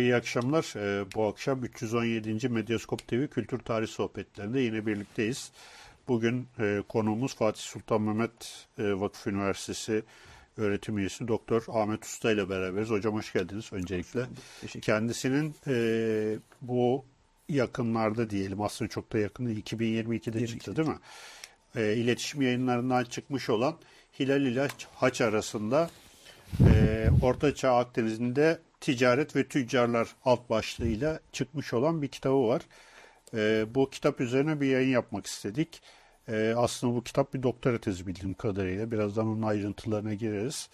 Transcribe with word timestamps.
İyi 0.00 0.16
akşamlar. 0.16 0.74
Ee, 0.76 1.04
bu 1.14 1.26
akşam 1.26 1.64
317. 1.64 2.48
Medyaskop 2.48 3.08
TV 3.08 3.26
Kültür 3.26 3.58
Tarih 3.58 3.88
Sohbetlerinde 3.88 4.60
yine 4.60 4.86
birlikteyiz. 4.86 5.52
Bugün 6.08 6.48
e, 6.58 6.82
konuğumuz 6.88 7.34
Fatih 7.34 7.60
Sultan 7.60 8.02
Mehmet 8.02 8.66
e, 8.78 9.00
Vakıf 9.00 9.26
Üniversitesi 9.26 10.02
öğretim 10.56 10.98
üyesi 10.98 11.28
Doktor 11.28 11.64
Ahmet 11.68 12.04
Usta 12.04 12.32
ile 12.32 12.48
beraberiz. 12.48 12.90
Hocam 12.90 13.14
hoş 13.14 13.32
geldiniz 13.32 13.72
öncelikle. 13.72 14.26
Kendisinin 14.82 15.54
e, 15.66 16.38
bu 16.62 17.04
yakınlarda 17.48 18.30
diyelim 18.30 18.60
aslında 18.60 18.88
çok 18.88 19.12
da 19.12 19.18
yakın 19.18 19.46
2022'de 19.46 20.46
çıktı 20.46 20.76
değil 20.76 20.88
mi? 20.88 20.98
İletişim 21.76 22.42
yayınlarından 22.42 23.04
çıkmış 23.04 23.50
olan 23.50 23.76
Hilal 24.18 24.42
ile 24.42 24.68
Haç 24.94 25.20
arasında 25.20 25.90
Orta 27.22 27.54
Çağ 27.54 27.76
Akdeniz'inde 27.76 28.60
ticaret 28.84 29.36
ve 29.36 29.48
tüccarlar 29.48 30.08
alt 30.24 30.50
başlığıyla 30.50 31.20
çıkmış 31.32 31.74
olan 31.74 32.02
bir 32.02 32.08
kitabı 32.08 32.48
var. 32.48 32.62
E, 33.34 33.66
bu 33.74 33.90
kitap 33.90 34.20
üzerine 34.20 34.60
bir 34.60 34.66
yayın 34.66 34.90
yapmak 34.90 35.26
istedik. 35.26 35.82
E, 36.28 36.54
aslında 36.56 36.94
bu 36.94 37.04
kitap 37.04 37.34
bir 37.34 37.42
doktora 37.42 37.78
tezi 37.78 38.06
bildiğim 38.06 38.34
kadarıyla. 38.34 38.90
Birazdan 38.90 39.26
onun 39.26 39.42
ayrıntılarına 39.42 40.14
gireriz. 40.14 40.68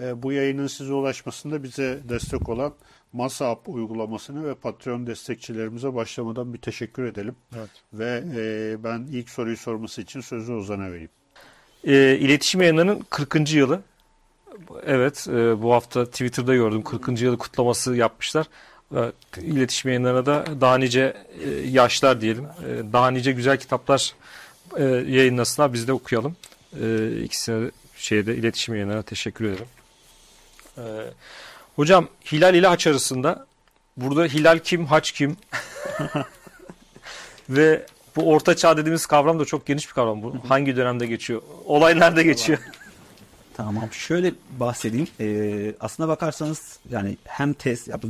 E, 0.00 0.22
bu 0.22 0.32
yayının 0.32 0.66
size 0.66 0.92
ulaşmasında 0.92 1.62
bize 1.62 2.00
destek 2.08 2.48
olan 2.48 2.74
Masa 3.12 3.58
uygulamasını 3.66 4.48
ve 4.48 4.54
Patreon 4.54 5.06
destekçilerimize 5.06 5.94
başlamadan 5.94 6.54
bir 6.54 6.58
teşekkür 6.58 7.04
edelim. 7.04 7.36
Evet. 7.56 7.70
Ve 7.92 8.24
e, 8.36 8.84
ben 8.84 9.06
ilk 9.12 9.30
soruyu 9.30 9.56
sorması 9.56 10.02
için 10.02 10.20
sözü 10.20 10.52
Ozan'a 10.52 10.92
vereyim. 10.92 11.10
E, 11.84 12.18
iletişim 12.18 12.60
yayınlarının 12.60 13.06
40. 13.10 13.54
yılı. 13.54 13.82
Evet 14.86 15.26
e, 15.28 15.62
bu 15.62 15.72
hafta 15.72 16.06
Twitter'da 16.06 16.54
gördüm 16.54 16.82
40. 16.82 17.20
yılı 17.20 17.38
kutlaması 17.38 17.96
yapmışlar. 17.96 18.46
E, 18.94 19.12
iletişim 19.40 19.88
yayınlarına 19.88 20.26
da 20.26 20.44
daha 20.60 20.78
nice 20.78 21.16
e, 21.44 21.50
yaşlar 21.50 22.20
diyelim. 22.20 22.44
E, 22.44 22.92
daha 22.92 23.10
nice 23.10 23.32
güzel 23.32 23.58
kitaplar 23.58 24.14
e, 24.76 24.84
yayınlasınlar 24.84 25.72
biz 25.72 25.88
de 25.88 25.92
okuyalım. 25.92 26.36
E, 26.82 27.16
ikisine 27.22 27.70
şeyde 27.96 28.36
iletişim 28.36 28.74
yayınlarına 28.74 29.02
teşekkür 29.02 29.44
ederim. 29.44 29.66
E, 30.78 30.82
hocam 31.76 32.08
Hilal 32.32 32.54
ile 32.54 32.66
Haç 32.66 32.86
arasında 32.86 33.46
burada 33.96 34.24
Hilal 34.24 34.58
kim, 34.58 34.86
Haç 34.86 35.12
kim? 35.12 35.36
Ve 37.48 37.86
bu 38.16 38.30
orta 38.30 38.56
çağ 38.56 38.76
dediğimiz 38.76 39.06
kavram 39.06 39.40
da 39.40 39.44
çok 39.44 39.66
geniş 39.66 39.88
bir 39.88 39.94
kavram. 39.94 40.22
Bu 40.22 40.36
hangi 40.48 40.76
dönemde 40.76 41.06
geçiyor? 41.06 41.42
Olay 41.66 41.98
nerede 42.00 42.22
geçiyor? 42.22 42.58
Tamam. 43.54 43.92
Şöyle 43.92 44.32
bahsedeyim. 44.60 45.08
Ee, 45.20 45.74
aslına 45.80 46.08
bakarsanız 46.08 46.78
yani 46.90 47.16
hem 47.24 47.52
test 47.52 47.88
ya, 47.88 48.00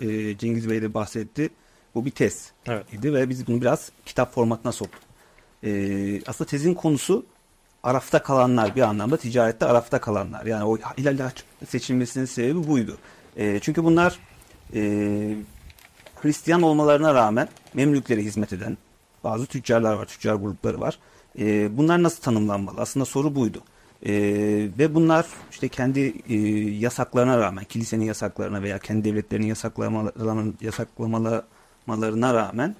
e, 0.00 0.38
Cengiz 0.38 0.70
Bey 0.70 0.82
de 0.82 0.94
bahsetti. 0.94 1.50
Bu 1.94 2.04
bir 2.04 2.10
test 2.10 2.50
evet. 2.66 2.92
idi 2.92 3.14
ve 3.14 3.28
biz 3.28 3.46
bunu 3.46 3.60
biraz 3.60 3.92
kitap 4.06 4.34
formatına 4.34 4.72
soktuk. 4.72 5.00
Ee, 5.64 6.24
aslında 6.26 6.50
tezin 6.50 6.74
konusu 6.74 7.26
arafta 7.82 8.22
kalanlar 8.22 8.76
bir 8.76 8.80
anlamda 8.80 9.16
ticarette 9.16 9.66
arafta 9.66 10.00
kalanlar. 10.00 10.46
Yani 10.46 10.64
o 10.64 10.76
hilal 10.76 11.30
seçilmesinin 11.68 12.24
sebebi 12.24 12.68
buydu. 12.68 12.98
E, 13.36 13.58
çünkü 13.62 13.84
bunlar 13.84 14.18
e, 14.74 14.80
Hristiyan 16.22 16.62
olmalarına 16.62 17.14
rağmen 17.14 17.48
Memlüklere 17.74 18.22
hizmet 18.22 18.52
eden 18.52 18.78
bazı 19.24 19.46
tüccarlar 19.46 19.94
var, 19.94 20.06
tüccar 20.06 20.34
grupları 20.34 20.80
var. 20.80 20.98
E, 21.38 21.76
bunlar 21.76 22.02
nasıl 22.02 22.22
tanımlanmalı? 22.22 22.80
Aslında 22.80 23.04
soru 23.04 23.34
buydu. 23.34 23.62
E, 24.06 24.12
ve 24.78 24.94
bunlar 24.94 25.26
işte 25.50 25.68
kendi 25.68 26.14
e, 26.28 26.36
yasaklarına 26.78 27.38
rağmen, 27.38 27.64
kilisenin 27.64 28.04
yasaklarına 28.04 28.62
veya 28.62 28.78
kendi 28.78 29.04
devletlerinin 29.04 29.46
yasaklamalarına, 29.46 30.52
yasaklamalarına 30.60 32.34
rağmen 32.34 32.76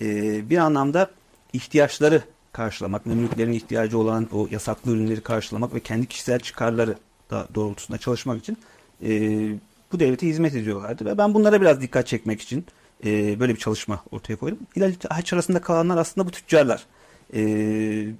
e, 0.00 0.50
bir 0.50 0.58
anlamda 0.58 1.10
ihtiyaçları 1.52 2.22
karşılamak, 2.52 3.06
Memlüklerin 3.06 3.52
ihtiyacı 3.52 3.98
olan 3.98 4.28
o 4.32 4.48
yasaklı 4.50 4.92
ürünleri 4.92 5.20
karşılamak 5.20 5.74
ve 5.74 5.80
kendi 5.80 6.06
kişisel 6.06 6.40
çıkarları 6.40 6.96
da 7.30 7.48
doğrultusunda 7.54 7.98
çalışmak 7.98 8.38
için 8.38 8.58
e, 9.02 9.10
bu 9.92 10.00
devlete 10.00 10.26
hizmet 10.26 10.54
ediyorlardı. 10.54 11.04
Ve 11.04 11.18
ben 11.18 11.34
bunlara 11.34 11.60
biraz 11.60 11.80
dikkat 11.80 12.06
çekmek 12.06 12.40
için 12.40 12.66
e, 13.04 13.40
böyle 13.40 13.54
bir 13.54 13.58
çalışma 13.58 14.04
ortaya 14.10 14.36
koydum. 14.36 14.58
Hilal 14.76 14.92
Haç 15.10 15.32
arasında 15.32 15.60
kalanlar 15.60 15.96
aslında 15.96 16.26
bu 16.26 16.30
tüccarlar. 16.30 16.86
E, 17.34 17.44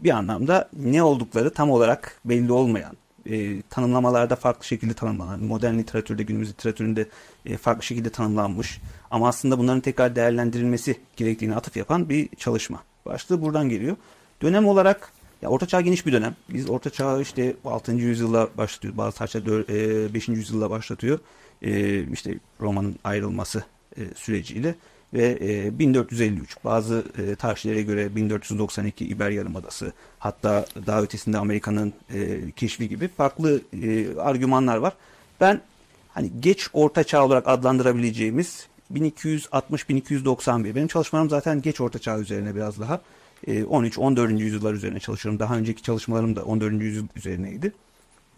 bir 0.04 0.10
anlamda 0.10 0.68
ne 0.76 1.02
oldukları 1.02 1.52
tam 1.52 1.70
olarak 1.70 2.20
belli 2.24 2.52
olmayan, 2.52 2.96
e, 3.30 3.62
tanımlamalarda 3.62 4.36
farklı 4.36 4.64
şekilde 4.64 4.94
tanımlanan, 4.94 5.44
modern 5.44 5.78
literatürde, 5.78 6.22
günümüz 6.22 6.48
literatüründe 6.48 7.08
e, 7.46 7.56
farklı 7.56 7.82
şekilde 7.82 8.10
tanımlanmış 8.10 8.80
ama 9.10 9.28
aslında 9.28 9.58
bunların 9.58 9.80
tekrar 9.80 10.16
değerlendirilmesi 10.16 10.96
gerektiğini 11.16 11.56
atıf 11.56 11.76
yapan 11.76 12.08
bir 12.08 12.28
çalışma. 12.36 12.82
Başlığı 13.06 13.42
buradan 13.42 13.68
geliyor. 13.68 13.96
Dönem 14.42 14.66
olarak 14.66 15.12
ya 15.42 15.48
Orta 15.48 15.66
Çağ 15.66 15.80
geniş 15.80 16.06
bir 16.06 16.12
dönem. 16.12 16.36
Biz 16.48 16.70
Orta 16.70 16.90
Çağ 16.90 17.20
işte 17.20 17.56
6. 17.64 17.92
yüzyılla 17.92 18.48
başlatıyor. 18.58 18.96
Bazı 18.96 19.16
tarihçiler 19.16 20.14
5. 20.14 20.28
yüzyılla 20.28 20.70
başlatıyor. 20.70 21.18
E, 21.62 22.02
işte 22.12 22.38
Roma'nın 22.60 22.96
ayrılması 23.04 23.64
e, 23.96 24.00
süreciyle 24.14 24.74
ve 25.14 25.38
e, 25.40 25.78
1453 25.78 26.56
bazı 26.64 27.04
e, 27.18 27.34
tarihçilere 27.34 27.82
göre 27.82 28.16
1492 28.16 29.06
İber 29.06 29.30
Yarımadası 29.30 29.92
hatta 30.18 30.66
daha 30.86 31.02
ötesinde 31.02 31.38
Amerika'nın 31.38 31.92
e, 32.14 32.50
keşfi 32.50 32.88
gibi 32.88 33.08
farklı 33.08 33.60
e, 33.82 34.16
argümanlar 34.20 34.76
var. 34.76 34.92
Ben 35.40 35.60
hani 36.08 36.30
geç 36.40 36.68
orta 36.72 37.04
çağ 37.04 37.24
olarak 37.24 37.48
adlandırabileceğimiz 37.48 38.66
1260-1291 38.94 40.74
benim 40.74 40.88
çalışmalarım 40.88 41.30
zaten 41.30 41.62
geç 41.62 41.80
orta 41.80 41.98
çağ 41.98 42.18
üzerine 42.18 42.54
biraz 42.54 42.80
daha 42.80 43.00
13-14. 43.46 44.38
E, 44.38 44.42
yüzyıllar 44.42 44.74
üzerine 44.74 45.00
çalışıyorum. 45.00 45.38
Daha 45.38 45.56
önceki 45.56 45.82
çalışmalarım 45.82 46.36
da 46.36 46.44
14. 46.44 46.72
yüzyıl 46.82 47.06
üzerineydi. 47.16 47.72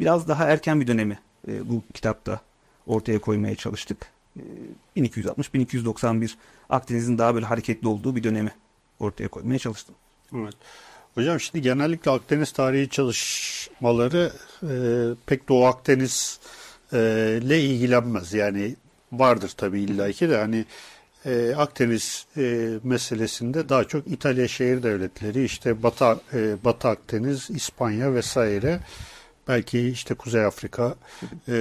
Biraz 0.01 0.29
daha 0.29 0.45
erken 0.45 0.81
bir 0.81 0.87
dönemi 0.87 1.19
e, 1.49 1.69
bu 1.69 1.83
kitapta 1.95 2.41
ortaya 2.87 3.19
koymaya 3.19 3.55
çalıştık. 3.57 4.18
1260-1291 4.97 6.25
e, 6.25 6.29
Akdeniz'in 6.71 7.19
daha 7.19 7.35
böyle 7.35 7.47
hareketli 7.47 7.89
olduğu 7.89 8.17
bir 8.17 8.25
dönemi 8.25 8.53
ortaya 9.01 9.29
koymaya 9.29 9.59
çalıştım. 9.59 9.95
Evet. 10.35 10.55
Hocam 11.15 11.41
şimdi 11.41 11.63
genellikle 11.63 12.11
Akdeniz 12.11 12.53
tarihi 12.53 12.89
çalışmaları 12.89 14.33
e, 14.63 14.73
pek 15.27 15.49
Doğu 15.49 15.67
Akdeniz 15.67 16.41
e, 16.93 16.99
ile 17.43 17.61
ilgilenmez. 17.61 18.35
Yani 18.35 18.77
vardır 19.13 19.53
tabii 19.57 19.81
illaki 19.81 20.29
de 20.29 20.37
hani 20.37 20.65
e, 21.25 21.55
Akdeniz 21.57 22.27
e, 22.37 22.69
meselesinde 22.85 23.69
daha 23.69 23.85
çok 23.85 24.07
İtalya 24.07 24.49
şehir 24.49 24.83
devletleri 24.83 25.45
işte 25.45 25.83
Batı, 25.83 26.21
e, 26.35 26.65
Batı 26.65 26.89
Akdeniz, 26.89 27.51
İspanya 27.51 28.15
vesaire 28.15 28.81
belki 29.49 29.89
işte 29.89 30.15
Kuzey 30.15 30.45
Afrika. 30.45 30.95
E, 31.49 31.55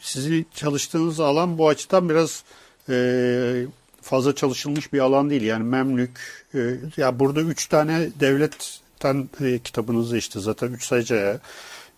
sizi 0.00 0.44
çalıştığınız 0.54 1.20
alan 1.20 1.58
bu 1.58 1.68
açıdan 1.68 2.08
biraz 2.08 2.44
e, 2.88 3.64
fazla 4.02 4.34
çalışılmış 4.34 4.92
bir 4.92 4.98
alan 4.98 5.30
değil. 5.30 5.42
Yani 5.42 5.64
Memlük 5.64 6.44
e, 6.54 6.58
ya 6.96 7.18
burada 7.18 7.40
üç 7.40 7.66
tane 7.66 8.08
devletten 8.20 9.28
e, 9.40 9.58
kitabınızda 9.58 10.16
işte 10.16 10.40
zaten 10.40 10.72
üç 10.72 10.84
sayıca 10.84 11.40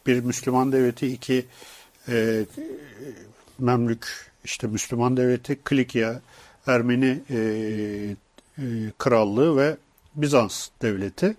bir 0.07 0.21
Müslüman 0.21 0.73
devleti 0.73 1.07
iki 1.07 1.47
e, 2.09 2.45
Memlük 3.59 4.31
işte 4.45 4.67
Müslüman 4.67 5.17
devleti 5.17 5.59
Klikya 5.65 6.21
Ermeni 6.67 7.21
e, 7.31 7.37
e, 8.59 8.65
krallığı 8.99 9.57
ve 9.57 9.77
Bizans 10.15 10.69
devleti. 10.83 11.35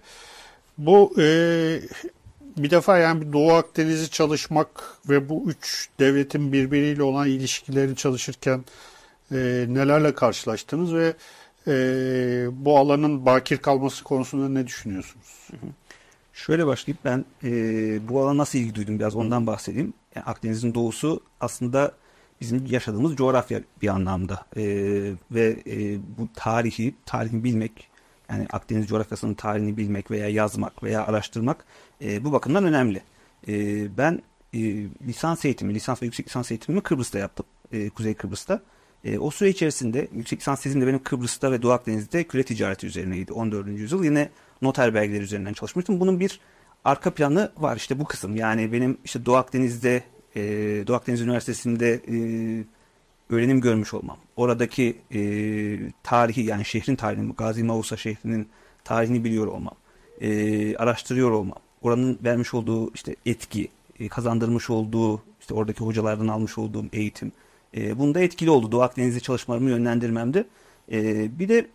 Bu 0.78 1.14
e, 1.22 1.26
bir 2.58 2.70
defa 2.70 2.98
yani 2.98 3.34
Doğu 3.34 3.52
Akdeniz'i 3.52 4.10
çalışmak 4.10 4.98
ve 5.10 5.30
bu 5.30 5.44
üç 5.48 5.90
devletin 6.00 6.54
birbiriyle 6.54 7.04
olan 7.04 7.28
ilişkilerini 7.28 7.96
çalışırken 7.96 8.66
e, 9.32 9.36
nelerle 9.70 10.14
karşılaştınız 10.16 10.94
ve 10.94 11.14
e, 11.68 11.74
bu 12.52 12.78
alanın 12.78 13.26
bakir 13.26 13.58
kalması 13.58 14.04
konusunda 14.04 14.50
ne 14.50 14.68
düşünüyorsunuz? 14.68 15.48
Şöyle 16.34 16.68
başlayıp 16.68 17.06
ben 17.06 17.26
e, 17.44 17.50
bu 18.10 18.22
alana 18.22 18.38
nasıl 18.38 18.60
ilgi 18.60 18.76
duydum? 18.76 19.00
Biraz 19.00 19.16
ondan 19.16 19.48
bahsedeyim. 19.48 19.94
Yani 20.16 20.26
Akdeniz'in 20.26 20.74
doğusu 20.74 21.22
aslında 21.40 21.92
bizim 22.42 22.66
yaşadığımız 22.66 23.16
coğrafya 23.16 23.62
bir 23.82 23.88
anlamda. 23.88 24.46
E, 24.58 24.64
ve 25.32 25.58
e, 25.68 25.98
bu 26.18 26.28
tarihi 26.36 26.96
tarihi 27.06 27.44
bilmek 27.44 27.90
yani 28.30 28.48
Akdeniz 28.52 28.88
coğrafyasının 28.88 29.34
tarihini 29.34 29.78
bilmek 29.78 30.12
veya 30.12 30.30
yazmak 30.30 30.84
veya 30.84 31.08
araştırmak 31.08 31.66
e, 32.04 32.24
bu 32.24 32.32
bakımdan 32.32 32.64
önemli. 32.64 33.02
E, 33.48 33.54
ben 33.98 34.22
e, 34.54 34.60
lisans 35.08 35.46
eğitimi, 35.46 35.74
lisans 35.74 36.02
ve 36.02 36.06
yüksek 36.06 36.28
lisans 36.28 36.52
eğitimimi 36.52 36.82
Kıbrıs'ta 36.82 37.20
yaptım. 37.20 37.46
E, 37.72 37.90
Kuzey 37.90 38.14
Kıbrıs'ta. 38.14 38.62
E, 39.04 39.20
o 39.20 39.32
süre 39.32 39.50
içerisinde 39.50 40.08
yüksek 40.14 40.40
lisans 40.40 40.62
tezim 40.62 40.82
de 40.82 40.88
benim 40.88 41.04
Kıbrıs'ta 41.04 41.52
ve 41.52 41.62
Doğu 41.62 41.72
Akdeniz'de 41.72 42.24
küre 42.24 42.44
ticareti 42.44 42.88
üzerineydi 42.88 43.34
14. 43.34 43.68
yüzyıl. 43.68 44.04
Yine 44.04 44.30
noter 44.62 44.94
belgeleri 44.94 45.24
üzerinden 45.24 45.54
çalışmıştım. 45.54 46.00
Bunun 46.00 46.20
bir 46.20 46.40
arka 46.86 47.14
planı 47.14 47.52
var 47.58 47.78
işte 47.78 48.00
bu 48.00 48.06
kısım. 48.06 48.36
Yani 48.36 48.72
benim 48.72 48.98
işte 49.06 49.26
Doğu 49.26 49.36
Akdeniz'de 49.36 50.04
e, 50.36 50.42
Doğu 50.88 50.96
Akdeniz 50.96 51.22
Üniversitesi'nde 51.22 51.94
e, 51.94 52.16
öğrenim 53.30 53.62
görmüş 53.62 53.94
olmam, 53.94 54.18
oradaki 54.36 54.98
e, 55.14 55.20
tarihi 56.04 56.42
yani 56.42 56.66
şehrin 56.66 56.96
tarihini, 56.96 57.34
Gazi 57.34 57.64
Mausa 57.64 57.98
şehrinin 57.98 58.50
tarihini 58.84 59.24
biliyor 59.24 59.48
olmam, 59.48 59.76
e, 60.22 60.76
araştırıyor 60.76 61.32
olmam, 61.32 61.60
oranın 61.84 62.20
vermiş 62.24 62.54
olduğu 62.54 62.94
işte 62.94 63.16
etki, 63.26 63.70
e, 64.00 64.08
kazandırmış 64.08 64.70
olduğu 64.70 65.22
işte 65.40 65.54
oradaki 65.54 65.84
hocalardan 65.84 66.28
almış 66.28 66.58
olduğum 66.58 66.86
eğitim, 66.94 67.32
e, 67.78 68.00
bunda 68.00 68.20
etkili 68.20 68.50
oldu 68.50 68.72
Doğu 68.72 68.82
Akdeniz'de 68.82 69.20
çalışmalarımı 69.20 69.70
yönlendirmemde. 69.70 70.46
E, 70.92 71.30
bir 71.40 71.50
de 71.50 71.68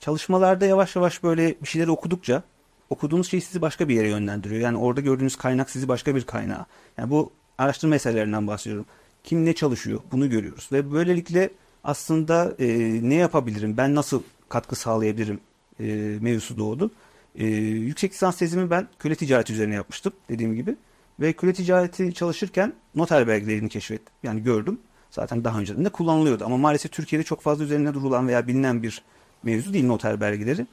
çalışmalarda 0.00 0.66
yavaş 0.66 0.96
yavaş 0.96 1.22
böyle 1.22 1.54
bir 1.62 1.68
şeyleri 1.68 1.90
okudukça 1.90 2.42
okuduğunuz 2.90 3.30
şey 3.30 3.40
sizi 3.40 3.60
başka 3.60 3.88
bir 3.88 3.94
yere 3.94 4.08
yönlendiriyor. 4.08 4.60
Yani 4.60 4.78
orada 4.78 5.00
gördüğünüz 5.00 5.36
kaynak 5.36 5.70
sizi 5.70 5.88
başka 5.88 6.14
bir 6.14 6.24
kaynağa. 6.24 6.66
Yani 6.98 7.10
bu 7.10 7.30
araştırma 7.58 7.90
meselelerinden 7.90 8.46
bahsediyorum. 8.46 8.86
Kim 9.24 9.44
ne 9.44 9.52
çalışıyor 9.52 10.00
bunu 10.12 10.30
görüyoruz. 10.30 10.68
Ve 10.72 10.92
böylelikle 10.92 11.50
aslında 11.84 12.54
e, 12.58 12.68
ne 13.02 13.14
yapabilirim, 13.14 13.76
ben 13.76 13.94
nasıl 13.94 14.22
katkı 14.48 14.76
sağlayabilirim 14.76 15.40
e, 15.80 15.84
mevzusu 16.20 16.58
doğdu. 16.58 16.90
E, 17.34 17.46
yüksek 17.46 18.12
lisans 18.12 18.36
tezimi 18.38 18.70
ben 18.70 18.88
köle 18.98 19.14
ticareti 19.14 19.52
üzerine 19.52 19.74
yapmıştım 19.74 20.12
dediğim 20.28 20.54
gibi. 20.54 20.76
Ve 21.20 21.32
köle 21.32 21.52
ticareti 21.52 22.14
çalışırken 22.14 22.72
noter 22.94 23.28
belgelerini 23.28 23.68
keşfettim. 23.68 24.14
Yani 24.22 24.42
gördüm. 24.42 24.78
Zaten 25.10 25.44
daha 25.44 25.60
önceden 25.60 25.84
de 25.84 25.88
kullanılıyordu. 25.88 26.44
Ama 26.44 26.56
maalesef 26.56 26.92
Türkiye'de 26.92 27.24
çok 27.24 27.40
fazla 27.40 27.64
üzerine 27.64 27.94
durulan 27.94 28.28
veya 28.28 28.46
bilinen 28.46 28.82
bir 28.82 29.02
mevzu 29.42 29.72
değil 29.72 29.86
noter 29.86 30.20
belgeleri. 30.20 30.66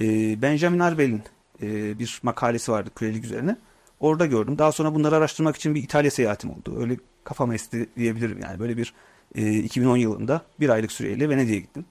E, 0.00 0.06
Benjamin 0.42 0.78
Arbel'in 0.78 1.22
e, 1.62 1.98
bir 1.98 2.20
makalesi 2.22 2.72
vardı 2.72 2.90
kölelik 2.94 3.24
üzerine. 3.24 3.56
Orada 4.00 4.26
gördüm. 4.26 4.58
Daha 4.58 4.72
sonra 4.72 4.94
bunları 4.94 5.16
araştırmak 5.16 5.56
için 5.56 5.74
bir 5.74 5.82
İtalya 5.82 6.10
seyahatim 6.10 6.50
oldu. 6.50 6.80
Öyle 6.80 6.96
kafam 7.24 7.52
esti 7.52 7.88
diyebilirim 7.96 8.40
yani. 8.42 8.58
Böyle 8.58 8.76
bir 8.76 8.94
e, 9.34 9.58
2010 9.58 9.96
yılında 9.96 10.42
bir 10.60 10.68
aylık 10.68 10.92
süreyle 10.92 11.28
Venedik'e 11.28 11.58
gittim. 11.58 11.84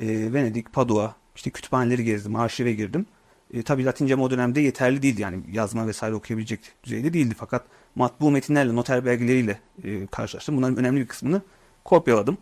E, 0.00 0.32
Venedik, 0.32 0.72
Padua, 0.72 1.14
işte 1.36 1.50
kütüphaneleri 1.50 2.04
gezdim, 2.04 2.36
arşive 2.36 2.72
girdim. 2.72 3.06
E, 3.54 3.62
tabii 3.62 3.84
Latincem 3.84 4.20
o 4.20 4.30
dönemde 4.30 4.60
yeterli 4.60 5.02
değildi 5.02 5.22
yani 5.22 5.40
yazma 5.52 5.86
vesaire 5.86 6.14
okuyabilecek 6.14 6.60
düzeyde 6.84 7.12
değildi. 7.12 7.34
Fakat 7.38 7.64
matbu 7.94 8.30
metinlerle, 8.30 8.74
noter 8.74 9.04
belgeleriyle 9.04 9.60
e, 9.84 10.06
karşılaştım. 10.06 10.56
Bunların 10.56 10.76
önemli 10.76 11.00
bir 11.00 11.06
kısmını 11.06 11.42
kopyaladım. 11.84 12.38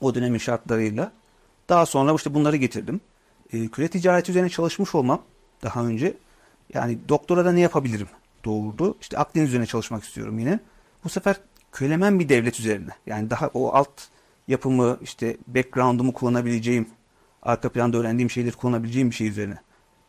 O 0.00 0.14
dönemin 0.14 0.38
şartlarıyla. 0.38 1.12
Daha 1.68 1.86
sonra 1.86 2.14
işte 2.14 2.34
bunları 2.34 2.56
getirdim. 2.56 3.00
E, 3.52 3.68
küre 3.68 3.88
ticareti 3.88 4.30
üzerine 4.30 4.48
çalışmış 4.48 4.94
olmam 4.94 5.22
daha 5.62 5.84
önce. 5.84 6.14
Yani 6.74 6.98
doktora 7.08 7.44
da 7.44 7.52
ne 7.52 7.60
yapabilirim 7.60 8.08
doğurdu. 8.44 8.96
İşte 9.00 9.18
Akdeniz 9.18 9.48
üzerine 9.48 9.66
çalışmak 9.66 10.04
istiyorum 10.04 10.38
yine. 10.38 10.60
Bu 11.04 11.08
sefer 11.08 11.36
kölemen 11.72 12.20
bir 12.20 12.28
devlet 12.28 12.60
üzerine. 12.60 12.90
Yani 13.06 13.30
daha 13.30 13.50
o 13.54 13.72
alt 13.74 14.02
yapımı 14.48 14.98
işte 15.02 15.36
background'umu 15.46 16.12
kullanabileceğim, 16.12 16.86
arka 17.42 17.68
planda 17.68 17.98
öğrendiğim 17.98 18.30
şeyleri 18.30 18.56
kullanabileceğim 18.56 19.10
bir 19.10 19.14
şey 19.14 19.28
üzerine 19.28 19.58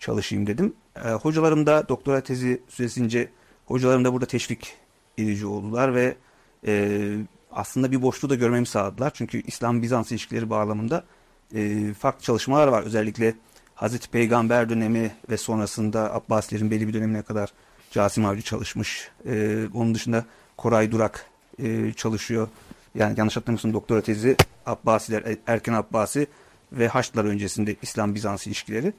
çalışayım 0.03 0.47
dedim. 0.47 0.73
E, 1.05 1.09
hocalarım 1.11 1.65
da 1.65 1.89
doktora 1.89 2.21
tezi 2.21 2.61
süresince 2.69 3.29
hocalarım 3.65 4.05
da 4.05 4.13
burada 4.13 4.25
teşvik 4.25 4.75
edici 5.17 5.45
oldular 5.45 5.95
ve 5.95 6.15
e, 6.67 6.99
aslında 7.51 7.91
bir 7.91 8.01
boşluğu 8.01 8.29
da 8.29 8.35
görmemi 8.35 8.65
sağladılar. 8.65 9.11
Çünkü 9.13 9.41
İslam-Bizans 9.41 10.11
ilişkileri 10.11 10.49
bağlamında 10.49 11.03
e, 11.55 11.93
farklı 11.93 12.21
çalışmalar 12.21 12.67
var. 12.67 12.83
Özellikle 12.83 13.35
Hazreti 13.75 14.09
Peygamber 14.09 14.69
dönemi 14.69 15.11
ve 15.29 15.37
sonrasında 15.37 16.13
Abbasilerin 16.13 16.71
belli 16.71 16.87
bir 16.87 16.93
dönemine 16.93 17.21
kadar 17.21 17.53
Casim 17.91 18.25
Avcı 18.25 18.41
çalışmış. 18.41 19.11
E, 19.25 19.63
onun 19.73 19.95
dışında 19.95 20.25
Koray 20.57 20.91
Durak 20.91 21.25
e, 21.59 21.93
çalışıyor. 21.93 22.47
Yani 22.95 23.19
yanlış 23.19 23.37
hatırlamıyorsun 23.37 23.73
doktora 23.73 24.01
tezi 24.01 24.35
Abbasiler, 24.65 25.37
Erken 25.47 25.73
Abbasi 25.73 26.27
ve 26.71 26.87
Haçlılar 26.87 27.25
öncesinde 27.25 27.75
İslam-Bizans 27.81 28.47
ilişkileri. 28.47 28.93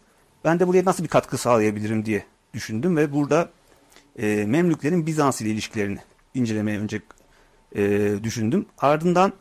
Ben 0.44 0.60
de 0.60 0.68
buraya 0.68 0.84
nasıl 0.84 1.04
bir 1.04 1.08
katkı 1.08 1.38
sağlayabilirim 1.38 2.04
diye 2.04 2.24
düşündüm 2.54 2.96
ve 2.96 3.12
burada 3.12 3.50
e, 4.18 4.44
Memlüklerin 4.46 5.06
Bizans 5.06 5.40
ile 5.40 5.48
ilişkilerini 5.48 5.98
incelemeye 6.34 6.78
önce 6.78 7.02
e, 7.76 8.12
düşündüm. 8.22 8.66
Ardından 8.78 9.32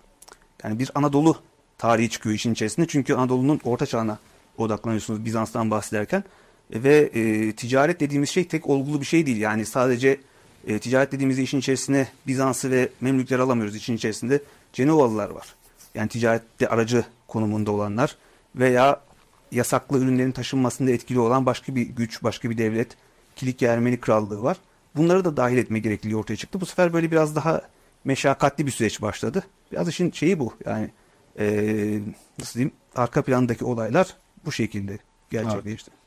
yani 0.64 0.80
bir 0.80 0.92
Anadolu 0.96 1.38
tarihi 1.78 2.10
çıkıyor 2.10 2.36
işin 2.36 2.54
içerisinde. 2.54 2.88
Çünkü 2.88 3.14
Anadolu'nun 3.14 3.60
orta 3.64 3.86
çağına 3.86 4.20
odaklanıyorsunuz 4.58 5.26
Bizans'tan 5.26 5.72
bahsederken. 5.72 6.24
Ve 6.72 6.98
e, 7.14 7.52
ticaret 7.52 8.00
dediğimiz 8.00 8.30
şey 8.30 8.48
tek 8.48 8.70
olgulu 8.70 9.02
bir 9.02 9.06
şey 9.06 9.26
değil. 9.26 9.38
Yani 9.38 9.66
sadece 9.66 10.20
e, 10.68 10.80
ticaret 10.80 11.12
dediğimizde 11.12 11.44
işin 11.44 11.60
içerisine 11.60 12.08
Bizans'ı 12.28 12.72
ve 12.72 12.90
Memlükleri 13.02 13.42
alamıyoruz. 13.42 13.76
İşin 13.76 13.96
içerisinde 13.96 14.42
Cenovalılar 14.74 15.30
var. 15.30 15.56
Yani 15.96 16.10
ticarette 16.10 16.68
aracı 16.68 17.06
konumunda 17.28 17.72
olanlar 17.72 18.18
veya 18.56 19.02
yasaklı 19.54 20.00
ürünlerin 20.00 20.32
taşınmasında 20.32 20.92
etkili 20.92 21.20
olan 21.20 21.46
başka 21.46 21.76
bir 21.76 21.82
güç, 21.82 22.24
başka 22.24 22.50
bir 22.50 22.58
devlet, 22.58 22.98
Kilikya 23.36 23.74
Ermeni 23.74 24.00
Krallığı 24.00 24.44
var. 24.44 24.58
Bunları 24.96 25.26
da 25.26 25.38
dahil 25.38 25.58
etme 25.58 25.80
gerekliliği 25.80 26.18
ortaya 26.18 26.36
çıktı. 26.36 26.62
Bu 26.62 26.66
sefer 26.66 26.94
böyle 26.94 27.12
biraz 27.12 27.36
daha 27.36 27.62
meşakkatli 28.04 28.66
bir 28.66 28.72
süreç 28.72 29.02
başladı. 29.02 29.44
Biraz 29.72 29.88
işin 29.88 30.12
şeyi 30.12 30.40
bu. 30.40 30.54
Yani 30.66 30.90
ee, 31.40 32.00
nasıl 32.40 32.54
diyeyim 32.54 32.72
arka 32.96 33.22
plandaki 33.22 33.66
olaylar 33.66 34.18
bu 34.46 34.52
şekilde 34.52 35.00
gerçekleşti. 35.30 35.92
Evet. 35.94 36.03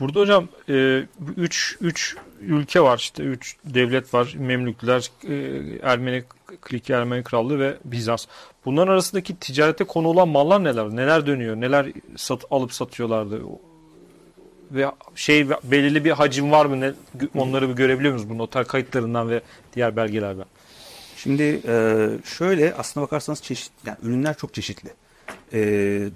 Burada 0.00 0.20
hocam 0.20 0.48
3 0.68 1.76
e, 1.80 1.84
üç 1.84 2.16
ülke 2.40 2.80
var 2.80 2.98
işte 2.98 3.22
3 3.22 3.56
devlet 3.64 4.14
var. 4.14 4.34
Memlükler, 4.38 5.10
e, 5.28 5.34
Ermeni 5.82 6.24
Kilikya 6.68 6.98
Ermeni 6.98 7.22
Krallığı 7.22 7.58
ve 7.58 7.76
Bizans. 7.84 8.26
Bunların 8.64 8.92
arasındaki 8.92 9.36
ticarete 9.36 9.84
konu 9.84 10.08
olan 10.08 10.28
mallar 10.28 10.64
neler? 10.64 10.88
Neler 10.88 11.26
dönüyor? 11.26 11.56
Neler 11.56 11.92
sat, 12.16 12.44
alıp 12.50 12.72
satıyorlardı? 12.72 13.40
Ve 14.70 14.86
şey 15.14 15.48
belirli 15.50 16.04
bir 16.04 16.10
hacim 16.10 16.50
var 16.50 16.66
mı? 16.66 16.80
Ne, 16.80 16.92
onları 17.34 17.68
bir 17.68 17.74
görebiliyor 17.74 18.14
muyuz 18.14 18.30
bu 18.30 18.38
noter 18.38 18.64
kayıtlarından 18.64 19.30
ve 19.30 19.40
diğer 19.74 19.96
belgelerden? 19.96 20.46
Şimdi 21.16 21.60
e, 21.68 22.08
şöyle 22.24 22.74
aslına 22.74 23.04
bakarsanız 23.04 23.42
çeşit, 23.42 23.72
yani 23.86 23.98
ürünler 24.02 24.36
çok 24.36 24.54
çeşitli. 24.54 24.90
E, 25.52 25.60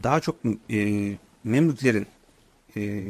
daha 0.02 0.20
çok 0.20 0.36
e, 0.70 1.12
Memlüklerin 1.44 2.06
e, 2.76 3.04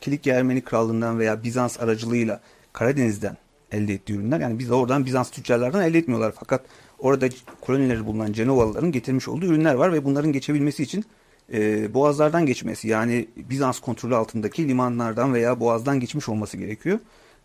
Kilikya 0.00 0.36
Ermeni 0.36 0.60
Krallığından 0.60 1.18
veya 1.18 1.42
Bizans 1.42 1.80
aracılığıyla 1.80 2.40
Karadeniz'den 2.72 3.36
elde 3.72 3.94
ettiği 3.94 4.12
ürünler. 4.12 4.40
Yani 4.40 4.58
biz 4.58 4.70
oradan 4.70 5.06
Bizans 5.06 5.30
tüccarlardan 5.30 5.82
elde 5.82 5.98
etmiyorlar. 5.98 6.32
Fakat 6.38 6.64
orada 6.98 7.28
kolonileri 7.60 8.06
bulunan 8.06 8.32
Cenovalıların 8.32 8.92
getirmiş 8.92 9.28
olduğu 9.28 9.46
ürünler 9.46 9.74
var 9.74 9.92
ve 9.92 10.04
bunların 10.04 10.32
geçebilmesi 10.32 10.82
için 10.82 11.04
e, 11.52 11.94
boğazlardan 11.94 12.46
geçmesi 12.46 12.88
yani 12.88 13.28
Bizans 13.36 13.80
kontrolü 13.80 14.16
altındaki 14.16 14.68
limanlardan 14.68 15.34
veya 15.34 15.60
boğazdan 15.60 16.00
geçmiş 16.00 16.28
olması 16.28 16.56
gerekiyor. 16.56 16.98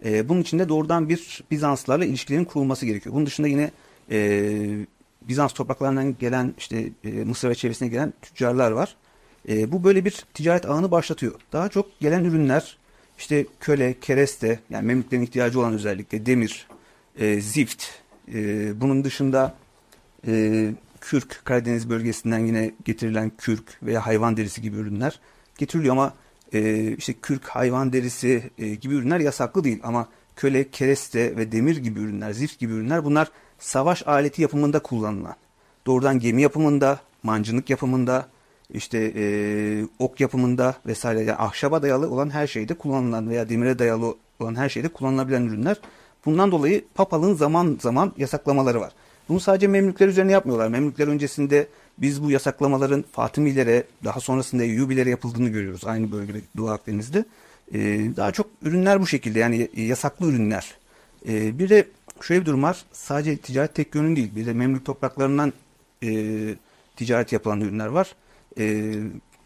E, 0.05 0.29
bunun 0.29 0.41
için 0.41 0.59
de 0.59 0.69
doğrudan 0.69 1.09
bir 1.09 1.43
Bizanslarla 1.51 2.05
ilişkilerin 2.05 2.45
kurulması 2.45 2.85
gerekiyor. 2.85 3.15
Bunun 3.15 3.25
dışında 3.25 3.47
yine 3.47 3.71
e, 4.11 4.85
Bizans 5.21 5.53
topraklarından 5.53 6.15
gelen 6.19 6.53
işte 6.57 6.89
e, 7.03 7.09
Mısır 7.09 7.49
ve 7.49 7.55
çevresine 7.55 7.87
gelen 7.87 8.13
tüccarlar 8.21 8.71
var. 8.71 8.95
E, 9.49 9.71
bu 9.71 9.83
böyle 9.83 10.05
bir 10.05 10.25
ticaret 10.33 10.65
ağını 10.65 10.91
başlatıyor. 10.91 11.33
Daha 11.51 11.69
çok 11.69 11.99
gelen 11.99 12.23
ürünler 12.23 12.77
işte 13.17 13.45
köle, 13.59 13.99
kereste 13.99 14.59
yani 14.69 14.85
Memlüklerin 14.85 15.21
ihtiyacı 15.21 15.59
olan 15.59 15.73
özellikle 15.73 16.25
demir, 16.25 16.67
e, 17.19 17.41
zift, 17.41 17.83
e, 18.33 18.81
bunun 18.81 19.03
dışında 19.03 19.55
e, 20.27 20.71
kürk, 21.01 21.41
Karadeniz 21.43 21.89
bölgesinden 21.89 22.39
yine 22.39 22.71
getirilen 22.85 23.31
kürk 23.37 23.83
veya 23.83 24.05
hayvan 24.05 24.37
derisi 24.37 24.61
gibi 24.61 24.77
ürünler 24.77 25.19
getiriliyor 25.57 25.91
ama 25.93 26.13
e, 26.53 26.91
işte 26.97 27.13
kürk, 27.13 27.47
hayvan 27.47 27.93
derisi 27.93 28.49
e, 28.57 28.75
gibi 28.75 28.93
ürünler 28.93 29.19
yasaklı 29.19 29.63
değil 29.63 29.79
ama 29.83 30.07
köle, 30.35 30.69
kereste 30.69 31.37
ve 31.37 31.51
demir 31.51 31.77
gibi 31.77 31.99
ürünler, 31.99 32.31
zift 32.31 32.59
gibi 32.59 32.73
ürünler 32.73 33.05
bunlar 33.05 33.31
savaş 33.59 34.07
aleti 34.07 34.41
yapımında 34.41 34.79
kullanılan. 34.79 35.35
Doğrudan 35.85 36.19
gemi 36.19 36.41
yapımında, 36.41 36.99
mancınık 37.23 37.69
yapımında, 37.69 38.27
işte 38.73 39.13
e, 39.15 39.23
ok 39.99 40.19
yapımında 40.19 40.75
vesaire 40.85 41.19
yani 41.19 41.37
ahşaba 41.37 41.81
dayalı 41.81 42.09
olan 42.09 42.29
her 42.29 42.47
şeyde 42.47 42.73
kullanılan 42.73 43.29
veya 43.29 43.49
demire 43.49 43.79
dayalı 43.79 44.15
olan 44.39 44.55
her 44.55 44.69
şeyde 44.69 44.87
kullanılabilen 44.87 45.43
ürünler. 45.43 45.77
Bundan 46.25 46.51
dolayı 46.51 46.83
papalığın 46.95 47.33
zaman 47.33 47.77
zaman 47.81 48.13
yasaklamaları 48.17 48.81
var. 48.81 48.91
Bunu 49.29 49.39
sadece 49.39 49.67
Memlükler 49.67 50.07
üzerine 50.07 50.31
yapmıyorlar. 50.31 50.67
Memlükler 50.67 51.07
öncesinde 51.07 51.67
biz 51.97 52.23
bu 52.23 52.31
yasaklamaların 52.31 53.05
Fatımilere 53.11 53.83
daha 54.03 54.19
sonrasında 54.19 54.63
Eyyubilere 54.63 55.09
yapıldığını 55.09 55.49
görüyoruz. 55.49 55.85
Aynı 55.85 56.11
bölgede 56.11 56.41
Doğu 56.57 56.69
Akdeniz'de. 56.69 57.25
Ee, 57.73 57.79
daha 58.15 58.31
çok 58.31 58.47
ürünler 58.61 59.01
bu 59.01 59.07
şekilde 59.07 59.39
yani 59.39 59.69
yasaklı 59.75 60.27
ürünler. 60.27 60.75
Ee, 61.27 61.59
bir 61.59 61.69
de 61.69 61.87
şöyle 62.21 62.41
bir 62.41 62.45
durum 62.45 62.63
var. 62.63 62.85
Sadece 62.91 63.37
ticaret 63.37 63.75
tek 63.75 63.95
yönün 63.95 64.15
değil. 64.15 64.35
Bir 64.35 64.45
de 64.45 64.53
Memlük 64.53 64.85
topraklarından 64.85 65.53
e, 66.03 66.09
ticaret 66.95 67.31
yapılan 67.33 67.61
ürünler 67.61 67.87
var 67.87 68.15
e, 68.59 68.93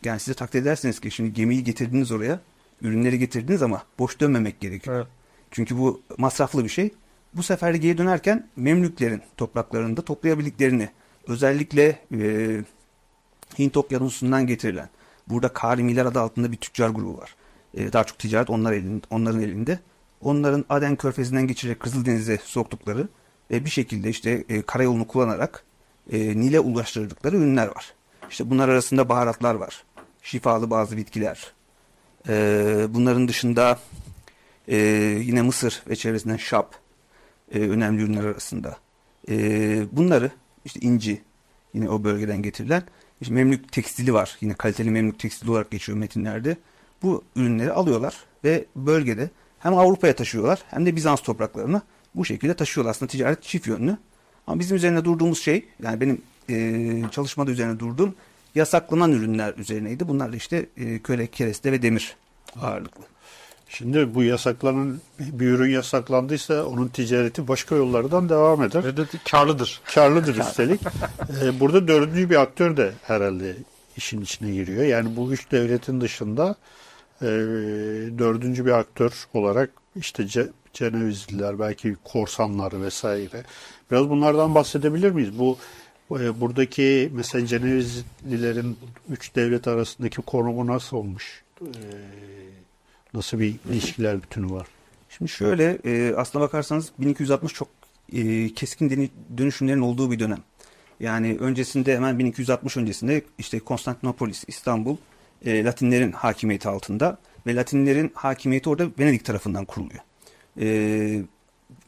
yani 0.04 0.20
size 0.20 0.34
takdir 0.34 0.62
edersiniz 0.62 1.00
ki 1.00 1.12
şimdi 1.12 1.34
gemiyi 1.34 1.64
getirdiniz 1.64 2.12
oraya, 2.12 2.40
ürünleri 2.82 3.20
getirdiniz 3.20 3.62
ama 3.62 3.84
boş 4.00 4.20
dönmemek 4.20 4.60
gerekiyor. 4.60 4.96
Evet. 4.96 5.08
Çünkü 5.52 5.78
bu 5.78 6.02
masraflı 6.18 6.64
bir 6.64 6.70
şey. 6.70 6.90
Bu 7.34 7.44
sefer 7.44 7.74
de 7.74 7.78
geri 7.78 7.98
dönerken 7.98 8.48
Memlüklerin 8.56 9.22
topraklarında 9.38 10.02
toplayabildiklerini 10.02 10.90
özellikle 11.28 12.00
e, 12.14 12.62
Hint 13.60 13.78
Okyanusu'ndan 13.78 14.48
getirilen 14.48 14.90
burada 15.28 15.48
Karimiler 15.48 16.06
adı 16.06 16.20
altında 16.20 16.52
bir 16.52 16.58
tüccar 16.58 16.90
grubu 16.90 17.18
var. 17.18 17.36
E, 17.74 17.94
daha 17.94 18.04
çok 18.04 18.20
ticaret 18.20 18.50
onlar 18.50 18.74
elinde, 18.74 19.06
onların 19.10 19.42
elinde. 19.42 19.80
Onların 20.22 20.66
Aden 20.70 20.96
Körfezi'nden 20.96 21.48
geçerek 21.48 21.80
Kızıldeniz'e 21.80 22.38
soktukları 22.44 23.08
ve 23.52 23.66
bir 23.66 23.70
şekilde 23.70 24.10
işte 24.10 24.44
e, 24.50 24.62
karayolunu 24.62 25.08
kullanarak 25.08 25.64
e, 26.12 26.20
Nil'e 26.20 26.60
ulaştırdıkları 26.60 27.38
ürünler 27.38 27.68
var. 27.68 27.94
İşte 28.30 28.50
bunlar 28.50 28.70
arasında 28.70 29.10
baharatlar 29.10 29.56
var. 29.56 29.84
Şifalı 30.22 30.70
bazı 30.70 30.98
bitkiler. 30.98 31.54
E, 32.30 32.88
bunların 32.90 33.28
dışında 33.28 33.80
e, 34.68 34.78
yine 35.22 35.42
Mısır 35.42 35.84
ve 35.90 35.96
çevresinden 35.96 36.38
şap 36.38 36.76
e, 37.54 37.60
önemli 37.60 38.02
ürünler 38.02 38.24
arasında. 38.24 38.78
E, 39.30 39.36
bunları 39.92 40.32
işte 40.66 40.80
inci 40.80 41.22
yine 41.74 41.90
o 41.90 42.04
bölgeden 42.04 42.42
getirilen 42.42 42.84
işte 43.22 43.34
Memlük 43.34 43.72
tekstili 43.72 44.14
var. 44.14 44.38
Yine 44.42 44.54
kaliteli 44.54 44.92
Memlük 44.92 45.20
tekstili 45.20 45.52
olarak 45.52 45.72
geçiyor 45.72 45.98
metinlerde. 45.98 46.58
Bu 47.04 47.24
ürünleri 47.36 47.72
alıyorlar 47.72 48.16
ve 48.44 48.66
bölgede 48.76 49.30
hem 49.60 49.74
Avrupa'ya 49.74 50.16
taşıyorlar 50.16 50.64
hem 50.70 50.86
de 50.86 50.96
Bizans 50.96 51.22
topraklarına 51.22 51.82
bu 52.16 52.26
şekilde 52.26 52.54
taşıyorlar. 52.54 52.92
Aslında 52.92 53.12
ticaret 53.12 53.44
çift 53.44 53.68
yönlü. 53.68 53.98
Ama 54.48 54.60
bizim 54.60 54.78
üzerine 54.78 55.06
durduğumuz 55.06 55.40
şey 55.40 55.66
yani 55.84 56.02
benim 56.02 56.22
e, 56.50 57.02
çalışmada 57.12 57.52
üzerine 57.52 57.80
durduğum 57.80 58.16
yasaklanan 58.56 59.12
ürünler 59.12 59.54
üzerineydi. 59.58 60.08
Bunlar 60.08 60.34
da 60.34 60.36
işte 60.36 60.66
e, 60.78 61.00
köle, 61.00 61.28
kereste 61.28 61.72
ve 61.72 61.82
demir 61.82 62.16
ağırlıklı. 62.62 63.04
Şimdi 63.70 64.16
bu 64.16 64.24
yasaklanan 64.24 65.00
bir 65.20 65.48
ürün 65.48 65.70
yasaklandıysa 65.70 66.66
onun 66.66 66.88
ticareti 66.88 67.48
başka 67.48 67.76
yollardan 67.76 68.30
devam 68.30 68.64
eder. 68.64 68.84
Ve 68.84 68.98
de 68.98 69.06
karlıdır. 69.32 69.82
Karlıdır 69.96 70.36
üstelik. 70.40 70.82
ee, 71.44 71.60
burada 71.60 71.88
dördüncü 71.88 72.30
bir 72.30 72.42
aktör 72.42 72.78
de 72.78 72.92
herhalde 73.04 73.56
işin 73.98 74.22
içine 74.22 74.52
giriyor. 74.52 74.84
Yani 74.84 75.16
bu 75.16 75.34
üç 75.34 75.52
devletin 75.52 76.02
dışında 76.02 76.56
e, 77.22 77.26
dördüncü 78.18 78.66
bir 78.66 78.72
aktör 78.72 79.12
olarak 79.34 79.70
işte 79.96 80.28
Ce 80.28 80.50
Cenevizliler, 80.74 81.60
belki 81.60 81.96
korsanlar 82.04 82.82
vesaire. 82.82 83.44
Biraz 83.92 84.10
bunlardan 84.10 84.56
bahsedebilir 84.56 85.12
miyiz? 85.12 85.40
Bu 85.40 85.58
buradaki 86.10 87.10
mesela 87.14 87.46
Cenevizlilerin 87.46 88.78
üç 89.10 89.36
devlet 89.36 89.68
arasındaki 89.68 90.22
konumu 90.22 90.68
nasıl 90.68 90.98
olmuş? 90.98 91.44
E, 91.62 91.68
nasıl 93.14 93.40
bir 93.40 93.56
ilişkiler 93.70 94.24
bütünü 94.24 94.52
var? 94.52 94.68
Şimdi 95.10 95.32
şöyle 95.32 95.78
e, 95.86 96.14
aslına 96.16 96.44
bakarsanız 96.44 96.92
1260 97.00 97.54
çok 97.54 97.68
e, 98.14 98.54
keskin 98.54 99.12
dönüşümlerin 99.38 99.82
olduğu 99.82 100.12
bir 100.12 100.20
dönem. 100.20 100.40
Yani 101.00 101.38
öncesinde 101.40 101.96
hemen 101.96 102.20
1260 102.20 102.78
öncesinde 102.78 103.22
işte 103.38 103.60
Konstantinopolis, 103.60 104.44
İstanbul 104.48 104.98
e, 105.46 105.64
Latinlerin 105.64 106.12
hakimiyeti 106.12 106.70
altında 106.70 107.18
ve 107.48 107.56
Latinlerin 107.56 108.12
hakimiyeti 108.14 108.70
orada 108.70 108.88
Venedik 109.00 109.26
tarafından 109.26 109.66
kuruluyor. 109.66 110.02
E, 110.60 110.68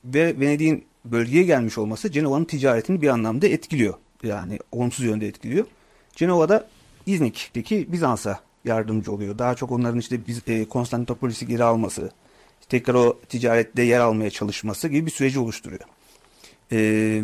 ve 0.06 0.40
Venedik'in 0.40 0.86
bölgeye 1.06 1.44
gelmiş 1.44 1.78
olması 1.78 2.12
Cenova'nın 2.12 2.46
ticaretini 2.46 3.02
bir 3.02 3.08
anlamda 3.08 3.48
etkiliyor. 3.48 3.94
Yani 4.24 4.60
olumsuz 4.72 5.06
yönde 5.06 5.28
etkiliyor. 5.28 5.66
Cenova'da 6.16 6.68
İznik'teki 7.06 7.92
Bizans'a 7.92 8.40
yardımcı 8.66 9.12
oluyor. 9.12 9.38
Daha 9.38 9.56
çok 9.56 9.72
onların 9.72 10.00
işte 10.00 10.28
biz, 10.28 10.42
e, 10.48 10.66
Konstantinopolis'i 10.66 11.48
geri 11.48 11.64
alması, 11.64 12.12
tekrar 12.70 12.94
o 12.94 13.20
ticarette 13.30 13.82
yer 13.82 14.00
almaya 14.00 14.30
çalışması 14.30 14.88
gibi 14.88 15.06
bir 15.06 15.12
süreci 15.12 15.40
oluşturuyor. 15.40 15.82
E, 16.72 17.24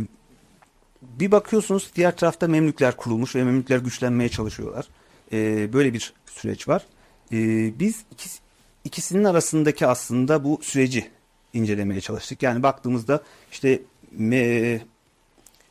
bir 1.01 1.31
bakıyorsunuz 1.31 1.91
diğer 1.95 2.17
tarafta 2.17 2.47
Memlükler 2.47 2.97
kurulmuş 2.97 3.35
ve 3.35 3.43
Memlükler 3.43 3.77
güçlenmeye 3.77 4.29
çalışıyorlar. 4.29 4.87
E, 5.33 5.73
böyle 5.73 5.93
bir 5.93 6.13
süreç 6.25 6.67
var. 6.67 6.85
E, 7.31 7.37
biz 7.79 8.03
ikisi, 8.11 8.39
ikisinin 8.83 9.23
arasındaki 9.23 9.87
aslında 9.87 10.43
bu 10.43 10.59
süreci 10.63 11.09
incelemeye 11.53 12.01
çalıştık. 12.01 12.43
Yani 12.43 12.63
baktığımızda 12.63 13.23
işte 13.51 13.81
me, 14.11 14.81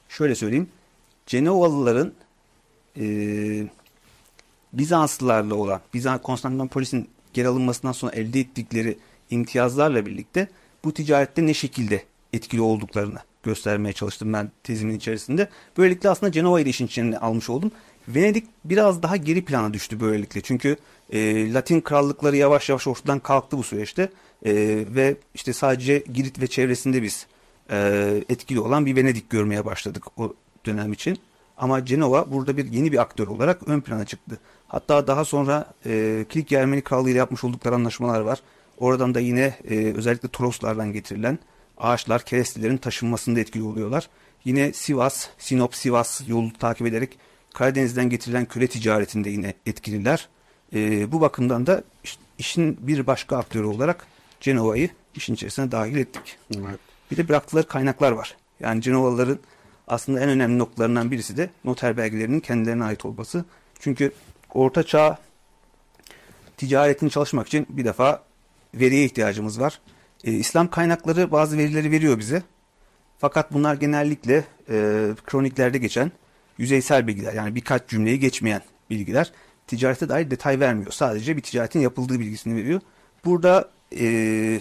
şöyle 0.09 0.35
söyleyeyim 0.35 0.69
Cenovalıların 1.27 2.13
e, 3.01 3.05
Bizanslılarla 4.73 5.55
olan 5.55 5.81
Bizans 5.95 6.23
Konstantinopolis'in 6.23 7.09
geri 7.33 7.49
alınmasından 7.49 7.93
sonra 7.93 8.13
elde 8.13 8.41
ettikleri 8.41 8.99
imtiyazlarla 9.31 10.07
birlikte 10.07 10.49
bu 10.85 10.95
ticarette 10.95 11.47
ne 11.47 11.55
şekilde 11.55 12.03
etkili 12.33 12.61
olduklarını 12.61 13.19
göstermeye 13.43 13.93
çalıştım 13.93 14.33
ben 14.33 14.51
tezimin 14.63 14.95
içerisinde. 14.95 15.49
Böylelikle 15.79 16.09
aslında 16.09 16.33
Cenova'yı 16.33 16.65
da 16.65 16.69
işin 16.69 16.87
içine 16.87 17.19
almış 17.19 17.51
oldum. 17.51 17.71
Venedik 18.09 18.47
biraz 18.65 19.03
daha 19.03 19.17
geri 19.17 19.45
plana 19.45 19.75
düştü 19.75 20.01
böylelikle. 20.01 20.41
Çünkü 20.41 20.77
e, 21.11 21.53
Latin 21.53 21.81
krallıkları 21.81 22.37
yavaş 22.37 22.69
yavaş 22.69 22.87
ortadan 22.87 23.19
kalktı 23.19 23.59
bu 23.59 23.63
süreçte. 23.63 24.03
E, 24.45 24.53
ve 24.89 25.17
işte 25.35 25.53
sadece 25.53 26.05
Girit 26.15 26.41
ve 26.41 26.47
çevresinde 26.47 27.03
biz 27.03 27.27
e, 27.71 28.25
etkili 28.29 28.61
olan 28.61 28.87
bir 28.87 28.97
Venedik 28.97 29.31
görmeye 29.31 29.65
başladık 29.65 30.05
o 30.17 30.35
dönem 30.67 30.93
için. 30.93 31.19
Ama 31.57 31.85
Cenova 31.85 32.33
burada 32.33 32.57
bir 32.57 32.73
yeni 32.73 32.93
bir 32.93 32.99
aktör 32.99 33.27
olarak 33.27 33.69
ön 33.69 33.81
plana 33.81 34.05
çıktı. 34.05 34.39
Hatta 34.69 35.07
daha 35.07 35.25
sonra 35.25 35.75
e, 35.87 36.25
Kilikya 36.29 36.61
Ermeni 36.61 36.83
Krallığı 36.83 37.11
ile 37.11 37.19
yapmış 37.19 37.45
oldukları 37.45 37.75
anlaşmalar 37.75 38.21
var. 38.21 38.43
Oradan 38.79 39.15
da 39.15 39.21
yine 39.21 39.55
e, 39.71 39.93
özellikle 39.97 40.29
Toroslardan 40.29 40.93
getirilen 40.93 41.39
ağaçlar 41.79 42.25
kerestilerin 42.25 42.77
taşınmasında 42.77 43.41
etkili 43.41 43.63
oluyorlar. 43.63 44.09
Yine 44.45 44.73
Sivas, 44.73 45.29
Sinop, 45.39 45.75
Sivas 45.75 46.29
yolu 46.29 46.53
takip 46.53 46.87
ederek 46.87 47.19
Karadeniz'den 47.55 48.11
getirilen 48.11 48.45
köle 48.45 48.67
ticaretinde 48.67 49.31
yine 49.31 49.55
etkililer. 49.67 50.29
E, 50.75 51.13
bu 51.13 51.21
bakımdan 51.21 51.67
da 51.67 51.85
işin 52.39 52.79
bir 52.81 53.07
başka 53.07 53.37
aktörü 53.37 53.65
olarak 53.65 54.07
Cenova'yı 54.41 54.91
işin 55.15 55.35
içerisine 55.35 55.73
dahil 55.73 55.97
ettik. 55.97 56.37
Evet. 56.57 56.79
Bir 57.11 57.17
de 57.17 57.29
bıraktıkları 57.29 57.67
kaynaklar 57.67 58.13
var. 58.13 58.37
Yani 58.61 58.83
Cenovalıların 58.83 59.39
aslında 59.93 60.21
en 60.21 60.29
önemli 60.29 60.59
noktalarından 60.59 61.11
birisi 61.11 61.37
de 61.37 61.51
noter 61.65 61.97
belgelerinin 61.97 62.41
kendilerine 62.41 62.85
ait 62.85 63.05
olması. 63.05 63.45
Çünkü 63.81 64.13
Orta 64.55 64.83
Çağ 64.83 65.19
ticaretini 66.57 67.11
çalışmak 67.11 67.47
için 67.47 67.67
bir 67.71 67.85
defa 67.85 68.23
veriye 68.75 69.05
ihtiyacımız 69.05 69.61
var. 69.61 69.81
Ee, 70.25 70.33
İslam 70.33 70.69
kaynakları 70.69 71.31
bazı 71.31 71.59
verileri 71.59 71.91
veriyor 71.91 72.19
bize. 72.19 72.43
Fakat 73.19 73.53
bunlar 73.53 73.75
genellikle 73.75 74.45
e, 74.69 75.09
kroniklerde 75.27 75.79
geçen 75.79 76.13
yüzeysel 76.59 77.07
bilgiler. 77.07 77.33
Yani 77.33 77.55
birkaç 77.55 77.89
cümleyi 77.89 78.21
geçmeyen 78.21 78.63
bilgiler. 78.91 79.33
Ticarete 79.67 80.09
dair 80.09 80.31
detay 80.31 80.61
vermiyor. 80.61 80.93
Sadece 80.93 81.37
bir 81.37 81.43
ticaretin 81.43 81.81
yapıldığı 81.81 82.21
bilgisini 82.21 82.57
veriyor. 82.57 82.81
Burada 83.25 83.71
e, 83.99 84.61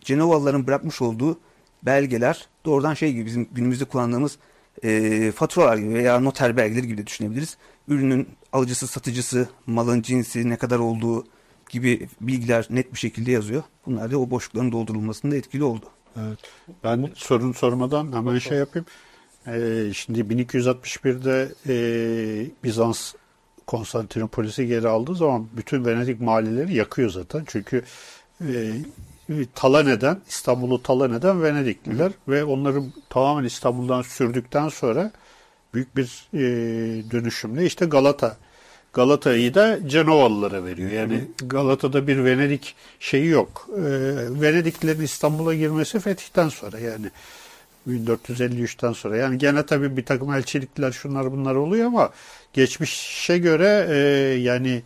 Cenovalıların 0.00 0.66
bırakmış 0.66 1.02
olduğu 1.02 1.40
belgeler 1.82 2.46
doğrudan 2.64 2.94
şey 2.94 3.12
gibi 3.12 3.26
bizim 3.26 3.48
günümüzde 3.52 3.84
kullandığımız 3.84 4.38
e, 4.82 5.32
faturalar 5.32 5.76
gibi 5.76 5.94
veya 5.94 6.20
noter 6.20 6.56
belgeleri 6.56 6.86
gibi 6.86 6.98
de 6.98 7.06
düşünebiliriz. 7.06 7.56
Ürünün 7.88 8.28
alıcısı, 8.52 8.86
satıcısı, 8.86 9.48
malın 9.66 10.02
cinsi, 10.02 10.48
ne 10.48 10.56
kadar 10.56 10.78
olduğu 10.78 11.24
gibi 11.70 12.08
bilgiler 12.20 12.66
net 12.70 12.92
bir 12.92 12.98
şekilde 12.98 13.30
yazıyor. 13.30 13.62
Bunlar 13.86 14.10
da 14.10 14.18
o 14.18 14.30
boşlukların 14.30 14.72
doldurulmasında 14.72 15.36
etkili 15.36 15.64
oldu. 15.64 15.86
Evet. 16.16 16.38
Ben 16.84 17.10
sorun 17.14 17.52
sormadan 17.52 18.12
hemen 18.12 18.38
şey 18.38 18.58
yapayım. 18.58 18.86
Ee, 19.46 19.92
şimdi 19.94 20.20
1261'de 20.20 21.52
e, 21.68 21.74
Bizans 22.64 23.14
Konstantinopolis'i 23.66 24.66
geri 24.66 24.88
aldığı 24.88 25.16
zaman 25.16 25.48
bütün 25.56 25.84
Venedik 25.84 26.20
mahalleleri 26.20 26.74
yakıyor 26.74 27.10
zaten. 27.10 27.44
Çünkü 27.46 27.82
e, 28.40 28.72
talan 29.54 29.86
eden, 29.86 30.20
İstanbul'u 30.28 30.82
talan 30.82 31.12
eden 31.12 31.42
Venedikliler 31.42 32.06
Hı. 32.06 32.14
ve 32.28 32.44
onları 32.44 32.82
tamamen 33.10 33.44
İstanbul'dan 33.44 34.02
sürdükten 34.02 34.68
sonra 34.68 35.10
büyük 35.74 35.96
bir 35.96 36.28
e, 36.34 36.40
dönüşümle 37.10 37.66
işte 37.66 37.86
Galata 37.86 38.36
Galata'yı 38.92 39.54
da 39.54 39.88
Cenovalılara 39.88 40.64
veriyor. 40.64 40.90
Yani 40.90 41.24
Galata'da 41.46 42.06
bir 42.06 42.24
Venedik 42.24 42.74
şeyi 43.00 43.26
yok. 43.26 43.68
E, 43.76 43.82
Venediklilerin 44.40 45.02
İstanbul'a 45.02 45.54
girmesi 45.54 46.00
fetihten 46.00 46.48
sonra 46.48 46.78
yani 46.78 47.06
1453'ten 47.88 48.92
sonra. 48.92 49.16
Yani 49.16 49.38
gene 49.38 49.66
tabii 49.66 49.96
bir 49.96 50.04
takım 50.04 50.34
elçilikler 50.34 50.92
şunlar 50.92 51.32
bunlar 51.32 51.54
oluyor 51.54 51.86
ama 51.86 52.10
geçmişe 52.52 53.38
göre 53.38 53.86
e, 53.90 53.96
yani 54.40 54.82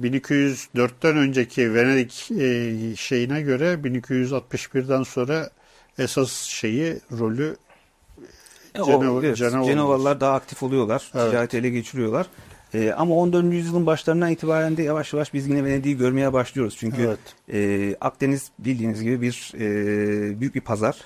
1204'ten 0.00 1.16
önceki 1.16 1.74
Venedik 1.74 2.30
e, 2.30 2.96
şeyine 2.96 3.42
göre 3.42 3.74
1261'den 3.74 5.02
sonra 5.02 5.50
esas 5.98 6.32
şeyi 6.32 7.00
rolü 7.18 7.56
e, 8.74 8.84
Cenova, 8.84 9.26
evet, 9.26 9.36
Cenovalılar 9.36 10.20
daha 10.20 10.34
aktif 10.34 10.62
oluyorlar. 10.62 11.10
Evet. 11.14 11.30
Ticareti 11.30 11.56
ele 11.56 11.70
geçiriyorlar. 11.70 12.26
E, 12.74 12.92
ama 12.92 13.14
14. 13.14 13.52
yüzyılın 13.52 13.86
başlarından 13.86 14.30
itibaren 14.30 14.76
de 14.76 14.82
yavaş 14.82 15.12
yavaş 15.12 15.34
biz 15.34 15.48
yine 15.48 15.64
Venedik'i 15.64 15.98
görmeye 15.98 16.32
başlıyoruz. 16.32 16.76
Çünkü 16.78 17.02
evet. 17.02 17.18
e, 17.52 17.96
Akdeniz 18.00 18.50
bildiğiniz 18.58 19.02
gibi 19.02 19.20
bir 19.20 19.52
e, 19.54 20.40
büyük 20.40 20.54
bir 20.54 20.60
pazar. 20.60 20.96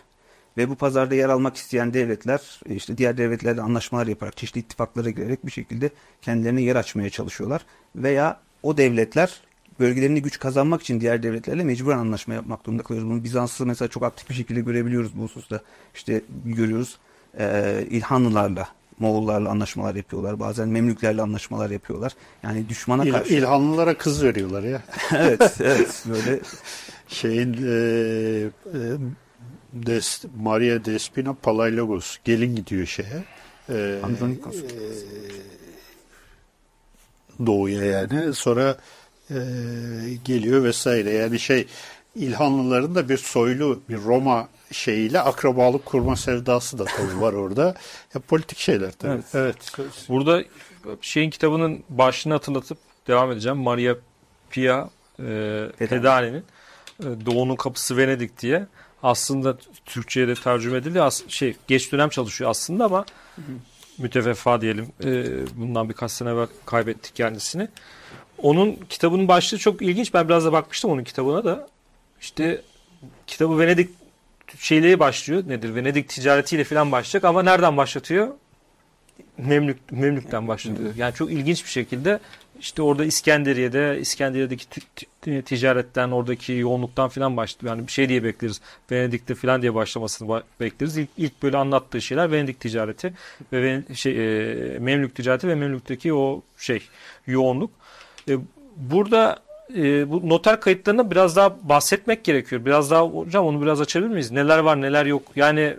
Ve 0.56 0.68
bu 0.68 0.74
pazarda 0.74 1.14
yer 1.14 1.28
almak 1.28 1.56
isteyen 1.56 1.94
devletler 1.94 2.60
e, 2.68 2.74
işte 2.74 2.98
diğer 2.98 3.16
devletlerle 3.16 3.60
anlaşmalar 3.60 4.06
yaparak 4.06 4.36
çeşitli 4.36 4.58
ittifaklara 4.58 5.10
girerek 5.10 5.46
bir 5.46 5.50
şekilde 5.50 5.90
kendilerine 6.22 6.62
yer 6.62 6.76
açmaya 6.76 7.10
çalışıyorlar. 7.10 7.66
Veya 7.96 8.40
o 8.62 8.76
devletler 8.76 9.40
bölgelerini 9.80 10.22
güç 10.22 10.38
kazanmak 10.38 10.82
için 10.82 11.00
diğer 11.00 11.22
devletlerle 11.22 11.64
mecburen 11.64 11.98
anlaşma 11.98 12.34
yapmak 12.34 12.64
durumunda 12.64 12.82
kalıyoruz. 12.82 13.10
Bunu 13.10 13.24
Bizans'ı 13.24 13.66
mesela 13.66 13.88
çok 13.88 14.02
aktif 14.02 14.30
bir 14.30 14.34
şekilde 14.34 14.60
görebiliyoruz 14.60 15.16
bu 15.16 15.22
hususta. 15.22 15.60
İşte 15.94 16.22
görüyoruz 16.44 16.98
e, 17.38 17.86
İlhanlılarla 17.90 18.68
Moğollarla 18.98 19.50
anlaşmalar 19.50 19.94
yapıyorlar. 19.94 20.40
Bazen 20.40 20.68
Memlüklerle 20.68 21.22
anlaşmalar 21.22 21.70
yapıyorlar. 21.70 22.12
Yani 22.42 22.68
düşmana 22.68 23.04
İl, 23.04 23.12
karşı. 23.12 23.34
İlhanlılara 23.34 23.98
kız 23.98 24.24
veriyorlar 24.24 24.62
ya. 24.62 24.82
evet, 25.14 25.56
evet. 25.60 26.04
Böyle 26.08 26.40
şeyin 27.08 27.52
e, 27.52 27.70
e, 28.74 28.80
Des, 29.72 30.24
Maria 30.42 30.84
Despina 30.84 31.34
Palaiologos 31.34 32.16
gelin 32.24 32.56
gidiyor 32.56 32.86
şeye. 32.86 33.24
E, 33.68 34.00
Andronikos. 34.04 34.56
e, 34.56 34.64
doğuya 37.46 37.84
yani. 37.84 38.34
Sonra 38.34 38.76
e, 39.30 39.36
geliyor 40.24 40.64
vesaire. 40.64 41.10
Yani 41.10 41.38
şey 41.38 41.66
İlhanlıların 42.14 42.94
da 42.94 43.08
bir 43.08 43.16
soylu 43.16 43.80
bir 43.88 43.98
Roma 43.98 44.48
şeyiyle 44.72 45.20
akrabalık 45.20 45.86
kurma 45.86 46.16
sevdası 46.16 46.78
da 46.78 46.84
tabii 46.84 47.20
var 47.20 47.32
orada. 47.32 47.74
Ya 48.14 48.20
politik 48.20 48.58
şeyler 48.58 48.92
tabii. 48.92 49.12
Evet. 49.12 49.24
evet. 49.34 49.74
Burada 50.08 50.42
şeyin 51.00 51.30
kitabının 51.30 51.82
başlığını 51.88 52.34
hatırlatıp 52.34 52.78
devam 53.06 53.32
edeceğim. 53.32 53.58
Maria 53.58 53.94
Pia 54.50 54.88
e, 55.18 55.68
Pedani'nin 55.78 56.44
e, 57.00 57.26
Doğu'nun 57.26 57.56
Kapısı 57.56 57.96
Venedik 57.96 58.38
diye 58.42 58.66
aslında 59.02 59.56
Türkçe'ye 59.84 60.28
de 60.28 60.34
tercüme 60.34 60.78
edildi. 60.78 61.02
As 61.02 61.22
şey 61.28 61.56
geç 61.68 61.92
dönem 61.92 62.08
çalışıyor 62.08 62.50
aslında 62.50 62.84
ama 62.84 63.04
hı 63.36 63.42
hı. 63.42 63.52
Müteveffa 64.00 64.60
diyelim. 64.60 64.86
E, 65.04 65.24
bundan 65.56 65.88
birkaç 65.88 66.10
sene 66.10 66.30
evvel 66.30 66.46
kaybettik 66.66 67.16
kendisini. 67.16 67.68
Onun 68.38 68.78
kitabının 68.88 69.28
başlığı 69.28 69.58
çok 69.58 69.82
ilginç. 69.82 70.14
Ben 70.14 70.28
biraz 70.28 70.44
da 70.44 70.52
bakmıştım 70.52 70.90
onun 70.90 71.04
kitabına 71.04 71.44
da. 71.44 71.68
İşte 72.20 72.62
kitabı 73.26 73.58
Venedik 73.58 73.90
şeyleri 74.58 74.98
başlıyor. 74.98 75.42
Nedir? 75.46 75.74
Venedik 75.74 76.08
ticaretiyle 76.08 76.64
falan 76.64 76.92
başlayacak 76.92 77.24
ama 77.24 77.42
nereden 77.42 77.76
başlatıyor? 77.76 78.28
Memlük, 79.38 79.92
Memlük'ten 79.92 80.48
başlatıyor. 80.48 80.94
Yani 80.96 81.14
çok 81.14 81.32
ilginç 81.32 81.64
bir 81.64 81.70
şekilde 81.70 82.20
işte 82.60 82.82
orada 82.82 83.04
İskenderiye'de 83.04 83.98
İskenderiye'deki 84.00 84.66
ticaretten 85.42 86.10
oradaki 86.10 86.52
yoğunluktan 86.52 87.08
falan 87.08 87.36
başlıyor. 87.36 87.76
Yani 87.76 87.86
bir 87.86 87.92
şey 87.92 88.08
diye 88.08 88.24
bekleriz. 88.24 88.60
Venedik'te 88.90 89.34
falan 89.34 89.62
diye 89.62 89.74
başlamasını 89.74 90.42
bekleriz. 90.60 90.96
İlk, 90.96 91.08
ilk 91.16 91.42
böyle 91.42 91.56
anlattığı 91.56 92.02
şeyler 92.02 92.32
Venedik 92.32 92.60
ticareti 92.60 93.12
ve 93.52 93.82
şey 93.94 94.12
e, 94.12 94.78
Memlük 94.78 95.14
ticareti 95.14 95.48
ve 95.48 95.54
Memlük'teki 95.54 96.14
o 96.14 96.42
şey 96.58 96.82
yoğunluk. 97.26 97.70
E, 98.28 98.36
burada 98.76 99.38
e, 99.76 100.10
bu 100.10 100.28
noter 100.28 100.60
kayıtlarına 100.60 101.10
biraz 101.10 101.36
daha 101.36 101.56
bahsetmek 101.62 102.24
gerekiyor. 102.24 102.64
Biraz 102.64 102.90
daha 102.90 103.02
hocam 103.02 103.46
onu 103.46 103.62
biraz 103.62 103.80
açabilir 103.80 104.10
miyiz? 104.10 104.30
Neler 104.30 104.58
var 104.58 104.80
neler 104.80 105.06
yok? 105.06 105.22
Yani 105.36 105.76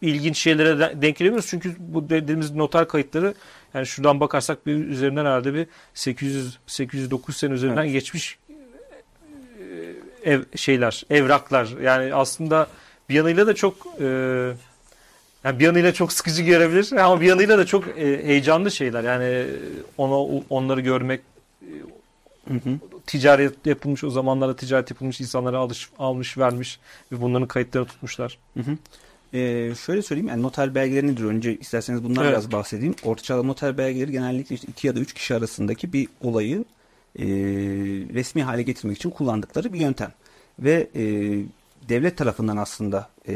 ilginç 0.00 0.38
şeylere 0.38 0.78
de, 0.78 1.02
denk 1.02 1.16
gelebiliyoruz. 1.16 1.46
Çünkü 1.50 1.74
bu 1.78 2.08
dediğimiz 2.08 2.54
noter 2.54 2.88
kayıtları 2.88 3.34
yani 3.74 3.86
şuradan 3.86 4.20
bakarsak 4.20 4.66
bir 4.66 4.74
üzerinden 4.74 5.24
herhalde 5.24 5.54
bir 5.54 5.66
800 5.94 6.58
809 6.66 7.36
sene 7.36 7.54
üzerinden 7.54 7.82
evet. 7.82 7.92
geçmiş 7.92 8.38
e, 10.24 10.32
ev 10.32 10.42
şeyler, 10.56 11.04
evraklar. 11.10 11.68
Yani 11.82 12.14
aslında 12.14 12.66
bir 13.08 13.14
yanıyla 13.14 13.46
da 13.46 13.54
çok 13.54 13.74
e, 14.00 14.06
yani 15.44 15.58
bir 15.58 15.64
yanıyla 15.64 15.92
çok 15.92 16.12
sıkıcı 16.12 16.42
görebilir 16.42 16.92
ama 16.98 17.20
bir 17.20 17.26
yanıyla 17.26 17.58
da 17.58 17.66
çok 17.66 17.88
e, 17.88 18.26
heyecanlı 18.26 18.70
şeyler. 18.70 19.04
Yani 19.04 19.46
onu 19.98 20.44
onları 20.50 20.80
görmek 20.80 21.20
Hı 22.48 22.54
hı. 22.54 22.78
Ticaret 23.06 23.66
yapılmış 23.66 24.04
o 24.04 24.10
zamanlarda 24.10 24.56
ticaret 24.56 24.90
yapılmış 24.90 25.20
insanlara 25.20 25.58
alış, 25.58 25.90
almış 25.98 26.38
vermiş 26.38 26.80
ve 27.12 27.20
bunların 27.20 27.48
kayıtlarını 27.48 27.88
tutmuşlar. 27.88 28.38
Hı 28.54 28.60
hı. 28.60 28.76
Ee, 29.34 29.72
şöyle 29.86 30.02
söyleyeyim 30.02 30.28
yani 30.28 30.42
noter 30.42 30.74
belgeleri 30.74 31.06
nedir? 31.06 31.24
Önce 31.24 31.56
isterseniz 31.56 32.04
bundan 32.04 32.24
evet. 32.24 32.32
biraz 32.32 32.52
bahsedeyim. 32.52 32.94
Ortaçağ 33.04 33.42
noter 33.42 33.78
belgeleri 33.78 34.12
genellikle 34.12 34.54
işte 34.54 34.66
iki 34.70 34.86
ya 34.86 34.96
da 34.96 35.00
üç 35.00 35.12
kişi 35.12 35.34
arasındaki 35.34 35.92
bir 35.92 36.08
olayı 36.20 36.64
e, 37.18 37.24
resmi 38.14 38.42
hale 38.42 38.62
getirmek 38.62 38.96
için 38.96 39.10
kullandıkları 39.10 39.72
bir 39.72 39.80
yöntem. 39.80 40.12
Ve 40.58 40.90
e, 40.94 41.04
devlet 41.88 42.16
tarafından 42.16 42.56
aslında 42.56 43.08
e, 43.26 43.34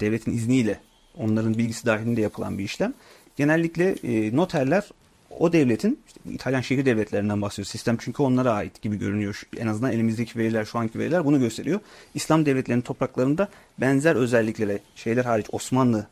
devletin 0.00 0.32
izniyle 0.32 0.80
onların 1.16 1.58
bilgisi 1.58 1.86
dahilinde 1.86 2.20
yapılan 2.20 2.58
bir 2.58 2.64
işlem. 2.64 2.94
Genellikle 3.36 3.94
e, 4.04 4.36
noterler 4.36 4.90
o 5.38 5.52
devletin 5.52 5.98
işte 6.06 6.20
İtalyan 6.30 6.60
şehir 6.60 6.86
devletlerinden 6.86 7.42
bahsediyor 7.42 7.66
sistem 7.66 7.96
çünkü 8.00 8.22
onlara 8.22 8.52
ait 8.52 8.82
gibi 8.82 8.98
görünüyor. 8.98 9.42
En 9.56 9.66
azından 9.66 9.92
elimizdeki 9.92 10.38
veriler 10.38 10.64
şu 10.64 10.78
anki 10.78 10.98
veriler 10.98 11.24
bunu 11.24 11.40
gösteriyor. 11.40 11.80
İslam 12.14 12.46
devletlerinin 12.46 12.82
topraklarında 12.82 13.48
benzer 13.78 14.16
özelliklere 14.16 14.78
şeyler 14.96 15.24
hariç 15.24 15.46
Osmanlı 15.52 16.06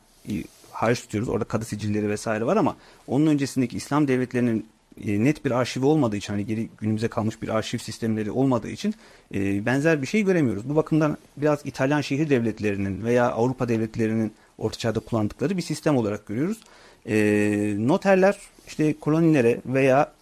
hariç 0.71 1.01
tutuyoruz. 1.01 1.29
Orada 1.29 1.45
kadı 1.45 1.65
sicilleri 1.65 2.09
vesaire 2.09 2.47
var 2.47 2.57
ama 2.57 2.77
onun 3.07 3.27
öncesindeki 3.27 3.77
İslam 3.77 4.09
devletlerinin 4.09 4.67
e, 5.05 5.25
net 5.25 5.45
bir 5.45 5.51
arşivi 5.51 5.85
olmadığı 5.85 6.17
için 6.17 6.33
hani 6.33 6.47
geri 6.47 6.69
günümüze 6.79 7.09
kalmış 7.09 7.43
bir 7.43 7.49
arşiv 7.49 7.79
sistemleri 7.79 8.31
olmadığı 8.31 8.69
için 8.69 8.95
e, 9.35 9.67
benzer 9.67 10.03
bir 10.03 10.07
şey 10.07 10.23
göremiyoruz. 10.23 10.69
Bu 10.69 10.77
bakımdan 10.77 11.17
biraz 11.37 11.67
İtalyan 11.67 12.01
şehir 12.01 12.31
devletlerinin 12.31 13.05
veya 13.05 13.31
Avrupa 13.31 13.69
devletlerinin 13.69 14.33
orta 14.59 14.79
çağda 14.79 15.01
kullandıkları 15.01 15.57
bir 15.57 15.63
sistem 15.63 15.97
olarak 15.97 16.27
görüyoruz. 16.27 16.61
E, 17.07 17.17
noterler 17.79 18.39
işte 18.71 18.95
kolonilere 19.01 19.61
veya 19.67 20.13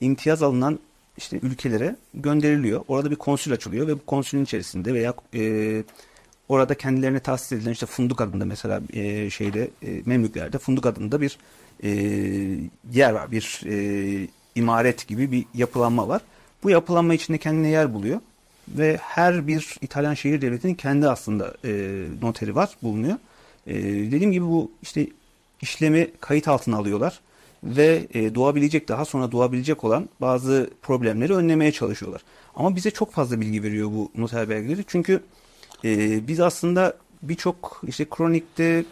imtiyaz 0.00 0.42
alınan 0.42 0.78
işte 1.16 1.38
ülkelere 1.42 1.96
gönderiliyor. 2.14 2.84
Orada 2.88 3.10
bir 3.10 3.16
konsül 3.16 3.52
açılıyor 3.52 3.88
ve 3.88 3.94
bu 3.94 4.06
konsülün 4.06 4.44
içerisinde 4.44 4.94
veya 4.94 5.14
e, 5.34 5.82
orada 6.48 6.74
kendilerine 6.74 7.20
tahsis 7.20 7.52
edilen 7.52 7.72
işte 7.72 7.86
Funduk 7.86 8.20
adında 8.20 8.44
mesela 8.44 8.80
e, 8.92 9.30
şeyde 9.30 9.70
e, 9.82 10.02
Memlüklerde 10.06 10.58
Funduk 10.58 10.86
adında 10.86 11.20
bir 11.20 11.38
e, 11.82 11.90
yer 12.92 13.10
var. 13.10 13.32
Bir 13.32 13.60
e, 13.66 14.28
imaret 14.54 15.08
gibi 15.08 15.32
bir 15.32 15.44
yapılanma 15.54 16.08
var. 16.08 16.22
Bu 16.62 16.70
yapılanma 16.70 17.14
içinde 17.14 17.38
kendine 17.38 17.68
yer 17.68 17.94
buluyor 17.94 18.20
ve 18.68 18.96
her 19.02 19.46
bir 19.46 19.76
İtalyan 19.80 20.14
şehir 20.14 20.40
devletinin 20.40 20.74
kendi 20.74 21.08
aslında 21.08 21.54
e, 21.64 22.02
noteri 22.22 22.54
var 22.54 22.76
bulunuyor. 22.82 23.16
E, 23.66 23.74
dediğim 23.84 24.32
gibi 24.32 24.44
bu 24.44 24.70
işte 24.82 25.06
işlemi 25.60 26.10
kayıt 26.20 26.48
altına 26.48 26.76
alıyorlar 26.76 27.20
ve 27.66 28.06
e, 28.14 28.34
doğabilecek 28.34 28.88
daha 28.88 29.04
sonra 29.04 29.32
doğabilecek 29.32 29.84
olan 29.84 30.08
bazı 30.20 30.70
problemleri 30.82 31.34
önlemeye 31.34 31.72
çalışıyorlar. 31.72 32.22
Ama 32.56 32.76
bize 32.76 32.90
çok 32.90 33.12
fazla 33.12 33.40
bilgi 33.40 33.62
veriyor 33.62 33.88
bu 33.88 34.10
noter 34.16 34.48
belgeleri. 34.48 34.84
Çünkü 34.86 35.20
e, 35.84 36.20
biz 36.28 36.40
aslında 36.40 36.96
birçok 37.22 37.82
işte 37.86 38.04
kronikte 38.10 38.84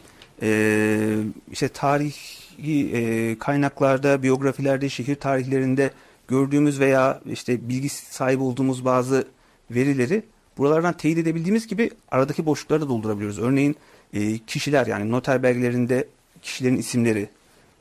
e, 0.43 1.17
işte 1.53 1.69
tarihi 1.69 2.91
e, 2.93 3.39
kaynaklarda, 3.39 4.23
biyografilerde, 4.23 4.89
şehir 4.89 5.15
tarihlerinde 5.15 5.91
gördüğümüz 6.29 6.81
veya 6.81 7.21
işte 7.27 7.69
bilgi 7.69 7.89
sahibi 7.89 8.43
olduğumuz 8.43 8.85
bazı 8.85 9.25
verileri 9.71 10.23
buralardan 10.59 10.97
teyit 10.97 11.19
edebildiğimiz 11.19 11.67
gibi 11.67 11.91
aradaki 12.11 12.47
boşlukları 12.47 12.81
da 12.81 12.89
doldurabiliyoruz. 12.89 13.39
Örneğin 13.39 13.77
e, 14.15 14.39
kişiler 14.39 14.87
yani 14.87 15.11
noter 15.11 15.43
belgelerinde 15.43 16.09
kişilerin 16.43 16.77
isimleri, 16.77 17.29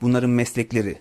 bunların 0.04 0.30
meslekleri, 0.30 0.98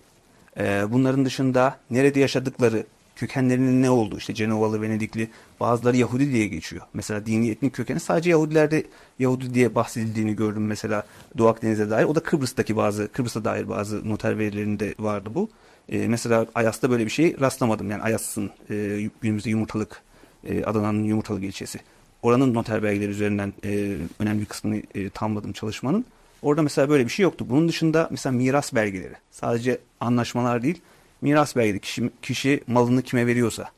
e, 0.60 0.84
bunların 0.92 1.26
dışında 1.26 1.80
nerede 1.92 2.20
yaşadıkları, 2.20 2.86
kökenlerinin 3.16 3.82
ne 3.82 3.89
olduğu, 3.89 4.18
işte 4.18 4.34
Cenovalı, 4.34 4.82
Venedikli, 4.82 5.30
bazıları 5.60 5.98
Yahudi 5.98 6.32
diye 6.32 6.48
geçiyor. 6.48 6.82
Mesela 6.94 7.26
dini 7.26 7.50
etnik 7.50 7.74
kökeni 7.74 8.00
sadece 8.00 8.30
Yahudilerde 8.30 8.84
Yahudi 9.20 9.54
diye 9.54 9.76
bahsedildiğini 9.76 10.36
gördüm 10.36 10.68
mesela 10.68 11.06
Doğu 11.38 11.48
Akdeniz'e 11.48 11.89
dair. 11.89 12.06
O 12.06 12.16
da 12.16 12.20
Kıbrıs'taki 12.20 12.76
bazı, 12.76 13.08
Kıbrıs'a 13.08 13.46
dair 13.46 13.70
bazı 13.70 14.10
noter 14.10 14.39
verilerinde 14.39 14.96
vardı 15.00 15.30
bu. 15.36 15.50
E, 15.89 16.08
mesela 16.08 16.46
Ayas'ta 16.56 16.89
böyle 16.89 17.06
bir 17.06 17.12
şey 17.12 17.36
rastlamadım. 17.39 17.92
Yani 17.92 18.04
Ayas'ın 18.04 18.52
e, 18.70 19.10
günümüzde 19.22 19.50
yumurtalık, 19.50 20.02
e, 20.44 20.63
Adana'nın 20.63 21.04
yumurtalık 21.04 21.44
ilçesi. 21.44 21.80
Oranın 22.22 22.54
noter 22.54 22.84
belgeleri 22.84 23.12
üzerinden 23.12 23.54
e, 23.66 23.98
önemli 24.20 24.42
bir 24.42 24.46
kısmını 24.46 24.82
e, 24.96 25.10
tamamladım 25.10 25.54
çalışmanın. 25.54 26.06
Orada 26.44 26.62
mesela 26.62 26.90
böyle 26.90 27.06
bir 27.06 27.10
şey 27.10 27.24
yoktu. 27.24 27.46
Bunun 27.50 27.68
dışında 27.70 28.08
mesela 28.12 28.34
miras 28.34 28.74
belgeleri. 28.74 29.14
Sadece 29.32 29.78
anlaşmalar 30.00 30.64
değil. 30.64 30.82
Miras 31.22 31.56
belgeleri. 31.56 31.80
Kişi, 31.80 32.10
kişi 32.22 32.64
malını 32.68 33.02
kime 33.02 33.28
veriyorsa, 33.28 33.72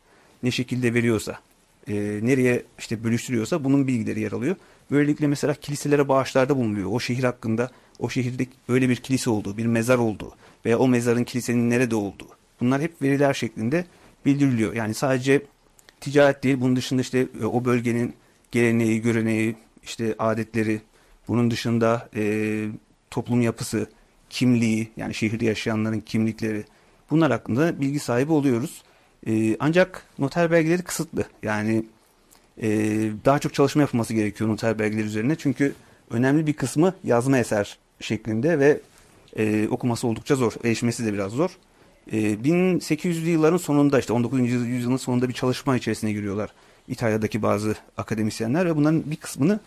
ne 0.43 0.51
şekilde 0.51 0.93
veriyorsa, 0.93 1.39
e, 1.87 1.93
nereye 2.23 2.63
işte 2.79 3.03
bölüştürüyorsa 3.03 3.63
bunun 3.63 3.87
bilgileri 3.87 4.19
yer 4.19 4.31
alıyor. 4.31 4.55
Böylelikle 4.91 5.27
mesela 5.27 5.53
kiliselere 5.53 6.07
bağışlarda 6.07 6.57
bulunuyor. 6.57 6.89
O 6.91 6.99
şehir 6.99 7.23
hakkında 7.23 7.71
o 7.99 8.09
şehirde 8.09 8.47
öyle 8.69 8.89
bir 8.89 8.95
kilise 8.95 9.29
olduğu, 9.29 9.57
bir 9.57 9.65
mezar 9.65 9.97
olduğu 9.97 10.31
veya 10.65 10.79
o 10.79 10.87
mezarın 10.87 11.23
kilisenin 11.23 11.69
nerede 11.69 11.95
olduğu. 11.95 12.27
Bunlar 12.59 12.81
hep 12.81 13.01
veriler 13.01 13.33
şeklinde 13.33 13.85
bildiriliyor. 14.25 14.73
Yani 14.73 14.93
sadece 14.93 15.41
ticaret 16.01 16.43
değil 16.43 16.61
bunun 16.61 16.75
dışında 16.75 17.01
işte 17.01 17.27
e, 17.41 17.45
o 17.45 17.65
bölgenin 17.65 18.13
geleneği, 18.51 19.01
göreneği, 19.01 19.55
işte 19.83 20.15
adetleri, 20.19 20.81
Bunun 21.27 21.51
dışında 21.51 22.09
e, 22.15 22.65
toplum 23.11 23.41
yapısı, 23.41 23.89
kimliği 24.29 24.91
yani 24.97 25.13
şehirde 25.13 25.45
yaşayanların 25.45 25.99
kimlikleri 25.99 26.63
bunlar 27.09 27.31
hakkında 27.31 27.81
bilgi 27.81 27.99
sahibi 27.99 28.31
oluyoruz. 28.31 28.83
E, 29.27 29.57
ancak 29.59 30.05
noter 30.19 30.51
belgeleri 30.51 30.83
kısıtlı. 30.83 31.25
Yani 31.43 31.85
e, 32.61 32.67
daha 33.25 33.39
çok 33.39 33.53
çalışma 33.53 33.81
yapılması 33.81 34.13
gerekiyor 34.13 34.49
noter 34.49 34.79
belgeleri 34.79 35.05
üzerine. 35.05 35.35
Çünkü 35.35 35.73
önemli 36.09 36.47
bir 36.47 36.53
kısmı 36.53 36.93
yazma 37.03 37.37
eser 37.37 37.77
şeklinde 37.99 38.59
ve 38.59 38.81
e, 39.37 39.67
okuması 39.67 40.07
oldukça 40.07 40.35
zor. 40.35 40.53
Erişmesi 40.63 41.05
de 41.05 41.13
biraz 41.13 41.31
zor. 41.31 41.57
E, 42.11 42.17
1800'lü 42.17 43.29
yılların 43.29 43.57
sonunda 43.57 43.99
işte 43.99 44.13
19. 44.13 44.39
yüzyılın 44.39 44.97
sonunda 44.97 45.29
bir 45.29 45.33
çalışma 45.33 45.77
içerisine 45.77 46.11
giriyorlar. 46.11 46.49
İtalya'daki 46.87 47.41
bazı 47.41 47.75
akademisyenler 47.97 48.65
ve 48.65 48.75
bunların 48.75 49.11
bir 49.11 49.15
kısmını 49.15 49.59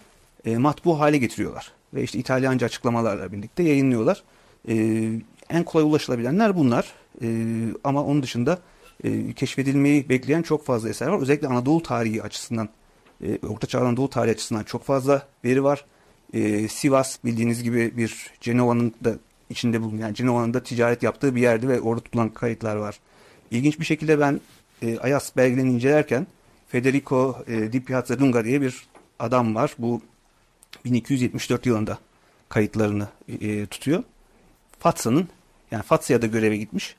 e, 0.45 0.57
matbu 0.57 1.01
hale 1.01 1.19
getiriyorlar. 1.19 1.73
Ve 1.95 2.03
işte 2.03 2.19
İtalyanca 2.19 2.67
açıklamalarla 2.67 3.33
birlikte 3.33 3.63
yayınlıyorlar. 3.63 4.23
E, 4.69 4.75
en 5.51 5.65
kolay 5.65 5.85
ulaşılabilenler 5.85 6.57
bunlar. 6.57 6.93
E, 7.23 7.29
ama 7.85 8.05
onun 8.05 8.23
dışında 8.23 8.59
e, 9.05 9.33
keşfedilmeyi 9.33 10.09
bekleyen 10.09 10.43
çok 10.43 10.65
fazla 10.67 10.89
eser 10.89 11.07
var. 11.07 11.21
Özellikle 11.21 11.49
Anadolu 11.49 11.83
tarihi 11.83 12.23
açısından, 12.23 12.69
e, 13.25 13.39
Orta 13.49 13.67
Çağ 13.67 13.81
Anadolu 13.81 14.11
tarihi 14.11 14.35
açısından 14.35 14.63
çok 14.63 14.85
fazla 14.85 15.27
veri 15.45 15.65
var. 15.65 15.85
E, 16.33 16.69
Sivas 16.69 17.25
bildiğiniz 17.25 17.63
gibi 17.63 17.97
bir 17.97 18.31
Cenova'nın 18.41 18.95
da 19.05 19.15
içinde 19.51 19.83
bulunan, 19.83 19.99
yani 19.99 20.15
Cenova'nın 20.15 20.55
da 20.55 20.63
ticaret 20.63 21.03
yaptığı 21.03 21.35
bir 21.35 21.41
yerdi 21.41 21.69
ve 21.69 21.81
orada 21.81 22.01
tutulan 22.01 22.29
kayıtlar 22.29 22.77
var. 22.77 23.01
İlginç 23.51 23.81
bir 23.81 23.85
şekilde 23.85 24.21
ben 24.21 24.41
e, 24.83 24.99
Ayas 24.99 25.37
belgelerini 25.37 25.73
incelerken 25.73 26.27
Federico 26.69 27.37
e, 27.47 27.73
Di 27.73 27.85
Piazza 27.85 28.19
Lunga 28.21 28.45
diye 28.45 28.61
bir 28.61 28.89
adam 29.19 29.55
var. 29.55 29.75
Bu 29.79 30.01
1274 30.85 31.67
yılında 31.67 31.99
kayıtlarını 32.49 33.09
e, 33.41 33.67
tutuyor. 33.67 34.03
Fatsa'nın 34.79 35.29
yani 35.71 35.83
Fatsa'ya 35.83 36.23
da 36.23 36.27
göreve 36.27 36.57
gitmiş 36.57 36.97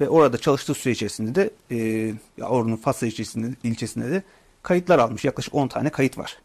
ve 0.00 0.08
orada 0.08 0.38
çalıştığı 0.38 0.74
süre 0.74 0.92
içerisinde 0.92 1.34
de 1.34 1.50
e, 1.70 2.12
oranın 2.44 2.76
Fatsa 2.76 3.06
ilçesinde, 3.06 3.54
ilçesinde 3.64 4.10
de 4.10 4.22
kayıtlar 4.62 4.98
almış. 4.98 5.24
Yaklaşık 5.24 5.54
10 5.54 5.68
tane 5.68 5.90
kayıt 5.90 6.18
var. 6.18 6.38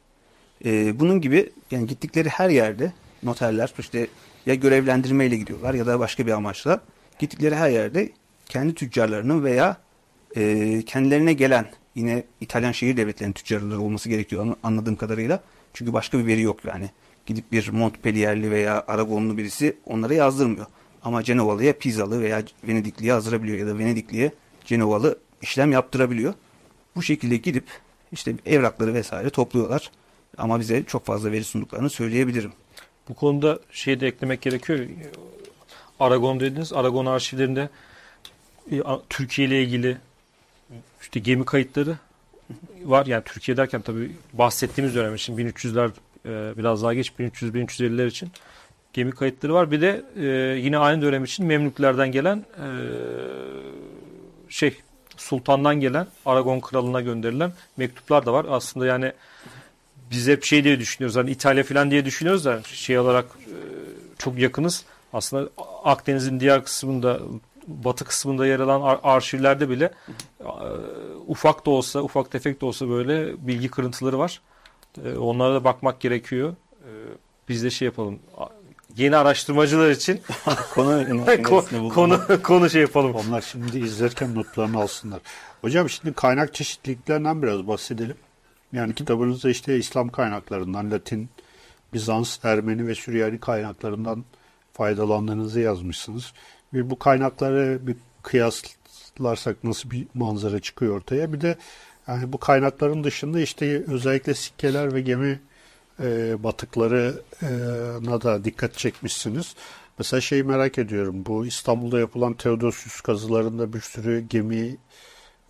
E, 0.65 0.99
bunun 0.99 1.21
gibi 1.21 1.51
yani 1.71 1.87
gittikleri 1.87 2.29
her 2.29 2.49
yerde 2.49 2.93
noterler 3.23 3.73
işte 3.79 4.07
ya 4.45 4.55
görevlendirmeyle 4.55 5.37
gidiyorlar 5.37 5.73
ya 5.73 5.85
da 5.85 5.99
başka 5.99 6.27
bir 6.27 6.31
amaçla 6.31 6.79
gittikleri 7.19 7.55
her 7.55 7.69
yerde 7.69 8.11
kendi 8.45 8.75
tüccarlarının 8.75 9.43
veya 9.43 9.77
e, 10.35 10.81
kendilerine 10.85 11.33
gelen 11.33 11.65
yine 11.95 12.23
İtalyan 12.41 12.71
şehir 12.71 12.97
devletlerinin 12.97 13.33
tüccarları 13.33 13.81
olması 13.81 14.09
gerekiyor 14.09 14.55
anladığım 14.63 14.95
kadarıyla. 14.95 15.43
Çünkü 15.75 15.93
başka 15.93 16.19
bir 16.19 16.27
veri 16.27 16.41
yok 16.41 16.65
yani. 16.65 16.89
Gidip 17.25 17.51
bir 17.51 17.69
Montpellier'li 17.69 18.51
veya 18.51 18.83
Aragonlu 18.87 19.37
birisi 19.37 19.77
onlara 19.85 20.13
yazdırmıyor. 20.13 20.65
Ama 21.03 21.23
Cenovalı'ya 21.23 21.77
Pisalı 21.77 22.21
veya 22.21 22.43
Venedikli'ye 22.67 23.09
yazdırabiliyor 23.09 23.57
ya 23.57 23.67
da 23.67 23.79
Venedikli'ye 23.79 24.31
Cenovalı 24.65 25.19
işlem 25.41 25.71
yaptırabiliyor. 25.71 26.33
Bu 26.95 27.03
şekilde 27.03 27.37
gidip 27.37 27.65
işte 28.11 28.35
evrakları 28.45 28.93
vesaire 28.93 29.29
topluyorlar. 29.29 29.91
Ama 30.37 30.59
bize 30.59 30.83
çok 30.83 31.05
fazla 31.05 31.31
veri 31.31 31.43
sunduklarını 31.43 31.89
söyleyebilirim. 31.89 32.51
Bu 33.09 33.13
konuda 33.13 33.59
şey 33.71 33.99
de 33.99 34.07
eklemek 34.07 34.41
gerekiyor. 34.41 34.79
Aragon 35.99 36.39
dediniz. 36.39 36.73
Aragon 36.73 37.05
arşivlerinde 37.05 37.69
e, 38.71 38.81
Türkiye 39.09 39.47
ile 39.47 39.63
ilgili 39.63 39.97
işte 41.01 41.19
gemi 41.19 41.45
kayıtları 41.45 41.97
var. 42.83 43.05
Yani 43.05 43.23
Türkiye 43.23 43.57
derken 43.57 43.81
tabii 43.81 44.11
bahsettiğimiz 44.33 44.95
dönem 44.95 45.15
için 45.15 45.37
1300'ler 45.37 45.89
e, 46.25 46.57
biraz 46.57 46.83
daha 46.83 46.93
geç 46.93 47.11
1300-1350'ler 47.19 48.07
için 48.07 48.29
gemi 48.93 49.11
kayıtları 49.11 49.53
var. 49.53 49.71
Bir 49.71 49.81
de 49.81 50.03
e, 50.17 50.25
yine 50.59 50.77
aynı 50.77 51.01
dönem 51.01 51.23
için 51.23 51.45
Memlüklerden 51.45 52.11
gelen 52.11 52.37
e, 52.37 52.67
şey 54.49 54.77
Sultan'dan 55.17 55.79
gelen 55.79 56.07
Aragon 56.25 56.59
kralına 56.59 57.01
gönderilen 57.01 57.51
mektuplar 57.77 58.25
da 58.25 58.33
var. 58.33 58.45
Aslında 58.49 58.85
yani 58.85 59.11
biz 60.11 60.27
hep 60.27 60.43
şey 60.43 60.63
diye 60.63 60.79
düşünüyoruz. 60.79 61.15
Hani 61.15 61.31
İtalya 61.31 61.63
falan 61.63 61.91
diye 61.91 62.05
düşünüyoruz 62.05 62.45
da 62.45 62.61
şey 62.63 62.99
olarak 62.99 63.25
e, 63.25 63.55
çok 64.17 64.39
yakınız. 64.39 64.85
Aslında 65.13 65.49
Akdeniz'in 65.83 66.39
diğer 66.39 66.63
kısmında 66.63 67.19
batı 67.67 68.05
kısmında 68.05 68.47
yer 68.47 68.59
alan 68.59 68.81
ar 68.81 68.99
arşivlerde 69.03 69.69
bile 69.69 69.91
e, 70.39 70.45
ufak 71.27 71.65
da 71.65 71.69
olsa, 71.69 72.01
ufak 72.01 72.31
tefek 72.31 72.61
de 72.61 72.65
olsa 72.65 72.89
böyle 72.89 73.47
bilgi 73.47 73.69
kırıntıları 73.69 74.19
var. 74.19 74.41
E, 75.05 75.17
onlara 75.17 75.53
da 75.53 75.63
bakmak 75.63 75.99
gerekiyor. 75.99 76.55
E, 76.81 76.89
biz 77.49 77.63
de 77.63 77.69
şey 77.69 77.85
yapalım. 77.85 78.19
Yeni 78.97 79.17
araştırmacılar 79.17 79.91
için 79.91 80.21
konu 80.73 81.05
konu 81.93 82.41
konu 82.43 82.69
şey 82.69 82.81
yapalım. 82.81 83.15
Onlar 83.15 83.41
şimdi 83.41 83.79
izlerken 83.79 84.35
notlarını 84.35 84.81
alsınlar. 84.81 85.19
Hocam 85.61 85.89
şimdi 85.89 86.13
kaynak 86.13 86.53
çeşitliliklerinden 86.53 87.41
biraz 87.41 87.67
bahsedelim. 87.67 88.17
Yani 88.73 88.95
kitabınızda 88.95 89.49
işte 89.49 89.77
İslam 89.77 90.09
kaynaklarından, 90.09 90.91
Latin, 90.91 91.29
Bizans, 91.93 92.45
Ermeni 92.45 92.87
ve 92.87 92.95
Süryani 92.95 93.39
kaynaklarından 93.39 94.25
faydalandığınızı 94.73 95.59
yazmışsınız. 95.59 96.33
Ve 96.73 96.89
bu 96.89 96.99
kaynakları 96.99 97.79
bir 97.87 97.95
kıyaslarsak 98.23 99.63
nasıl 99.63 99.91
bir 99.91 100.07
manzara 100.13 100.59
çıkıyor 100.59 100.97
ortaya. 100.97 101.33
Bir 101.33 101.41
de 101.41 101.55
yani 102.07 102.33
bu 102.33 102.37
kaynakların 102.37 103.03
dışında 103.03 103.39
işte 103.39 103.83
özellikle 103.87 104.33
sikkeler 104.33 104.93
ve 104.93 105.01
gemi 105.01 105.39
e, 105.99 106.43
batıklarına 106.43 108.21
da 108.21 108.43
dikkat 108.43 108.73
çekmişsiniz. 108.73 109.55
Mesela 109.97 110.21
şeyi 110.21 110.43
merak 110.43 110.77
ediyorum. 110.77 111.25
Bu 111.25 111.45
İstanbul'da 111.45 111.99
yapılan 111.99 112.33
Teodosius 112.33 113.01
kazılarında 113.01 113.73
bir 113.73 113.81
sürü 113.81 114.19
gemi 114.29 114.77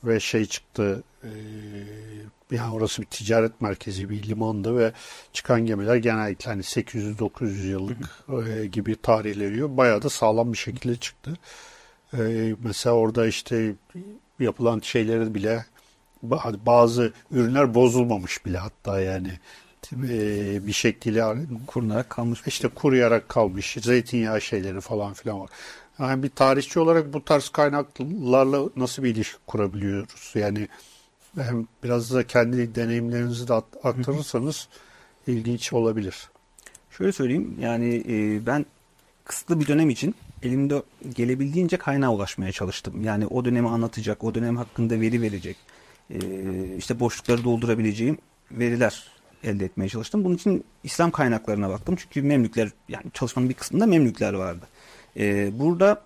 ve 0.06 0.20
şey 0.20 0.46
çıktı. 0.46 1.04
E, 1.24 1.30
yani 2.52 2.74
orası 2.74 3.02
bir 3.02 3.08
ticaret 3.08 3.62
merkezi, 3.62 4.10
bir 4.10 4.24
limandı 4.24 4.78
ve 4.78 4.92
çıkan 5.34 5.66
gemiler 5.66 5.96
genellikle 5.96 6.50
hani 6.50 6.62
800-900 6.62 7.68
yıllık 7.68 8.24
e, 8.48 8.66
gibi 8.66 9.02
tarihleri 9.02 9.78
bayağı 9.78 10.02
da 10.02 10.10
sağlam 10.10 10.54
bir 10.54 10.58
şekilde 10.58 10.96
çıktı. 10.96 11.38
E, 12.14 12.54
mesela 12.64 12.96
orada 12.96 13.28
işte 13.28 13.76
yapılan 14.40 14.80
şeyleri 14.80 15.36
bile 15.36 15.66
bazı 16.66 17.14
ürünler 17.32 17.74
bozulmamış 17.74 18.46
bile 18.46 18.58
hatta 18.58 19.02
yani 19.02 19.40
e, 19.94 20.68
bir 20.68 20.74
şekliyle 20.74 21.36
kurunarak 21.68 22.10
kalmış. 22.10 22.42
İşte 22.48 22.68
kuruyarak 22.68 23.30
kalmış. 23.30 23.78
Zeytinyağı 23.82 24.42
şeyleri 24.42 24.82
falan 24.82 25.14
filan 25.14 25.40
var. 25.40 25.50
Yani 26.00 26.24
bir 26.24 26.30
tarihçi 26.30 26.80
olarak 26.80 27.14
bu 27.14 27.26
tarz 27.26 27.50
kaynaklarla 27.50 28.70
nasıl 28.76 29.04
bir 29.04 29.16
ilişki 29.16 29.38
kurabiliyoruz? 29.48 30.32
Yani 30.36 30.68
hem 31.38 31.68
biraz 31.84 32.14
da 32.14 32.28
kendi 32.28 32.76
deneyimlerinizi 32.76 33.48
de 33.48 33.54
aktarırsanız 33.54 34.68
ilginç 35.28 35.74
olabilir. 35.74 36.30
Şöyle 36.92 37.12
söyleyeyim 37.12 37.58
yani 37.60 38.04
e, 38.10 38.46
ben 38.46 38.66
kısıtlı 39.26 39.60
bir 39.60 39.68
dönem 39.68 39.90
için 39.90 40.16
elimde 40.44 40.84
gelebildiğince 41.16 41.78
kaynağa 41.78 42.14
ulaşmaya 42.14 42.52
çalıştım. 42.52 43.04
Yani 43.04 43.28
o 43.28 43.46
dönemi 43.46 43.70
anlatacak, 43.70 44.24
o 44.24 44.36
dönem 44.36 44.58
hakkında 44.58 45.02
veri 45.02 45.22
verecek, 45.22 45.58
e, 46.10 46.20
işte 46.78 47.00
boşlukları 47.00 47.44
doldurabileceğim 47.44 48.18
veriler 48.52 49.12
elde 49.44 49.66
etmeye 49.66 49.90
çalıştım. 49.90 50.24
Bunun 50.24 50.36
için 50.36 50.64
İslam 50.84 51.12
kaynaklarına 51.12 51.70
baktım. 51.70 51.96
Çünkü 51.96 52.22
Memlükler 52.22 52.70
yani 52.90 53.06
çalışmanın 53.14 53.50
bir 53.50 53.54
kısmında 53.54 53.86
Memlükler 53.86 54.34
vardı. 54.34 54.68
E, 55.18 55.60
burada 55.60 56.04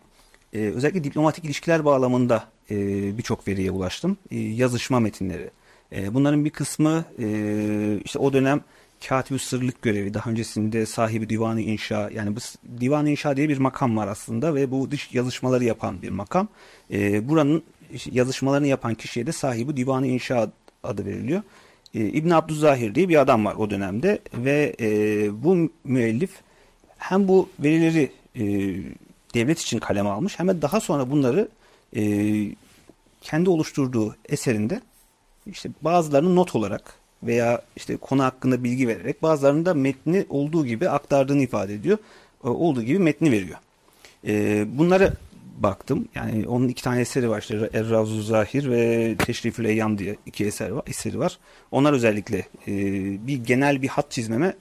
e, 0.53 0.59
özellikle 0.59 1.03
diplomatik 1.03 1.45
ilişkiler 1.45 1.85
bağlamında 1.85 2.43
e, 2.71 2.77
birçok 3.17 3.47
veriye 3.47 3.71
ulaştım. 3.71 4.17
E, 4.31 4.39
yazışma 4.39 4.99
metinleri. 4.99 5.49
E, 5.91 6.13
bunların 6.13 6.45
bir 6.45 6.49
kısmı 6.49 7.05
e, 7.19 7.99
işte 8.05 8.19
o 8.19 8.33
dönem 8.33 8.61
katib 9.07 9.37
sırlık 9.39 9.81
görevi. 9.81 10.13
Daha 10.13 10.29
öncesinde 10.29 10.85
sahibi 10.85 11.29
divanı 11.29 11.61
inşa 11.61 12.09
yani 12.09 12.35
bu 12.35 12.39
divanı 12.81 13.09
inşa 13.09 13.37
diye 13.37 13.49
bir 13.49 13.57
makam 13.57 13.97
var 13.97 14.07
aslında 14.07 14.55
ve 14.55 14.71
bu 14.71 14.91
dış 14.91 15.13
yazışmaları 15.13 15.63
yapan 15.63 16.01
bir 16.01 16.09
makam. 16.09 16.47
E, 16.91 17.29
buranın 17.29 17.63
yazışmalarını 18.11 18.67
yapan 18.67 18.95
kişiye 18.95 19.27
de 19.27 19.31
sahibi 19.31 19.77
divanı 19.77 20.07
inşa 20.07 20.51
adı 20.83 21.05
veriliyor. 21.05 21.41
E, 21.93 21.99
İbn 21.99 22.29
Abdülzahir 22.29 22.95
diye 22.95 23.09
bir 23.09 23.21
adam 23.21 23.45
var 23.45 23.55
o 23.55 23.69
dönemde 23.69 24.19
ve 24.33 24.75
e, 24.81 24.87
bu 25.43 25.71
müellif 25.83 26.31
hem 26.97 27.27
bu 27.27 27.49
verileri 27.59 28.11
e, 28.35 28.43
devlet 29.33 29.59
için 29.59 29.79
kaleme 29.79 30.09
almış 30.09 30.39
hem 30.39 30.47
de 30.47 30.61
daha 30.61 30.79
sonra 30.79 31.11
bunları 31.11 31.49
e, 31.95 32.01
kendi 33.21 33.49
oluşturduğu 33.49 34.15
eserinde 34.29 34.81
işte 35.45 35.69
bazılarını 35.81 36.35
not 36.35 36.55
olarak 36.55 36.93
veya 37.23 37.61
işte 37.75 37.97
konu 37.97 38.23
hakkında 38.23 38.63
bilgi 38.63 38.87
vererek 38.87 39.21
bazılarını 39.23 39.65
da 39.65 39.73
metni 39.73 40.25
olduğu 40.29 40.65
gibi 40.65 40.89
aktardığını 40.89 41.41
ifade 41.41 41.73
ediyor. 41.73 41.97
E, 42.43 42.47
olduğu 42.47 42.83
gibi 42.83 42.99
metni 42.99 43.31
veriyor. 43.31 43.57
E, 44.27 44.65
bunları 44.77 45.13
baktım. 45.57 46.07
Yani 46.15 46.47
onun 46.47 46.67
iki 46.67 46.83
tane 46.83 47.01
eseri 47.01 47.29
var. 47.29 47.39
İşte 47.39 47.69
Errazu 47.73 48.21
Zahir 48.21 48.69
ve 48.69 49.15
Teşrifül 49.25 49.65
Eyyam 49.65 49.97
diye 49.97 50.15
iki 50.25 50.45
eser 50.45 50.69
var, 50.69 50.83
eseri 50.87 51.19
var. 51.19 51.37
Onlar 51.71 51.93
özellikle 51.93 52.37
e, 52.67 52.73
bir 53.27 53.43
genel 53.43 53.81
bir 53.81 53.87
hat 53.87 54.11
çizmeme 54.11 54.53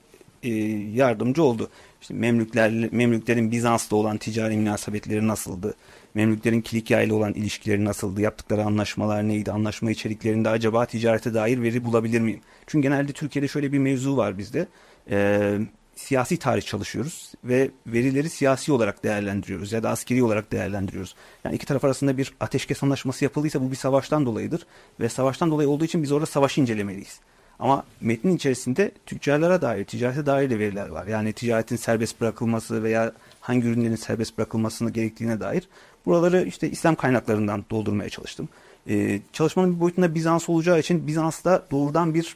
e, 0.43 0.49
yardımcı 0.93 1.43
oldu. 1.43 1.69
İşte 2.01 2.13
Memlükler, 2.13 2.71
Memlüklerin 2.91 3.51
Bizans'ta 3.51 3.95
olan 3.95 4.17
ticari 4.17 4.57
münasebetleri 4.57 5.27
nasıldı? 5.27 5.75
Memlüklerin 6.13 6.61
Kilikya 6.61 7.01
ile 7.01 7.13
olan 7.13 7.33
ilişkileri 7.33 7.85
nasıldı? 7.85 8.21
Yaptıkları 8.21 8.63
anlaşmalar 8.63 9.27
neydi? 9.27 9.51
Anlaşma 9.51 9.91
içeriklerinde 9.91 10.49
acaba 10.49 10.85
ticarete 10.85 11.33
dair 11.33 11.61
veri 11.61 11.85
bulabilir 11.85 12.21
miyim? 12.21 12.41
Çünkü 12.67 12.87
genelde 12.87 13.13
Türkiye'de 13.13 13.47
şöyle 13.47 13.71
bir 13.71 13.79
mevzu 13.79 14.17
var 14.17 14.37
bizde. 14.37 14.67
Ee, 15.11 15.59
siyasi 15.95 16.37
tarih 16.37 16.61
çalışıyoruz 16.61 17.31
ve 17.43 17.71
verileri 17.87 18.29
siyasi 18.29 18.71
olarak 18.71 19.03
değerlendiriyoruz 19.03 19.71
ya 19.71 19.83
da 19.83 19.89
askeri 19.89 20.23
olarak 20.23 20.51
değerlendiriyoruz. 20.51 21.15
Yani 21.43 21.55
iki 21.55 21.65
taraf 21.65 21.85
arasında 21.85 22.17
bir 22.17 22.33
ateşkes 22.39 22.83
anlaşması 22.83 23.23
yapıldıysa 23.23 23.61
bu 23.61 23.71
bir 23.71 23.75
savaştan 23.75 24.25
dolayıdır 24.25 24.65
ve 24.99 25.09
savaştan 25.09 25.51
dolayı 25.51 25.69
olduğu 25.69 25.85
için 25.85 26.03
biz 26.03 26.11
orada 26.11 26.25
savaşı 26.25 26.61
incelemeliyiz. 26.61 27.19
Ama 27.59 27.83
metnin 28.01 28.35
içerisinde 28.35 28.91
tüccarlara 29.05 29.61
dair, 29.61 29.85
ticarete 29.85 30.25
dair 30.25 30.49
de 30.49 30.59
veriler 30.59 30.87
var. 30.87 31.07
Yani 31.07 31.33
ticaretin 31.33 31.75
serbest 31.75 32.21
bırakılması 32.21 32.83
veya 32.83 33.13
hangi 33.41 33.67
ürünlerin 33.67 33.95
serbest 33.95 34.37
bırakılmasını 34.37 34.91
gerektiğine 34.91 35.39
dair. 35.39 35.67
Buraları 36.05 36.43
işte 36.43 36.69
İslam 36.69 36.95
kaynaklarından 36.95 37.65
doldurmaya 37.71 38.09
çalıştım. 38.09 38.49
Ee, 38.89 39.19
çalışmanın 39.33 39.75
bir 39.75 39.79
boyutunda 39.79 40.15
Bizans 40.15 40.49
olacağı 40.49 40.79
için 40.79 41.07
Bizans'ta 41.07 41.65
doğrudan 41.71 42.13
bir 42.13 42.35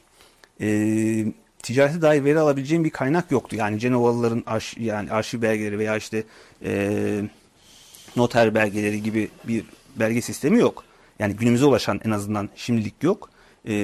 e, 0.61 1.25
ticarete 1.63 2.01
dair 2.01 2.23
veri 2.23 2.39
alabileceğim 2.39 2.83
bir 2.83 2.89
kaynak 2.89 3.31
yoktu. 3.31 3.55
Yani 3.55 3.79
Cenovalıların 3.79 4.43
arş, 4.45 4.77
yani 4.77 5.11
arşiv 5.11 5.41
belgeleri 5.41 5.79
veya 5.79 5.97
işte 5.97 6.23
e, 6.65 7.21
noter 8.15 8.55
belgeleri 8.55 9.03
gibi 9.03 9.29
bir 9.47 9.65
belge 9.95 10.21
sistemi 10.21 10.59
yok. 10.59 10.83
Yani 11.19 11.35
günümüze 11.35 11.65
ulaşan 11.65 12.01
en 12.05 12.11
azından 12.11 12.49
şimdilik 12.55 13.03
yok. 13.03 13.29
E, 13.67 13.75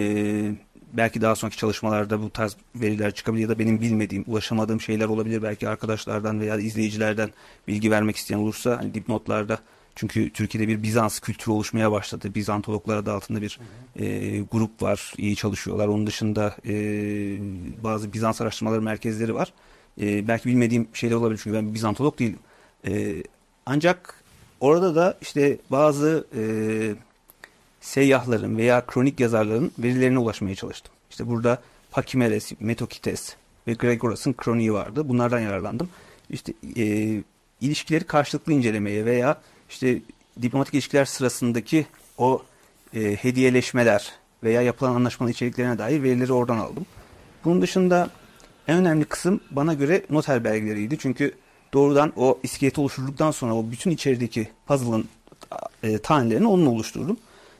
belki 0.93 1.21
daha 1.21 1.35
sonraki 1.35 1.57
çalışmalarda 1.57 2.21
bu 2.21 2.29
tarz 2.29 2.55
veriler 2.75 3.11
çıkabilir 3.11 3.41
ya 3.41 3.49
da 3.49 3.59
benim 3.59 3.81
bilmediğim, 3.81 4.23
ulaşamadığım 4.27 4.81
şeyler 4.81 5.05
olabilir. 5.05 5.43
Belki 5.43 5.69
arkadaşlardan 5.69 6.39
veya 6.39 6.57
izleyicilerden 6.57 7.29
bilgi 7.67 7.91
vermek 7.91 8.15
isteyen 8.15 8.39
olursa 8.39 8.77
hani 8.77 8.93
dipnotlarda 8.93 9.59
çünkü 9.95 10.29
Türkiye'de 10.29 10.67
bir 10.67 10.83
Bizans 10.83 11.19
kültürü 11.19 11.51
oluşmaya 11.51 11.91
başladı. 11.91 12.35
Bizantologlar 12.35 12.97
adı 12.97 13.13
altında 13.13 13.41
bir 13.41 13.59
e, 13.95 14.39
grup 14.39 14.81
var. 14.81 15.13
iyi 15.17 15.35
çalışıyorlar. 15.35 15.87
Onun 15.87 16.07
dışında 16.07 16.55
e, 16.67 16.73
bazı 17.83 18.13
Bizans 18.13 18.41
araştırmaları 18.41 18.81
merkezleri 18.81 19.35
var. 19.35 19.53
E, 20.01 20.27
belki 20.27 20.49
bilmediğim 20.49 20.87
şeyler 20.93 21.15
olabilir 21.15 21.41
çünkü 21.43 21.57
ben 21.57 21.69
bir 21.69 21.73
Bizantolog 21.73 22.19
değilim. 22.19 22.39
E, 22.87 23.23
ancak 23.65 24.23
orada 24.59 24.95
da 24.95 25.17
işte 25.21 25.57
bazı 25.71 26.27
e, 26.37 26.41
seyyahların 27.81 28.57
veya 28.57 28.85
kronik 28.85 29.19
yazarların 29.19 29.71
verilerine 29.79 30.19
ulaşmaya 30.19 30.55
çalıştım. 30.55 30.93
İşte 31.09 31.27
burada 31.27 31.61
Pakimeles, 31.91 32.51
Metokites 32.59 33.35
ve 33.67 33.73
Gregoras'ın 33.73 34.33
kroniği 34.33 34.73
vardı. 34.73 35.09
Bunlardan 35.09 35.39
yararlandım. 35.39 35.89
İşte 36.29 36.53
e, 36.77 36.83
ilişkileri 37.61 38.03
karşılıklı 38.03 38.53
incelemeye 38.53 39.05
veya 39.05 39.41
işte 39.69 39.99
diplomatik 40.41 40.73
ilişkiler 40.73 41.05
sırasındaki 41.05 41.85
o 42.17 42.43
e, 42.93 43.15
hediyeleşmeler 43.15 44.11
veya 44.43 44.61
yapılan 44.61 44.95
anlaşmanın 44.95 45.31
içeriklerine 45.31 45.77
dair 45.77 46.03
verileri 46.03 46.33
oradan 46.33 46.57
aldım. 46.57 46.85
Bunun 47.45 47.61
dışında 47.61 48.09
en 48.67 48.77
önemli 48.77 49.05
kısım 49.05 49.41
bana 49.51 49.73
göre 49.73 50.05
noter 50.09 50.43
belgeleriydi. 50.43 50.97
Çünkü 50.97 51.33
doğrudan 51.73 52.13
o 52.15 52.39
iskeleti 52.43 52.81
oluşturduktan 52.81 53.31
sonra 53.31 53.55
o 53.55 53.71
bütün 53.71 53.91
içerideki 53.91 54.49
puzzle'ın 54.67 55.07
e, 55.83 55.97
tanelerini 55.97 56.47
onunla 56.47 56.69
oluşturdum. 56.69 57.17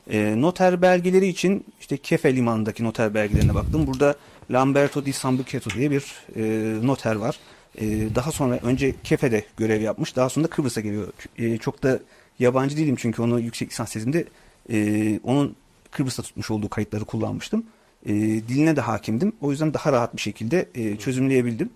E, 0.09 0.41
noter 0.41 0.81
belgeleri 0.81 1.27
için 1.27 1.65
işte 1.79 1.97
Kefe 1.97 2.35
limanındaki 2.35 2.83
noter 2.83 3.13
belgelerine 3.13 3.55
baktım. 3.55 3.87
Burada 3.87 4.15
Lamberto 4.51 5.05
di 5.05 5.13
Sambuceto 5.13 5.69
diye 5.69 5.91
bir 5.91 6.03
e, 6.35 6.41
noter 6.87 7.15
var. 7.15 7.39
E, 7.77 8.15
daha 8.15 8.31
sonra 8.31 8.59
önce 8.63 8.95
Kefe'de 9.03 9.45
görev 9.57 9.81
yapmış. 9.81 10.15
Daha 10.15 10.29
sonra 10.29 10.47
Kıbrıs'a 10.47 10.81
geliyor. 10.81 11.07
E, 11.37 11.57
çok 11.57 11.83
da 11.83 11.99
yabancı 12.39 12.77
değilim 12.77 12.95
çünkü 12.99 13.21
onu 13.21 13.39
yüksek 13.39 13.69
lisans 13.69 13.93
tezimde 13.93 14.25
e, 14.71 15.19
onun 15.23 15.55
Kıbrıs'ta 15.91 16.23
tutmuş 16.23 16.51
olduğu 16.51 16.69
kayıtları 16.69 17.05
kullanmıştım. 17.05 17.63
E, 18.05 18.13
diline 18.47 18.75
de 18.75 18.81
hakimdim. 18.81 19.33
O 19.41 19.51
yüzden 19.51 19.73
daha 19.73 19.91
rahat 19.91 20.15
bir 20.15 20.21
şekilde 20.21 20.69
e, 20.75 20.95
çözümleyebildim. 20.95 21.69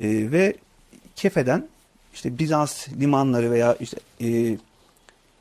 E, 0.00 0.32
ve 0.32 0.54
Kefe'den 1.16 1.68
işte 2.14 2.38
Bizans 2.38 2.88
limanları 2.88 3.50
veya 3.50 3.76
işte 3.80 3.96
e, 4.20 4.56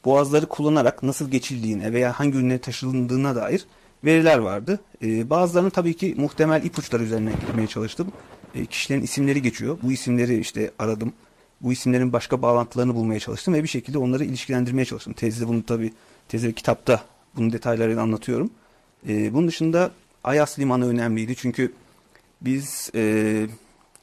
boğazları 0.06 0.46
kullanarak 0.46 1.04
nasıl 1.04 1.32
geçildiğine 1.32 1.94
veya 1.94 2.20
hangi 2.20 2.38
ürüne 2.38 2.58
taşındığına 2.58 3.36
dair 3.36 3.66
veriler 4.04 4.38
vardı. 4.38 4.80
E, 5.04 5.30
bazılarını 5.30 5.72
tabii 5.72 5.94
ki 5.94 6.16
muhtemel 6.18 6.64
ipuçları 6.64 7.04
üzerine 7.04 7.32
gitmeye 7.32 7.68
çalıştım. 7.68 8.12
E, 8.56 8.66
kişilerin 8.66 9.02
isimleri 9.02 9.42
geçiyor. 9.42 9.78
Bu 9.84 9.92
isimleri 9.92 10.40
işte 10.40 10.72
aradım. 10.80 11.14
Bu 11.62 11.74
isimlerin 11.74 12.14
başka 12.14 12.42
bağlantılarını 12.42 12.96
bulmaya 12.96 13.20
çalıştım 13.20 13.54
ve 13.54 13.64
bir 13.64 13.68
şekilde 13.68 13.98
onları 13.98 14.26
ilişkilendirmeye 14.26 14.86
çalıştım. 14.86 15.14
Tezde 15.14 15.48
bunu 15.48 15.66
tabii 15.66 15.94
tezde 16.28 16.54
kitapta 16.54 17.04
bunun 17.36 17.52
detaylarını 17.52 18.02
anlatıyorum. 18.02 18.50
E, 19.08 19.34
bunun 19.34 19.48
dışında 19.48 19.92
Ayas 20.24 20.60
Limanı 20.60 20.90
önemliydi 20.90 21.36
çünkü 21.36 21.74
biz 22.42 22.92
e, 22.96 23.02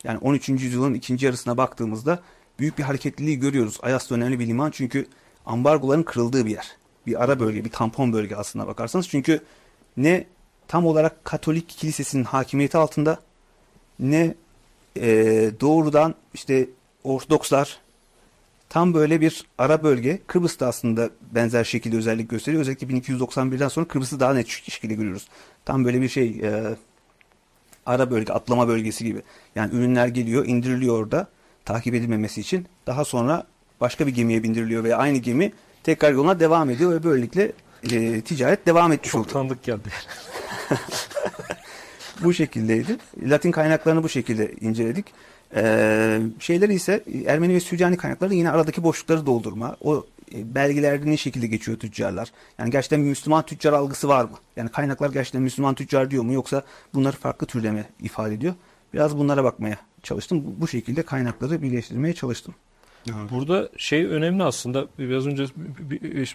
yani 0.05 0.19
13. 0.19 0.49
yüzyılın 0.49 0.95
ikinci 0.95 1.27
yarısına 1.27 1.57
baktığımızda 1.57 2.23
büyük 2.59 2.79
bir 2.79 2.83
hareketliliği 2.83 3.39
görüyoruz. 3.39 3.79
Ayas 3.83 4.11
da 4.11 4.15
önemli 4.15 4.39
bir 4.39 4.47
liman 4.47 4.71
çünkü 4.71 5.07
ambargoların 5.47 6.03
kırıldığı 6.03 6.47
bir 6.47 6.51
yer. 6.51 6.77
Bir 7.07 7.25
ara 7.25 7.41
bölge, 7.41 7.65
bir 7.65 7.71
tampon 7.71 8.13
bölge 8.13 8.37
aslında 8.37 8.67
bakarsanız. 8.67 9.09
Çünkü 9.09 9.41
ne 9.97 10.25
tam 10.69 10.87
olarak 10.87 11.25
Katolik 11.25 11.69
kilisesinin 11.69 12.25
hakimiyeti 12.25 12.79
altında 12.79 13.19
ne 13.99 14.35
e, 14.97 15.07
doğrudan 15.61 16.15
işte 16.35 16.69
Ortodokslar 17.05 17.79
tam 18.69 18.95
böyle 18.95 19.21
bir 19.21 19.47
ara 19.59 19.83
bölge. 19.83 20.21
Kıbrıs'ta 20.27 20.67
aslında 20.67 21.11
benzer 21.35 21.65
şekilde 21.65 21.97
özellik 21.97 22.31
gösteriyor. 22.31 22.61
Özellikle 22.61 22.87
1291'den 22.87 23.69
sonra 23.69 23.89
Kıbrıs'ı 23.89 24.21
daha 24.21 24.35
net 24.35 24.49
şekilde 24.49 24.95
görüyoruz. 24.95 25.29
Tam 25.65 25.85
böyle 25.85 26.03
bir 26.03 26.09
şey 26.09 26.29
e, 26.43 26.77
ara 27.87 28.11
bölge, 28.11 28.33
atlama 28.33 28.69
bölgesi 28.69 29.05
gibi. 29.05 29.23
Yani 29.55 29.75
ürünler 29.75 30.09
geliyor, 30.09 30.47
indiriliyor 30.47 30.99
orada 30.99 31.29
takip 31.65 31.95
edilmemesi 31.95 32.41
için. 32.41 32.67
Daha 32.87 33.05
sonra 33.05 33.47
başka 33.81 34.07
bir 34.07 34.15
gemiye 34.15 34.43
bindiriliyor 34.43 34.85
ve 34.85 34.97
aynı 34.97 35.19
gemi 35.19 35.53
tekrar 35.83 36.13
yoluna 36.13 36.41
devam 36.41 36.71
ediyor 36.71 36.93
ve 36.93 37.05
böylelikle 37.05 37.53
e, 37.93 38.21
ticaret 38.21 38.67
devam 38.67 38.93
etmiş 38.93 39.13
Çok 39.13 39.29
tanıdık 39.29 39.63
geldi. 39.63 39.89
bu 42.23 42.35
şekildeydi. 42.35 42.97
Latin 43.23 43.51
kaynaklarını 43.51 44.03
bu 44.03 44.09
şekilde 44.09 44.53
inceledik. 44.61 45.07
Ee, 45.55 46.21
şeyleri 46.39 46.75
ise 46.75 47.05
Ermeni 47.27 47.55
ve 47.55 47.61
Süryani 47.61 47.97
kaynakları 47.97 48.35
yine 48.35 48.51
aradaki 48.51 48.83
boşlukları 48.83 49.27
doldurma. 49.27 49.77
O 49.81 50.07
e, 50.35 50.55
belgelerde 50.55 51.11
ne 51.11 51.17
şekilde 51.17 51.47
geçiyor 51.47 51.79
tüccarlar? 51.79 52.33
Yani 52.59 52.71
gerçekten 52.71 53.03
bir 53.03 53.09
Müslüman 53.09 53.47
tüccar 53.47 53.73
algısı 53.73 54.09
var 54.09 54.25
mı? 54.25 54.39
Yani 54.57 54.71
kaynaklar 54.71 55.11
gerçekten 55.11 55.43
Müslüman 55.43 55.75
tüccar 55.75 56.11
diyor 56.11 56.25
mu 56.25 56.33
yoksa 56.33 56.63
bunları 56.95 57.17
farklı 57.17 57.47
türde 57.47 57.71
mi 57.71 57.85
ifade 58.01 58.35
ediyor? 58.35 58.55
Biraz 58.95 59.19
bunlara 59.19 59.45
bakmaya 59.45 59.77
çalıştım. 60.03 60.45
Bu 60.59 60.69
şekilde 60.69 61.03
kaynakları 61.03 61.63
birleştirmeye 61.63 62.15
çalıştım. 62.15 62.55
Burada 63.31 63.69
şey 63.77 64.07
önemli 64.07 64.43
aslında. 64.43 64.87
Biraz 64.99 65.27
önce 65.27 65.47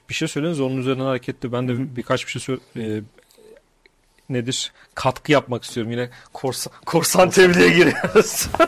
bir 0.10 0.14
şey 0.14 0.28
söylediniz 0.28 0.60
onun 0.60 0.78
üzerine 0.78 1.04
hareketli. 1.04 1.52
Ben 1.52 1.68
de 1.68 1.96
birkaç 1.96 2.26
bir 2.26 2.32
şey 2.32 2.42
söyle, 2.42 2.62
e, 2.76 3.02
nedir? 4.30 4.72
Katkı 4.96 5.32
yapmak 5.32 5.64
istiyorum. 5.64 5.92
Yine 5.92 6.10
korsan, 6.34 6.74
korsan 6.86 7.30
tebliğe 7.30 7.70
giriyoruz. 7.70 8.48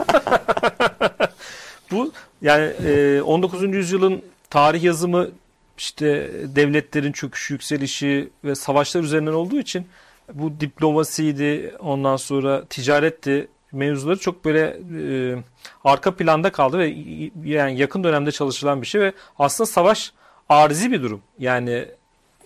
Bu 1.91 2.11
yani 2.41 2.65
e, 2.65 3.21
19. 3.21 3.63
yüzyılın 3.63 4.21
tarih 4.49 4.83
yazımı 4.83 5.29
işte 5.77 6.31
devletlerin 6.55 7.11
çöküşü, 7.11 7.53
yükselişi 7.53 8.29
ve 8.43 8.55
savaşlar 8.55 9.03
üzerinden 9.03 9.33
olduğu 9.33 9.59
için 9.59 9.87
bu 10.33 10.59
diplomasiydi, 10.59 11.75
ondan 11.79 12.15
sonra 12.15 12.65
ticaretti 12.65 13.47
mevzuları 13.73 14.19
çok 14.19 14.45
böyle 14.45 14.79
e, 14.99 15.35
arka 15.83 16.15
planda 16.15 16.51
kaldı 16.51 16.79
ve 16.79 16.95
yani 17.43 17.77
yakın 17.77 18.03
dönemde 18.03 18.31
çalışılan 18.31 18.81
bir 18.81 18.87
şey 18.87 19.01
ve 19.01 19.13
aslında 19.39 19.67
savaş 19.67 20.13
arzi 20.49 20.91
bir 20.91 21.03
durum. 21.03 21.21
Yani 21.39 21.87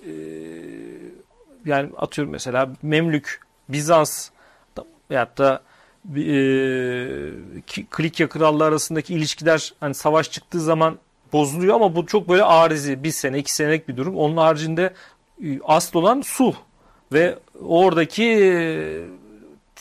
e, 0.06 0.12
yani 1.66 1.90
atıyorum 1.98 2.32
mesela 2.32 2.70
Memlük, 2.82 3.42
Bizans 3.70 4.30
veyahut 5.12 5.38
da 5.38 5.62
e, 6.16 6.24
Klikya 7.90 8.30
krallığı 8.30 8.66
arasındaki 8.66 9.14
ilişkiler 9.14 9.74
hani 9.80 9.94
savaş 9.94 10.32
çıktığı 10.32 10.62
zaman 10.62 10.98
bozuluyor 11.34 11.76
ama 11.76 11.96
bu 11.96 12.06
çok 12.06 12.30
böyle 12.30 12.44
arizi 12.44 13.04
bir 13.04 13.12
sene 13.12 13.38
iki 13.38 13.54
senelik 13.54 13.88
bir 13.88 13.98
durum. 13.98 14.18
Onun 14.18 14.38
haricinde 14.38 14.94
e, 15.44 15.60
asıl 15.64 16.00
olan 16.00 16.22
sulh 16.22 16.56
ve 17.14 17.38
oradaki 17.62 18.24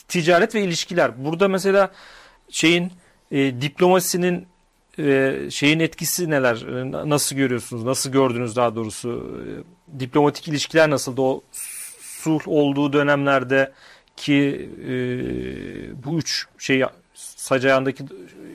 ticaret 0.09 0.55
ve 0.55 0.62
ilişkiler. 0.62 1.25
Burada 1.25 1.49
mesela 1.49 1.90
şeyin 2.51 2.92
e, 3.31 3.61
diplomasinin 3.61 4.47
e, 4.99 5.37
şeyin 5.51 5.81
etkisi 5.81 6.31
neler? 6.31 6.57
E, 6.57 7.09
nasıl 7.09 7.37
görüyorsunuz? 7.37 7.85
Nasıl 7.85 8.12
gördünüz 8.12 8.57
daha 8.57 8.75
doğrusu? 8.75 9.40
E, 9.97 10.01
diplomatik 10.01 10.49
ilişkiler 10.49 10.90
nasıldı? 10.90 11.21
O 11.21 11.42
sulh 12.01 12.49
olduğu 12.49 12.92
dönemlerde 12.92 13.73
ki 14.16 14.71
e, 14.83 14.95
bu 16.05 16.19
üç 16.19 16.47
şey 16.59 16.85
sac 17.14 17.64
ayağındaki 17.64 18.05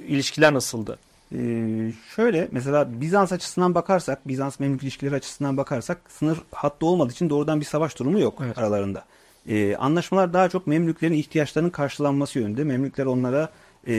ilişkiler 0.08 0.54
nasıldı? 0.54 0.98
Ee, 1.36 1.92
şöyle 2.16 2.48
mesela 2.52 3.02
Bizans 3.02 3.32
açısından 3.32 3.76
bakarsak, 3.76 4.28
Bizans 4.28 4.60
Memlük 4.60 4.84
ilişkileri 4.84 5.16
açısından 5.16 5.58
bakarsak 5.58 5.98
sınır 6.10 6.38
hattı 6.52 6.86
olmadığı 6.86 7.12
için 7.12 7.30
doğrudan 7.30 7.60
bir 7.60 7.66
savaş 7.66 8.00
durumu 8.00 8.20
yok 8.20 8.42
evet. 8.46 8.58
aralarında. 8.58 9.06
Ee, 9.50 9.76
anlaşmalar 9.76 10.34
daha 10.34 10.50
çok 10.50 10.68
Memlüklerin 10.68 11.14
ihtiyaçlarının 11.14 11.70
karşılanması 11.70 12.40
yönünde. 12.40 12.64
Memlükler 12.64 13.06
onlara 13.06 13.50
e, 13.88 13.94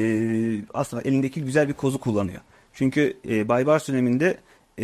aslında 0.75 1.03
elindeki 1.03 1.45
güzel 1.45 1.69
bir 1.69 1.73
kozu 1.73 1.99
kullanıyor. 1.99 2.41
Çünkü 2.73 3.17
e, 3.29 3.49
Baybars 3.49 3.89
döneminde 3.89 4.37
e, 4.79 4.83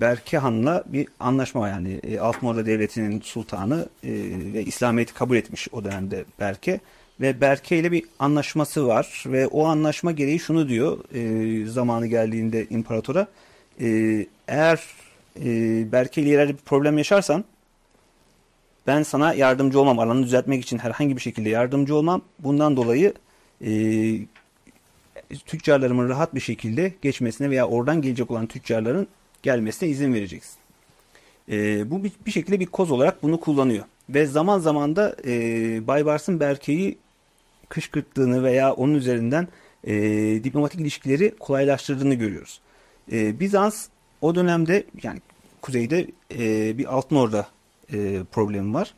Berke 0.00 0.38
Han'la 0.38 0.84
bir 0.86 1.08
anlaşma 1.20 1.60
var. 1.60 1.68
Yani 1.68 1.92
e, 1.92 2.18
Altınorda 2.18 2.66
Devleti'nin 2.66 3.20
sultanı 3.20 3.88
e, 4.04 4.10
ve 4.54 4.64
İslamiyet'i 4.64 5.14
kabul 5.14 5.36
etmiş 5.36 5.68
o 5.72 5.84
dönemde 5.84 6.24
Berke 6.40 6.80
ve 7.20 7.40
Berke 7.40 7.78
ile 7.78 7.92
bir 7.92 8.04
anlaşması 8.18 8.86
var 8.86 9.24
ve 9.26 9.46
o 9.46 9.66
anlaşma 9.66 10.12
gereği 10.12 10.38
şunu 10.38 10.68
diyor 10.68 10.98
e, 11.14 11.66
zamanı 11.66 12.06
geldiğinde 12.06 12.66
imparatora 12.70 13.26
e, 13.80 13.86
eğer 14.48 14.80
e, 15.44 15.48
Berke 15.92 16.22
ile 16.22 16.48
bir 16.48 16.56
problem 16.56 16.98
yaşarsan 16.98 17.44
ben 18.90 19.02
sana 19.02 19.34
yardımcı 19.34 19.80
olmam 19.80 19.98
alanı 19.98 20.22
düzeltmek 20.22 20.62
için 20.62 20.78
herhangi 20.78 21.16
bir 21.16 21.20
şekilde 21.20 21.48
yardımcı 21.48 21.94
olmam 21.94 22.22
bundan 22.38 22.76
dolayı 22.76 23.14
e, 23.64 23.70
tüccarlarımın 25.46 26.08
rahat 26.08 26.34
bir 26.34 26.40
şekilde 26.40 26.94
geçmesine 27.02 27.50
veya 27.50 27.68
oradan 27.68 28.02
gelecek 28.02 28.30
olan 28.30 28.46
tüccarların 28.46 29.08
gelmesine 29.42 29.88
izin 29.88 30.14
vereceksin. 30.14 30.56
E, 31.48 31.90
bu 31.90 32.04
bir, 32.04 32.12
bir 32.26 32.30
şekilde 32.30 32.60
bir 32.60 32.66
koz 32.66 32.90
olarak 32.90 33.22
bunu 33.22 33.40
kullanıyor. 33.40 33.84
Ve 34.08 34.26
zaman 34.26 34.58
zaman 34.58 34.96
da 34.96 35.16
e, 35.26 35.32
Baybars'ın 35.86 36.40
Berke'yi 36.40 36.98
kışkırttığını 37.68 38.44
veya 38.44 38.72
onun 38.72 38.94
üzerinden 38.94 39.48
e, 39.84 39.94
diplomatik 40.44 40.80
ilişkileri 40.80 41.34
kolaylaştırdığını 41.40 42.14
görüyoruz. 42.14 42.60
E, 43.12 43.40
Bizans 43.40 43.86
o 44.20 44.34
dönemde 44.34 44.84
yani 45.02 45.20
kuzeyde 45.62 46.06
e, 46.38 46.78
bir 46.78 46.94
altın 46.94 47.16
orada 47.16 47.46
e, 47.92 48.22
problemi 48.32 48.74
var. 48.74 48.94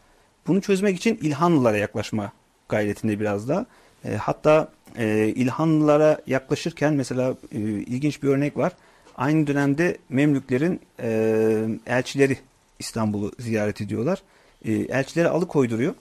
Bunu 0.47 0.61
çözmek 0.61 0.97
için 0.97 1.19
İlhanlılara 1.23 1.77
yaklaşma 1.77 2.33
gayretinde 2.69 3.21
biraz 3.21 3.49
da. 3.49 3.67
E, 4.05 4.17
hatta 4.17 4.73
e, 4.99 5.33
İlhanlılara 5.37 6.21
yaklaşırken 6.27 6.95
mesela 6.95 7.35
e, 7.53 7.59
ilginç 7.61 8.23
bir 8.23 8.29
örnek 8.29 8.57
var. 8.57 8.73
Aynı 9.17 9.47
dönemde 9.47 9.99
Memlüklerin 10.09 10.81
e, 11.01 11.65
elçileri 11.87 12.39
İstanbul'u 12.79 13.33
ziyaret 13.39 13.81
ediyorlar. 13.81 14.23
E, 14.65 14.73
elçileri 14.73 15.29
alıkoyduruyor 15.29 15.95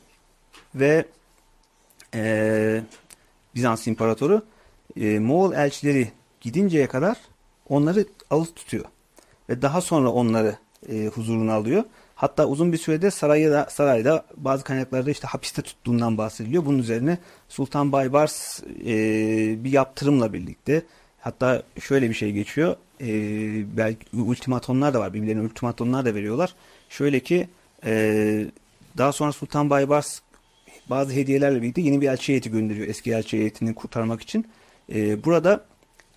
ve 0.75 1.05
e, 2.15 2.81
Bizans 3.55 3.87
İmparatoru 3.87 4.45
e, 4.97 5.19
Moğol 5.19 5.53
elçileri 5.53 6.11
gidinceye 6.41 6.87
kadar 6.87 7.17
onları 7.69 8.05
alıp 8.29 8.55
tutuyor. 8.55 8.85
Ve 9.49 9.61
daha 9.61 9.81
sonra 9.81 10.09
onları 10.09 10.57
e, 10.89 11.05
huzuruna 11.07 11.53
alıyor. 11.53 11.83
Hatta 12.21 12.45
uzun 12.45 12.73
bir 12.73 12.77
sürede 12.77 13.11
sarayda, 13.11 13.67
sarayda 13.69 14.25
bazı 14.37 14.63
kaynaklarda 14.63 15.11
işte 15.11 15.27
hapiste 15.27 15.61
tuttuğundan 15.61 16.17
bahsediliyor. 16.17 16.65
Bunun 16.65 16.79
üzerine 16.79 17.17
Sultan 17.49 17.91
Baybars 17.91 18.63
e, 18.85 18.93
bir 19.63 19.71
yaptırımla 19.71 20.33
birlikte 20.33 20.83
hatta 21.19 21.63
şöyle 21.79 22.09
bir 22.09 22.13
şey 22.13 22.31
geçiyor. 22.31 22.75
E, 23.01 23.07
belki 23.77 24.17
ultimatomlar 24.17 24.93
da 24.93 24.99
var. 24.99 25.13
Birbirlerine 25.13 25.41
ultimatomlar 25.41 26.05
da 26.05 26.15
veriyorlar. 26.15 26.55
Şöyle 26.89 27.19
ki 27.19 27.47
e, 27.85 28.45
daha 28.97 29.11
sonra 29.11 29.31
Sultan 29.31 29.69
Baybars 29.69 30.19
bazı 30.89 31.13
hediyelerle 31.13 31.61
birlikte 31.61 31.81
yeni 31.81 32.01
bir 32.01 32.07
elçi 32.07 32.27
heyeti 32.27 32.51
gönderiyor 32.51 32.87
eski 32.87 33.11
elçi 33.11 33.37
heyetini 33.37 33.75
kurtarmak 33.75 34.21
için. 34.21 34.47
E, 34.93 35.23
burada 35.23 35.65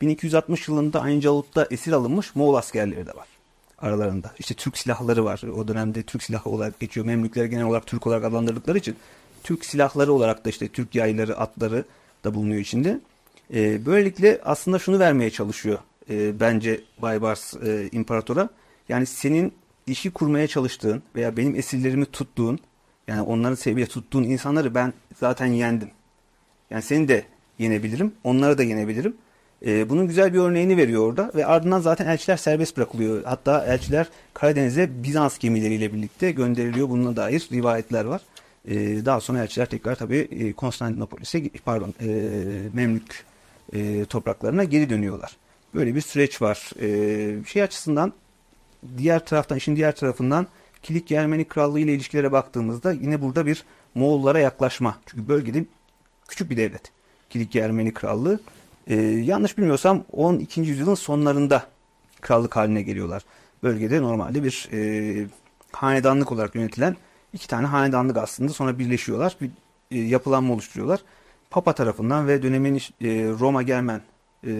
1260 0.01 0.69
yılında 0.69 1.01
Ayncalık'ta 1.01 1.67
esir 1.71 1.93
alınmış 1.93 2.35
Moğol 2.35 2.55
askerleri 2.55 3.07
de 3.07 3.15
var 3.15 3.34
aralarında. 3.79 4.33
İşte 4.39 4.55
Türk 4.55 4.79
silahları 4.79 5.25
var. 5.25 5.43
O 5.43 5.69
dönemde 5.69 6.03
Türk 6.03 6.23
silahı 6.23 6.51
olarak 6.51 6.81
geçiyor. 6.81 7.07
Memlükler 7.07 7.45
genel 7.45 7.65
olarak 7.65 7.87
Türk 7.87 8.07
olarak 8.07 8.25
adlandırdıkları 8.25 8.79
için 8.79 8.97
Türk 9.43 9.65
silahları 9.65 10.13
olarak 10.13 10.45
da 10.45 10.51
işte 10.51 10.69
Türk 10.69 10.95
yayları, 10.95 11.39
atları 11.39 11.85
da 12.25 12.35
bulunuyor 12.35 12.61
içinde. 12.61 13.01
E, 13.55 13.87
böylelikle 13.87 14.41
aslında 14.45 14.79
şunu 14.79 14.99
vermeye 14.99 15.31
çalışıyor 15.31 15.79
e, 16.11 16.41
bence 16.41 16.81
Baybars 17.03 17.55
e, 17.55 17.89
imparatora. 17.93 18.49
Yani 18.89 19.07
senin 19.07 19.53
işi 19.87 20.11
kurmaya 20.11 20.47
çalıştığın 20.47 21.03
veya 21.17 21.37
benim 21.37 21.57
esirlerimi 21.57 22.07
tuttuğun 22.07 22.59
yani 23.09 23.23
onları 23.23 23.57
seviye 23.57 23.87
tuttuğun 23.87 24.23
insanları 24.23 24.75
ben 24.75 24.93
zaten 25.21 25.47
yendim. 25.47 25.91
Yani 26.71 26.83
seni 26.83 27.09
de 27.09 27.25
yenebilirim, 27.59 28.13
onları 28.25 28.59
da 28.59 28.63
yenebilirim. 28.63 29.17
Ee, 29.67 29.89
bunun 29.89 30.07
güzel 30.07 30.35
bir 30.35 30.39
örneğini 30.39 30.77
veriyor 30.77 31.09
orada 31.09 31.31
ve 31.35 31.47
ardından 31.47 31.81
zaten 31.81 32.07
elçiler 32.07 32.37
serbest 32.37 32.77
bırakılıyor. 32.77 33.25
Hatta 33.25 33.65
elçiler 33.67 34.09
Karadeniz'e 34.35 35.03
Bizans 35.03 35.39
gemileriyle 35.39 35.93
birlikte 35.93 36.31
gönderiliyor. 36.31 36.89
Bununla 36.89 37.17
dair 37.17 37.49
rivayetler 37.53 38.05
var. 38.05 38.21
Ee, 38.69 39.05
daha 39.05 39.21
sonra 39.21 39.43
elçiler 39.43 39.67
tekrar 39.67 39.95
tabii 39.97 40.29
e, 40.31 40.53
Konstantinopolis'e 40.53 41.49
pardon 41.65 41.95
e, 42.01 42.09
Memlük 42.73 43.25
e, 43.73 44.05
topraklarına 44.05 44.65
geri 44.65 44.91
dönüyorlar. 44.91 45.37
Böyle 45.75 45.95
bir 45.95 46.01
süreç 46.01 46.43
var. 46.43 46.71
E, 46.81 47.45
şey 47.45 47.63
açısından 47.63 48.13
diğer 48.99 49.27
taraftan 49.27 49.59
işin 49.59 49.77
diğer 49.77 49.97
tarafından 49.97 50.47
Kilikya 50.83 51.23
Ermeni 51.23 51.45
Krallığı 51.45 51.81
ile 51.81 51.95
ilişkilere 51.95 52.33
baktığımızda 52.33 52.93
yine 52.93 53.23
burada 53.23 53.47
bir 53.47 53.65
Moğollara 53.95 54.39
yaklaşma. 54.39 54.97
Çünkü 55.07 55.29
bölgede 55.29 55.65
küçük 56.29 56.51
bir 56.51 56.57
devlet. 56.57 56.93
Kilikya 57.31 57.65
Ermeni 57.65 57.95
Krallığı. 57.95 58.41
Ee, 58.87 58.97
yanlış 59.05 59.59
bilmiyorsam 59.59 60.05
12. 60.13 60.61
yüzyılın 60.61 60.95
sonlarında 60.95 61.67
krallık 62.21 62.57
haline 62.57 62.83
geliyorlar. 62.83 63.23
Bölgede 63.63 64.03
normalde 64.03 64.45
bir 64.45 64.69
e, 64.73 65.27
hanedanlık 65.73 66.33
olarak 66.33 66.55
yönetilen 66.55 66.97
iki 67.33 67.49
tane 67.49 67.67
hanedanlık 67.67 68.17
aslında 68.17 68.53
sonra 68.53 68.79
birleşiyorlar. 68.79 69.37
Bir 69.41 69.51
e, 69.91 69.99
yapılanma 69.99 70.55
oluşturuyorlar. 70.55 71.01
Papa 71.51 71.73
tarafından 71.73 72.29
ve 72.29 72.43
dönemin 72.43 72.77
e, 72.77 72.81
Roma 73.41 73.63
Germen 73.63 74.01
e, 74.47 74.53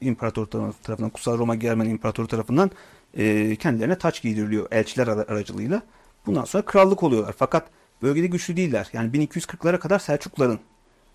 İmparator 0.00 0.46
tarafından, 0.46 1.10
Kutsal 1.10 1.38
Roma 1.38 1.54
Germen 1.54 1.86
İmparatoru 1.86 2.26
tarafından 2.26 2.70
e, 3.14 3.56
kendilerine 3.56 3.98
taç 3.98 4.22
giydiriliyor 4.22 4.66
elçiler 4.70 5.06
aracılığıyla. 5.08 5.82
Bundan 6.26 6.44
sonra 6.44 6.64
krallık 6.64 7.02
oluyorlar. 7.02 7.34
Fakat 7.38 7.66
bölgede 8.02 8.26
güçlü 8.26 8.56
değiller. 8.56 8.88
Yani 8.92 9.10
1240'lara 9.10 9.78
kadar 9.78 9.98
Selçukluların 9.98 10.58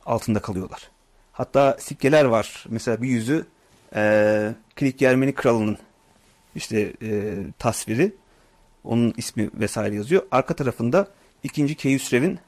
altında 0.05 0.39
kalıyorlar. 0.39 0.91
Hatta 1.31 1.77
sikkeler 1.79 2.25
var. 2.25 2.65
Mesela 2.69 3.01
bir 3.01 3.07
yüzü 3.07 3.45
e, 3.95 4.53
Kilik 4.75 5.01
Yermeni 5.01 5.33
Kralı'nın 5.33 5.77
işte 6.55 6.93
e, 7.01 7.35
tasviri. 7.59 8.13
Onun 8.83 9.13
ismi 9.17 9.49
vesaire 9.53 9.95
yazıyor. 9.95 10.23
Arka 10.31 10.53
tarafında 10.53 11.07
ikinci 11.43 11.75
Keyhüsrev'in 11.75 12.39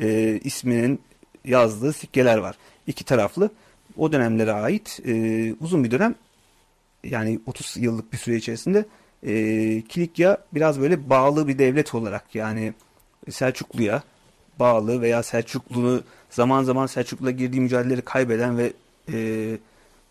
e, 0.00 0.38
isminin 0.44 1.00
yazdığı 1.44 1.92
sikkeler 1.92 2.38
var. 2.38 2.56
İki 2.86 3.04
taraflı. 3.04 3.50
O 3.96 4.12
dönemlere 4.12 4.52
ait 4.52 5.00
e, 5.06 5.54
uzun 5.60 5.84
bir 5.84 5.90
dönem 5.90 6.14
yani 7.04 7.40
30 7.46 7.76
yıllık 7.76 8.12
bir 8.12 8.18
süre 8.18 8.36
içerisinde 8.36 8.84
e, 9.26 9.32
Kilikya 9.88 10.38
biraz 10.54 10.80
böyle 10.80 11.10
bağlı 11.10 11.48
bir 11.48 11.58
devlet 11.58 11.94
olarak 11.94 12.34
yani 12.34 12.74
Selçuklu'ya 13.30 14.02
bağlı 14.58 15.00
veya 15.00 15.22
Selçuklu'nu 15.22 16.02
zaman 16.32 16.64
zaman 16.64 16.86
Selçuklu'la 16.86 17.30
girdiği 17.30 17.60
mücadeleleri 17.60 18.02
kaybeden 18.02 18.58
ve 18.58 18.72
e, 19.12 19.58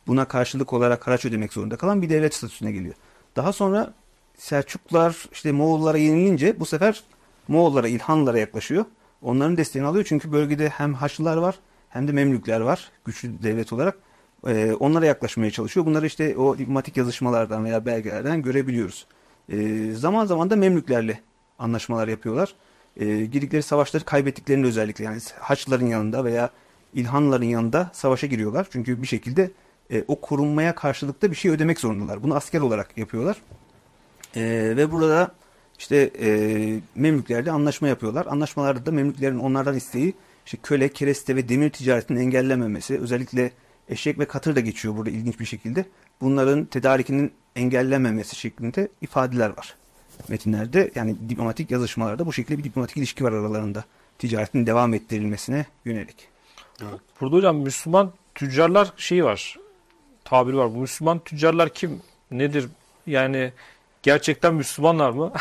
buna 0.07 0.25
karşılık 0.25 0.73
olarak 0.73 1.07
haraç 1.07 1.25
ödemek 1.25 1.53
zorunda 1.53 1.75
kalan 1.75 2.01
bir 2.01 2.09
devlet 2.09 2.33
statüsüne 2.33 2.71
geliyor. 2.71 2.93
Daha 3.35 3.53
sonra 3.53 3.93
Selçuklular 4.37 5.25
işte 5.31 5.51
Moğollara 5.51 5.97
yenilince 5.97 6.59
bu 6.59 6.65
sefer 6.65 7.03
Moğollara, 7.47 7.87
İlhanlılara 7.87 8.39
yaklaşıyor. 8.39 8.85
Onların 9.21 9.57
desteğini 9.57 9.87
alıyor 9.87 10.05
çünkü 10.07 10.31
bölgede 10.31 10.69
hem 10.69 10.93
Haçlılar 10.93 11.37
var 11.37 11.59
hem 11.89 12.07
de 12.07 12.11
Memlükler 12.11 12.61
var 12.61 12.91
güçlü 13.05 13.43
devlet 13.43 13.73
olarak 13.73 13.97
e, 14.47 14.73
onlara 14.73 15.05
yaklaşmaya 15.05 15.51
çalışıyor. 15.51 15.85
Bunları 15.85 16.05
işte 16.05 16.37
o 16.37 16.57
diplomatik 16.57 16.97
yazışmalardan 16.97 17.65
veya 17.65 17.85
belgelerden 17.85 18.41
görebiliyoruz. 18.41 19.07
E, 19.49 19.91
zaman 19.91 20.25
zaman 20.25 20.49
da 20.49 20.55
Memlüklerle 20.55 21.19
anlaşmalar 21.59 22.07
yapıyorlar. 22.07 22.55
E, 22.97 23.25
girdikleri 23.25 23.63
savaşları 23.63 24.03
kaybettiklerini 24.05 24.65
özellikle 24.65 25.03
yani 25.05 25.19
Haçlıların 25.39 25.85
yanında 25.85 26.25
veya 26.25 26.49
İlhanların 26.93 27.45
yanında 27.45 27.91
savaşa 27.93 28.27
giriyorlar. 28.27 28.67
Çünkü 28.71 29.01
bir 29.01 29.07
şekilde 29.07 29.51
e, 29.91 30.03
o 30.07 30.21
korunmaya 30.21 30.75
karşılıkta 30.75 31.31
bir 31.31 31.35
şey 31.35 31.51
ödemek 31.51 31.79
zorundalar. 31.79 32.23
Bunu 32.23 32.35
asker 32.35 32.61
olarak 32.61 32.97
yapıyorlar. 32.97 33.41
E, 34.35 34.41
ve 34.77 34.91
burada 34.91 35.31
işte 35.79 36.11
e, 36.21 36.79
Memlüklerle 36.95 37.51
anlaşma 37.51 37.87
yapıyorlar. 37.87 38.25
Anlaşmalarda 38.25 38.85
da 38.85 38.91
Memlüklerin 38.91 39.39
onlardan 39.39 39.75
isteği 39.75 40.13
işte 40.45 40.57
köle, 40.63 40.89
kereste 40.89 41.35
ve 41.35 41.49
demir 41.49 41.69
ticaretinin 41.69 42.19
engellenmemesi, 42.19 42.99
özellikle 42.99 43.51
eşek 43.89 44.19
ve 44.19 44.25
katır 44.25 44.55
da 44.55 44.59
geçiyor 44.59 44.97
burada 44.97 45.09
ilginç 45.09 45.39
bir 45.39 45.45
şekilde. 45.45 45.85
Bunların 46.21 46.65
tedarikinin 46.65 47.31
engellenmemesi 47.55 48.35
şeklinde 48.35 48.87
ifadeler 49.01 49.49
var 49.49 49.80
metinlerde. 50.29 50.91
Yani 50.95 51.15
diplomatik 51.29 51.71
yazışmalarda 51.71 52.25
bu 52.25 52.33
şekilde 52.33 52.57
bir 52.57 52.63
diplomatik 52.63 52.97
ilişki 52.97 53.23
var 53.23 53.31
aralarında. 53.31 53.83
Ticaretin 54.19 54.65
devam 54.65 54.93
ettirilmesine 54.93 55.65
yönelik. 55.85 56.27
Evet. 56.81 56.99
Burada 57.21 57.35
hocam 57.35 57.57
Müslüman 57.57 58.11
tüccarlar 58.35 58.93
şeyi 58.97 59.23
var. 59.23 59.57
Tabiri 60.23 60.57
var. 60.57 60.75
Bu 60.75 60.77
Müslüman 60.77 61.19
tüccarlar 61.19 61.73
kim? 61.73 62.01
Nedir? 62.31 62.69
Yani 63.07 63.53
gerçekten 64.03 64.53
Müslümanlar 64.53 65.09
mı? 65.09 65.31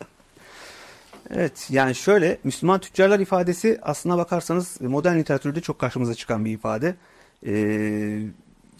evet 1.30 1.66
yani 1.70 1.94
şöyle 1.94 2.38
Müslüman 2.44 2.80
tüccarlar 2.80 3.20
ifadesi 3.20 3.78
aslına 3.82 4.18
bakarsanız 4.18 4.80
modern 4.80 5.18
literatürde 5.18 5.60
çok 5.60 5.78
karşımıza 5.78 6.14
çıkan 6.14 6.44
bir 6.44 6.52
ifade. 6.52 6.94
Ee, 7.46 7.52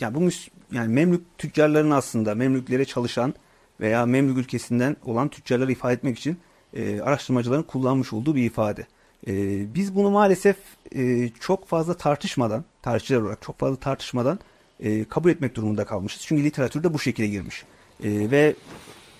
yani 0.00 0.14
bu 0.14 0.28
yani 0.72 0.94
Memlük 0.94 1.38
tüccarların 1.38 1.90
aslında 1.90 2.34
Memlüklere 2.34 2.84
çalışan 2.84 3.34
veya 3.80 4.06
Memlük 4.06 4.38
ülkesinden 4.38 4.96
olan 5.04 5.28
tüccarları 5.28 5.72
ifade 5.72 5.94
etmek 5.94 6.18
için 6.18 6.38
e, 6.74 7.00
araştırmacıların 7.00 7.62
kullanmış 7.62 8.12
olduğu 8.12 8.34
bir 8.34 8.42
ifade. 8.42 8.86
E, 9.26 9.34
biz 9.74 9.94
bunu 9.94 10.10
maalesef 10.10 10.56
e, 10.94 11.28
çok 11.28 11.68
fazla 11.68 11.94
tartışmadan, 11.94 12.64
tarihçiler 12.82 13.20
olarak 13.20 13.42
çok 13.42 13.58
fazla 13.58 13.76
tartışmadan 13.76 14.38
e, 14.80 15.04
kabul 15.04 15.30
etmek 15.30 15.54
durumunda 15.54 15.84
kalmışız. 15.84 16.22
Çünkü 16.26 16.44
literatürde 16.44 16.94
bu 16.94 16.98
şekilde 16.98 17.26
girmiş. 17.26 17.64
E, 18.04 18.30
ve 18.30 18.54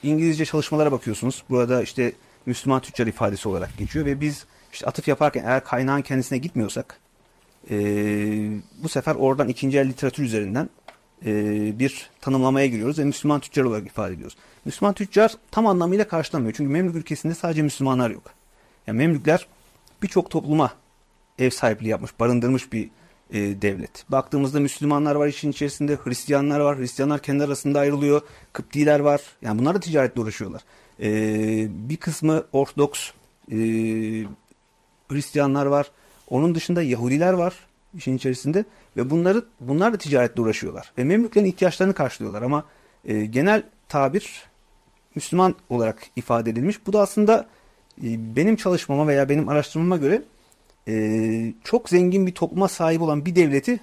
İngilizce 0.02 0.44
çalışmalara 0.44 0.92
bakıyorsunuz. 0.92 1.44
Burada 1.50 1.82
işte 1.82 2.12
Müslüman 2.46 2.80
tüccar 2.80 3.06
ifadesi 3.06 3.48
olarak 3.48 3.78
geçiyor 3.78 4.06
ve 4.06 4.20
biz 4.20 4.46
işte 4.72 4.86
atıf 4.86 5.08
yaparken 5.08 5.44
eğer 5.44 5.64
kaynağın 5.64 6.02
kendisine 6.02 6.38
gitmiyorsak 6.38 7.00
e, 7.70 7.76
bu 8.82 8.88
sefer 8.88 9.14
oradan 9.14 9.48
ikinci 9.48 9.78
el 9.78 9.88
literatür 9.88 10.22
üzerinden 10.22 10.70
e, 11.26 11.78
bir 11.78 12.10
tanımlamaya 12.20 12.66
giriyoruz 12.66 12.98
ve 12.98 13.04
Müslüman 13.04 13.40
tüccar 13.40 13.64
olarak 13.64 13.86
ifade 13.86 14.14
ediyoruz. 14.14 14.36
Müslüman 14.64 14.94
tüccar 14.94 15.32
tam 15.50 15.66
anlamıyla 15.66 16.08
karşılamıyor. 16.08 16.54
Çünkü 16.56 16.72
Memlük 16.72 16.96
ülkesinde 16.96 17.34
sadece 17.34 17.62
Müslümanlar 17.62 18.10
yok. 18.10 18.22
Yani 18.86 18.96
Memlükler 18.96 19.46
birçok 20.02 20.30
topluma 20.30 20.72
ev 21.38 21.50
sahipliği 21.50 21.88
yapmış, 21.88 22.20
barındırmış 22.20 22.72
bir 22.72 22.90
e, 23.30 23.62
devlet. 23.62 24.04
Baktığımızda 24.08 24.60
Müslümanlar 24.60 25.14
var 25.14 25.26
işin 25.26 25.50
içerisinde, 25.50 25.98
Hristiyanlar 26.04 26.60
var. 26.60 26.78
Hristiyanlar 26.78 27.22
kendi 27.22 27.44
arasında 27.44 27.80
ayrılıyor. 27.80 28.20
Kıptiler 28.52 29.00
var. 29.00 29.20
Yani 29.42 29.58
bunlar 29.58 29.74
da 29.74 29.80
ticaretle 29.80 30.20
uğraşıyorlar. 30.20 30.62
E, 31.00 31.08
bir 31.88 31.96
kısmı 31.96 32.44
Ortodoks 32.52 33.10
e, 33.52 33.56
Hristiyanlar 35.08 35.66
var. 35.66 35.90
Onun 36.28 36.54
dışında 36.54 36.82
Yahudiler 36.82 37.32
var 37.32 37.54
işin 37.98 38.16
içerisinde 38.16 38.64
ve 38.96 39.10
bunları 39.10 39.44
bunlar 39.60 39.92
da 39.92 39.96
ticaretle 39.96 40.42
uğraşıyorlar 40.42 40.92
ve 40.98 41.04
Memlüklerin 41.04 41.46
ihtiyaçlarını 41.46 41.94
karşılıyorlar 41.94 42.42
ama 42.42 42.64
e, 43.04 43.26
genel 43.26 43.62
tabir 43.88 44.42
Müslüman 45.14 45.54
olarak 45.68 46.02
ifade 46.16 46.50
edilmiş. 46.50 46.86
Bu 46.86 46.92
da 46.92 47.00
aslında 47.00 47.46
e, 48.04 48.36
benim 48.36 48.56
çalışmama 48.56 49.06
veya 49.06 49.28
benim 49.28 49.48
araştırmama 49.48 49.96
göre 49.96 50.22
e, 50.88 51.54
çok 51.64 51.88
zengin 51.88 52.26
bir 52.26 52.34
topluma 52.34 52.68
sahip 52.68 53.02
olan 53.02 53.26
bir 53.26 53.36
devleti 53.36 53.80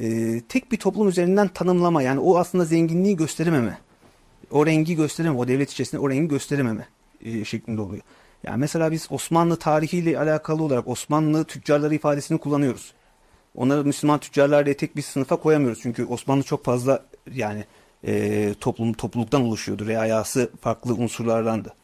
e, 0.00 0.40
tek 0.48 0.72
bir 0.72 0.76
toplum 0.76 1.08
üzerinden 1.08 1.48
tanımlama 1.48 2.02
yani 2.02 2.20
o 2.20 2.38
aslında 2.38 2.64
zenginliği 2.64 3.16
gösterememe 3.16 3.78
o 4.50 4.66
rengi 4.66 4.96
gösterememe 4.96 5.38
o 5.38 5.48
devlet 5.48 5.70
içerisinde 5.70 6.00
o 6.00 6.10
rengi 6.10 6.28
gösterememe 6.28 6.88
e, 7.24 7.44
şeklinde 7.44 7.80
oluyor. 7.80 8.02
Yani 8.42 8.56
mesela 8.56 8.92
biz 8.92 9.06
Osmanlı 9.10 9.56
tarihiyle 9.56 10.18
alakalı 10.18 10.62
olarak 10.62 10.88
Osmanlı 10.88 11.44
tüccarları 11.44 11.94
ifadesini 11.94 12.38
kullanıyoruz. 12.38 12.92
Onları 13.54 13.84
Müslüman 13.84 14.20
tüccarlar 14.20 14.66
diye 14.66 14.76
tek 14.76 14.96
bir 14.96 15.02
sınıfa 15.02 15.36
koyamıyoruz. 15.36 15.78
Çünkü 15.82 16.04
Osmanlı 16.04 16.42
çok 16.42 16.64
fazla 16.64 17.04
yani 17.32 17.64
e, 18.06 18.54
toplum 18.60 18.92
topluluktan 18.92 19.42
oluşuyordu. 19.42 19.86
Reayası 19.86 20.50
farklı 20.60 20.94
unsurlardandı. 20.94 21.74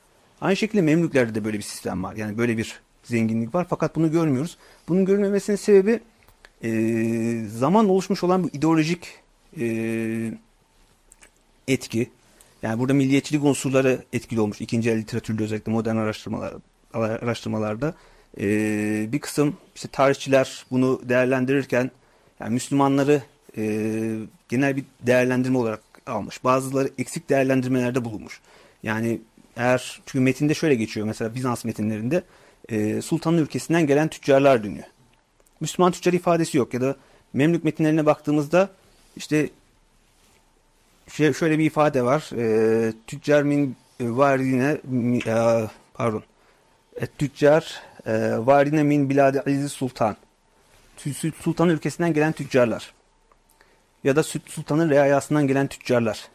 Aynı 0.41 0.57
şekilde 0.57 0.83
Memlüklerde 0.83 1.35
de 1.35 1.45
böyle 1.45 1.59
bir 1.59 1.63
sistem 1.63 2.05
var. 2.05 2.17
Yani 2.17 2.39
böyle 2.39 2.59
bir 2.59 2.81
zenginlik 3.05 3.55
var 3.55 3.67
fakat 3.71 3.97
bunu 3.97 4.13
görmüyoruz. 4.13 4.57
Bunun 4.89 5.05
görülmemesinin 5.05 5.57
sebebi 5.57 6.01
e, 6.65 7.49
zaman 7.49 7.89
oluşmuş 7.89 8.25
olan 8.25 8.45
bu 8.45 8.49
ideolojik 8.49 9.09
e, 9.61 10.33
etki. 11.69 12.11
Yani 12.63 12.79
burada 12.79 12.95
milliyetçilik 12.95 13.45
unsurları 13.45 14.05
etkili 14.13 14.41
olmuş. 14.41 14.61
İkinci 14.61 14.91
el 14.91 14.99
literatürde 14.99 15.43
özellikle 15.43 15.73
modern 15.73 15.97
araştırmalar, 15.97 16.53
araştırmalarda. 16.95 17.95
E, 18.39 19.13
bir 19.13 19.19
kısım 19.19 19.57
işte 19.75 19.89
tarihçiler 19.89 20.65
bunu 20.71 21.01
değerlendirirken 21.05 21.91
yani 22.41 22.55
Müslümanları 22.55 23.23
e, 23.57 23.63
genel 24.49 24.77
bir 24.77 24.85
değerlendirme 25.01 25.59
olarak 25.59 25.81
almış. 26.07 26.45
Bazıları 26.45 26.91
eksik 26.99 27.29
değerlendirmelerde 27.29 28.05
bulunmuş. 28.05 28.41
Yani 28.83 29.21
eğer 29.57 30.01
çünkü 30.07 30.21
metinde 30.21 30.55
şöyle 30.55 30.75
geçiyor 30.75 31.07
mesela 31.07 31.35
Bizans 31.35 31.65
metinlerinde 31.65 32.23
e, 32.69 33.03
sultanın 33.03 33.39
ülkesinden 33.39 33.87
gelen 33.87 34.09
tüccarlar 34.09 34.65
dönüyor. 34.65 34.87
Müslüman 35.61 35.93
tüccar 35.93 36.13
ifadesi 36.13 36.59
yok 36.59 36.75
ya 36.75 36.81
da 36.81 36.97
Memlük 37.33 37.65
metinlerine 37.65 38.07
baktığımızda 38.07 38.71
işte 39.17 39.51
şey, 41.09 41.33
şöyle 41.33 41.59
bir 41.59 41.65
ifade 41.65 42.03
var. 42.03 42.31
E, 42.37 42.93
tüccar 43.07 43.43
min 43.43 43.77
varine 44.01 44.81
e, 45.27 45.69
pardon. 45.95 46.23
E, 46.97 47.07
tüccar 47.07 47.83
e, 47.85 47.90
varine 48.47 48.83
min 48.83 49.11
biladi 49.11 49.41
aziz 49.41 49.73
sultan. 49.73 50.17
Sultan 51.43 51.69
ülkesinden 51.69 52.13
gelen 52.13 52.33
tüccarlar. 52.33 52.95
Ya 54.05 54.17
da 54.17 54.23
sultanın 54.23 54.91
reayasından 54.91 55.47
gelen 55.47 55.67
tüccarlar. 55.67 56.29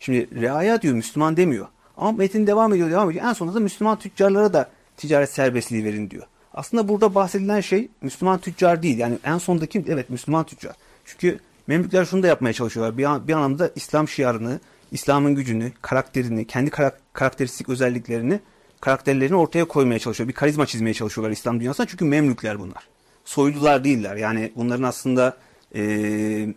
Şimdi 0.00 0.40
reaya 0.40 0.82
diyor 0.82 0.94
Müslüman 0.94 1.36
demiyor. 1.36 1.66
Ama 1.96 2.12
metin 2.12 2.46
devam 2.46 2.72
ediyor 2.72 2.90
devam 2.90 3.10
ediyor. 3.10 3.24
En 3.24 3.32
sonunda 3.32 3.56
da 3.56 3.60
Müslüman 3.60 3.98
tüccarlara 3.98 4.52
da 4.52 4.70
ticaret 4.96 5.30
serbestliği 5.30 5.84
verin 5.84 6.10
diyor. 6.10 6.26
Aslında 6.54 6.88
burada 6.88 7.14
bahsedilen 7.14 7.60
şey 7.60 7.88
Müslüman 8.00 8.38
tüccar 8.38 8.82
değil. 8.82 8.98
Yani 8.98 9.18
en 9.24 9.38
sondaki 9.38 9.84
evet 9.88 10.10
Müslüman 10.10 10.44
tüccar. 10.44 10.74
Çünkü 11.04 11.38
Memlükler 11.66 12.04
şunu 12.04 12.22
da 12.22 12.26
yapmaya 12.26 12.52
çalışıyorlar. 12.52 12.98
Bir, 12.98 13.04
an, 13.04 13.28
bir 13.28 13.32
anlamda 13.32 13.70
İslam 13.76 14.08
şiarını, 14.08 14.60
İslam'ın 14.92 15.34
gücünü, 15.34 15.72
karakterini, 15.82 16.46
kendi 16.46 16.70
karak 16.70 17.00
karakteristik 17.12 17.68
özelliklerini, 17.68 18.40
karakterlerini 18.82 19.36
ortaya 19.36 19.64
koymaya 19.64 19.98
çalışıyor. 19.98 20.28
Bir 20.28 20.34
karizma 20.34 20.66
çizmeye 20.66 20.94
çalışıyorlar 20.94 21.32
İslam 21.32 21.60
dünyasına. 21.60 21.86
Çünkü 21.86 22.04
Memlükler 22.04 22.58
bunlar. 22.58 22.88
Soylular 23.24 23.84
değiller. 23.84 24.16
Yani 24.16 24.52
bunların 24.56 24.82
aslında 24.82 25.36
e, 25.74 26.54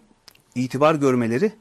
itibar 0.56 0.96
görmeleri 0.96 1.52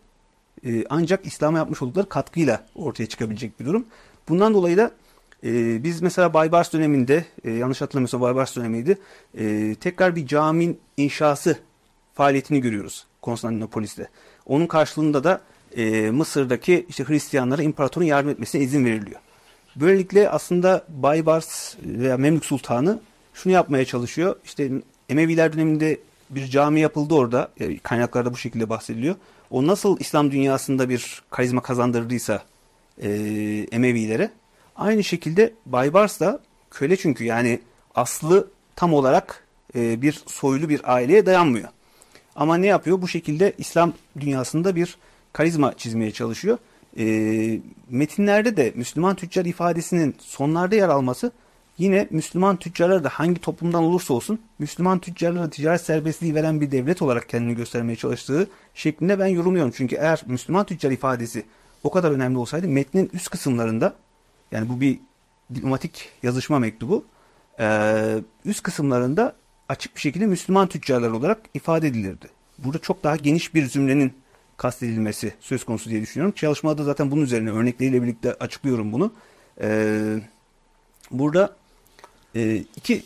e, 0.67 0.85
ancak 0.91 1.27
İslam'a 1.27 1.59
yapmış 1.59 1.83
oldukları 1.83 2.09
katkıyla 2.09 2.67
ortaya 2.75 3.07
çıkabilecek 3.07 3.61
bir 3.61 3.67
durum. 3.67 3.87
Bundan 4.29 4.55
dolayı 4.55 4.77
da 4.77 4.91
e, 5.45 5.85
biz 5.85 6.03
mesela 6.03 6.35
Baybars 6.35 6.73
döneminde, 6.73 7.25
e, 7.45 7.51
yanlış 7.51 7.81
hatırlamıyorsam 7.81 8.21
Baybars 8.21 8.57
dönemiydi, 8.57 8.99
e, 9.39 9.75
tekrar 9.81 10.17
bir 10.17 10.27
caminin 10.27 10.79
inşası 10.97 11.59
faaliyetini 12.15 12.61
görüyoruz 12.61 13.07
Konstantinopolis'te. 13.23 14.09
Onun 14.47 14.67
karşılığında 14.67 15.25
da 15.25 15.41
e, 15.77 16.11
Mısır'daki 16.11 16.87
işte 16.89 17.05
Hristiyanlara 17.05 17.63
imparatorun 17.63 18.05
yardım 18.05 18.31
etmesine 18.31 18.63
izin 18.63 18.85
veriliyor. 18.85 19.21
Böylelikle 19.77 20.31
aslında 20.31 20.85
Baybars 20.89 21.75
veya 21.83 22.17
Memlük 22.17 22.45
Sultanı 22.45 23.01
şunu 23.35 23.53
yapmaya 23.53 23.85
çalışıyor. 23.85 24.37
İşte 24.45 24.71
Emeviler 25.09 25.53
döneminde 25.53 25.99
bir 26.31 26.47
cami 26.47 26.81
yapıldı 26.81 27.15
orada. 27.15 27.49
Kaynaklarda 27.83 28.33
bu 28.33 28.37
şekilde 28.37 28.69
bahsediliyor. 28.69 29.15
O 29.51 29.67
nasıl 29.67 30.01
İslam 30.01 30.31
dünyasında 30.31 30.89
bir 30.89 31.23
karizma 31.31 31.63
kazandırdıysa 31.63 32.43
e, 33.03 33.09
Emevilere 33.73 34.31
aynı 34.77 35.05
şekilde 35.05 35.55
Baybars 35.67 36.21
da 36.21 36.41
köle 36.71 36.97
çünkü 36.97 37.25
yani 37.25 37.61
aslı 37.95 38.49
tam 38.77 38.95
olarak 38.95 39.45
e, 39.75 40.03
bir 40.03 40.23
soylu 40.27 40.69
bir 40.69 40.95
aileye 40.95 41.27
dayanmıyor. 41.27 41.69
Ama 42.37 42.57
ne 42.57 42.67
yapıyor? 42.67 43.03
Bu 43.03 43.09
şekilde 43.09 43.53
İslam 43.59 43.93
dünyasında 44.21 44.77
bir 44.77 44.97
karizma 45.33 45.77
çizmeye 45.77 46.11
çalışıyor. 46.11 46.59
E, 46.99 47.61
metinlerde 47.91 48.57
de 48.57 48.73
Müslüman 48.77 49.17
tüccar 49.17 49.45
ifadesinin 49.45 50.15
sonlarda 50.19 50.75
yer 50.75 50.89
alması 50.89 51.33
Yine 51.79 52.09
Müslüman 52.11 52.57
tüccarlar 52.57 53.05
da 53.05 53.09
hangi 53.09 53.41
toplumdan 53.41 53.83
olursa 53.83 54.15
olsun 54.15 54.41
Müslüman 54.59 54.99
tüccarlara 54.99 55.51
ticaret 55.51 55.81
serbestliği 55.81 56.35
veren 56.35 56.61
bir 56.61 56.71
devlet 56.71 57.03
olarak 57.03 57.29
kendini 57.29 57.57
göstermeye 57.57 57.97
çalıştığı 57.97 58.49
şeklinde 58.75 59.19
ben 59.19 59.27
yorumluyorum. 59.27 59.73
Çünkü 59.77 59.97
eğer 59.97 60.23
Müslüman 60.27 60.67
tüccar 60.67 60.91
ifadesi 60.91 61.45
o 61.85 61.91
kadar 61.91 62.11
önemli 62.11 62.39
olsaydı 62.39 62.69
metnin 62.69 63.11
üst 63.13 63.31
kısımlarında 63.31 63.95
yani 64.53 64.69
bu 64.69 64.81
bir 64.81 64.99
diplomatik 65.55 66.09
yazışma 66.23 66.59
mektubu 66.59 67.05
üst 68.45 68.63
kısımlarında 68.63 69.37
açık 69.69 69.97
bir 69.97 70.01
şekilde 70.01 70.27
Müslüman 70.27 70.69
tüccarlar 70.69 71.11
olarak 71.11 71.41
ifade 71.55 71.89
edilirdi. 71.89 72.27
Burada 72.59 72.79
çok 72.79 73.05
daha 73.05 73.17
geniş 73.17 73.55
bir 73.55 73.67
zümrenin 73.67 74.13
kastedilmesi 74.57 75.35
söz 75.41 75.65
konusu 75.65 75.91
diye 75.91 76.03
düşünüyorum. 76.03 76.35
Çalışmada 76.37 76.85
zaten 76.85 77.11
bunun 77.11 77.23
üzerine 77.23 77.51
örnekleriyle 77.51 78.03
birlikte 78.03 78.35
açıklıyorum 78.35 78.93
bunu. 78.93 79.13
Burada 81.11 81.57
e, 82.35 82.57
iki 82.57 83.03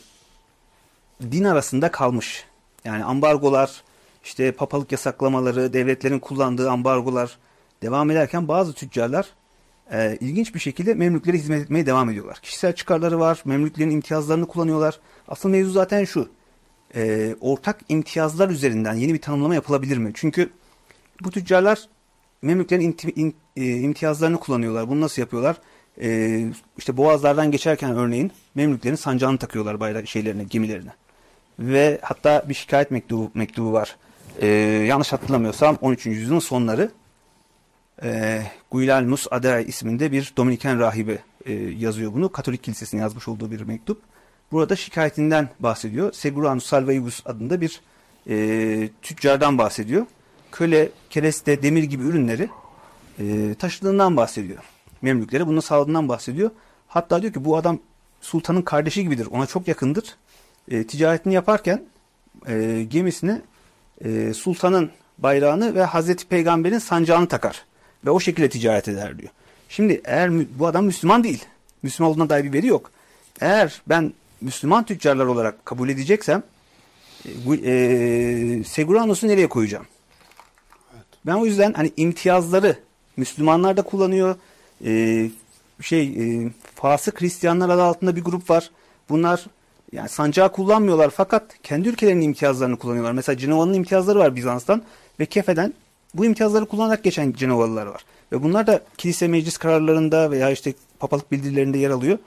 din 1.22 1.44
arasında 1.44 1.90
kalmış. 1.90 2.44
Yani 2.84 3.05
ambargolar, 3.05 3.82
işte 4.24 4.53
papalık 4.53 4.92
yasaklamaları, 4.92 5.72
devletlerin 5.72 6.18
kullandığı 6.18 6.70
ambargolar 6.70 7.38
devam 7.82 8.11
ederken 8.11 8.49
bazı 8.49 8.72
tüccarlar 8.72 9.28
e, 9.92 10.18
ilginç 10.20 10.55
bir 10.55 10.61
şekilde 10.61 10.94
Memlüklere 10.94 11.36
hizmet 11.36 11.62
etmeye 11.62 11.86
devam 11.86 12.11
ediyorlar. 12.11 12.38
Kişisel 12.42 12.74
çıkarları 12.74 13.20
var, 13.20 13.42
Memlüklerin 13.44 13.90
imtiyazlarını 13.90 14.46
kullanıyorlar. 14.46 15.01
Asıl 15.28 15.49
mevzu 15.49 15.70
zaten 15.72 16.05
şu. 16.05 16.28
e, 16.94 17.34
ortak 17.40 17.80
imtiyazlar 17.88 18.49
üzerinden 18.49 18.94
yeni 18.94 19.14
bir 19.14 19.20
tanımlama 19.20 19.55
yapılabilir 19.55 19.96
mi? 19.96 20.11
Çünkü 20.14 20.51
bu 21.24 21.30
tüccarlar 21.30 21.88
Memlüklerin 22.42 23.34
e, 23.56 23.76
imtiyazlarını 23.76 24.40
kullanıyorlar. 24.40 24.88
Bunu 24.88 25.00
nasıl 25.00 25.22
yapıyorlar? 25.22 25.56
E, 26.00 26.40
işte 26.78 26.96
boğazlardan 26.96 27.50
geçerken 27.50 27.96
örneğin 27.96 28.32
Memlüklerin 28.54 28.94
sancağını 28.94 29.38
takıyorlar 29.38 29.80
bayrak 29.80 30.08
şeylerine, 30.08 30.44
gemilerine. 30.44 30.92
Ve 31.58 31.98
hatta 32.02 32.44
bir 32.48 32.54
şikayet 32.54 32.90
mektubu, 32.90 33.30
mektubu 33.34 33.72
var. 33.72 33.96
E, 34.40 34.46
yanlış 34.86 35.12
hatırlamıyorsam 35.12 35.78
13. 35.80 36.06
yüzyılın 36.06 36.38
sonları 36.38 36.90
e, 38.02 38.42
Guilelmus 38.70 39.26
Adai 39.30 39.64
isminde 39.64 40.12
bir 40.12 40.32
Dominiken 40.36 40.78
rahibi 40.78 41.18
e, 41.46 41.52
yazıyor 41.52 42.12
bunu. 42.12 42.32
Katolik 42.32 42.64
Kilisesi'nin 42.64 43.00
yazmış 43.00 43.28
olduğu 43.28 43.50
bir 43.50 43.60
mektup. 43.60 44.02
Burada 44.52 44.76
şikayetinden 44.76 45.48
bahsediyor. 45.60 46.12
Seguranus 46.12 46.66
Salvaibus 46.66 47.22
adında 47.26 47.60
bir 47.60 47.80
e, 48.28 48.88
tüccardan 49.02 49.58
bahsediyor. 49.58 50.06
Köle, 50.53 50.88
kereste, 51.11 51.62
demir 51.62 51.82
gibi 51.82 52.03
ürünleri 52.05 52.49
e, 53.18 53.55
taşıdığından 53.55 54.16
bahsediyor. 54.16 54.59
Memlüklere 55.03 55.46
bunu 55.46 55.62
sağladığından 55.62 56.09
bahsediyor. 56.09 56.51
Hatta 56.88 57.22
diyor 57.22 57.32
ki 57.32 57.44
bu 57.44 57.57
adam 57.57 57.78
sultanın 58.20 58.62
kardeşi 58.62 59.03
gibidir. 59.03 59.28
Ona 59.30 59.46
çok 59.46 59.68
yakındır. 59.68 60.16
E, 60.70 60.86
ticaretini 60.86 61.34
yaparken 61.34 61.82
e, 62.46 62.86
gemisine 62.90 63.40
e, 64.05 64.34
sultanın 64.34 64.90
bayrağını 65.18 65.74
ve 65.74 65.84
Hazreti 65.84 66.26
Peygamber'in 66.26 66.78
sancağını 66.78 67.28
takar. 67.28 67.64
Ve 68.05 68.11
o 68.11 68.20
şekilde 68.20 68.49
ticaret 68.49 68.88
eder 68.88 69.18
diyor. 69.18 69.30
Şimdi 69.68 70.01
eğer 70.05 70.59
bu 70.59 70.66
adam 70.66 70.84
Müslüman 70.84 71.24
değil. 71.24 71.44
Müslüman 71.82 72.11
olduğuna 72.12 72.30
dair 72.30 72.44
bir 72.44 72.53
veri 72.53 72.66
yok. 72.66 72.90
Eğer 73.40 73.82
ben 73.88 74.12
Müslüman 74.40 74.84
tüccarlar 74.84 75.26
olarak 75.26 75.66
kabul 75.66 75.88
edeceksem 75.88 76.42
e, 77.26 77.70
e, 77.70 78.64
Seguranos'u 78.64 79.28
nereye 79.28 79.49
koyacağım? 79.49 79.86
Ben 81.26 81.34
o 81.34 81.46
yüzden 81.46 81.72
hani 81.72 81.92
imtiyazları 81.96 82.76
Müslümanlar 83.16 83.76
da 83.76 83.82
kullanıyor. 83.82 84.36
E, 84.84 85.30
şey 85.80 86.02
e, 86.02 86.50
fasık 86.74 87.20
Hristiyanlar 87.20 87.68
adı 87.68 87.82
altında 87.82 88.16
bir 88.16 88.24
grup 88.24 88.50
var. 88.50 88.70
Bunlar 89.08 89.46
yani 89.92 90.08
sancağı 90.08 90.52
kullanmıyorlar 90.52 91.10
fakat 91.10 91.62
kendi 91.62 91.88
ülkelerinin 91.88 92.22
imtiyazlarını 92.22 92.76
kullanıyorlar. 92.76 93.12
Mesela 93.12 93.38
Cenova'nın 93.38 93.74
imtiyazları 93.74 94.18
var 94.18 94.36
Bizans'tan 94.36 94.82
ve 95.20 95.26
Kefe'den 95.26 95.74
bu 96.14 96.24
imtiyazları 96.24 96.66
kullanarak 96.66 97.04
geçen 97.04 97.32
Cenovalılar 97.32 97.86
var. 97.86 98.04
Ve 98.32 98.42
bunlar 98.42 98.66
da 98.66 98.80
kilise 98.98 99.28
meclis 99.28 99.58
kararlarında 99.58 100.30
veya 100.30 100.50
işte 100.50 100.74
papalık 100.98 101.32
bildirilerinde 101.32 101.78
yer 101.78 101.90
alıyor. 101.90 102.18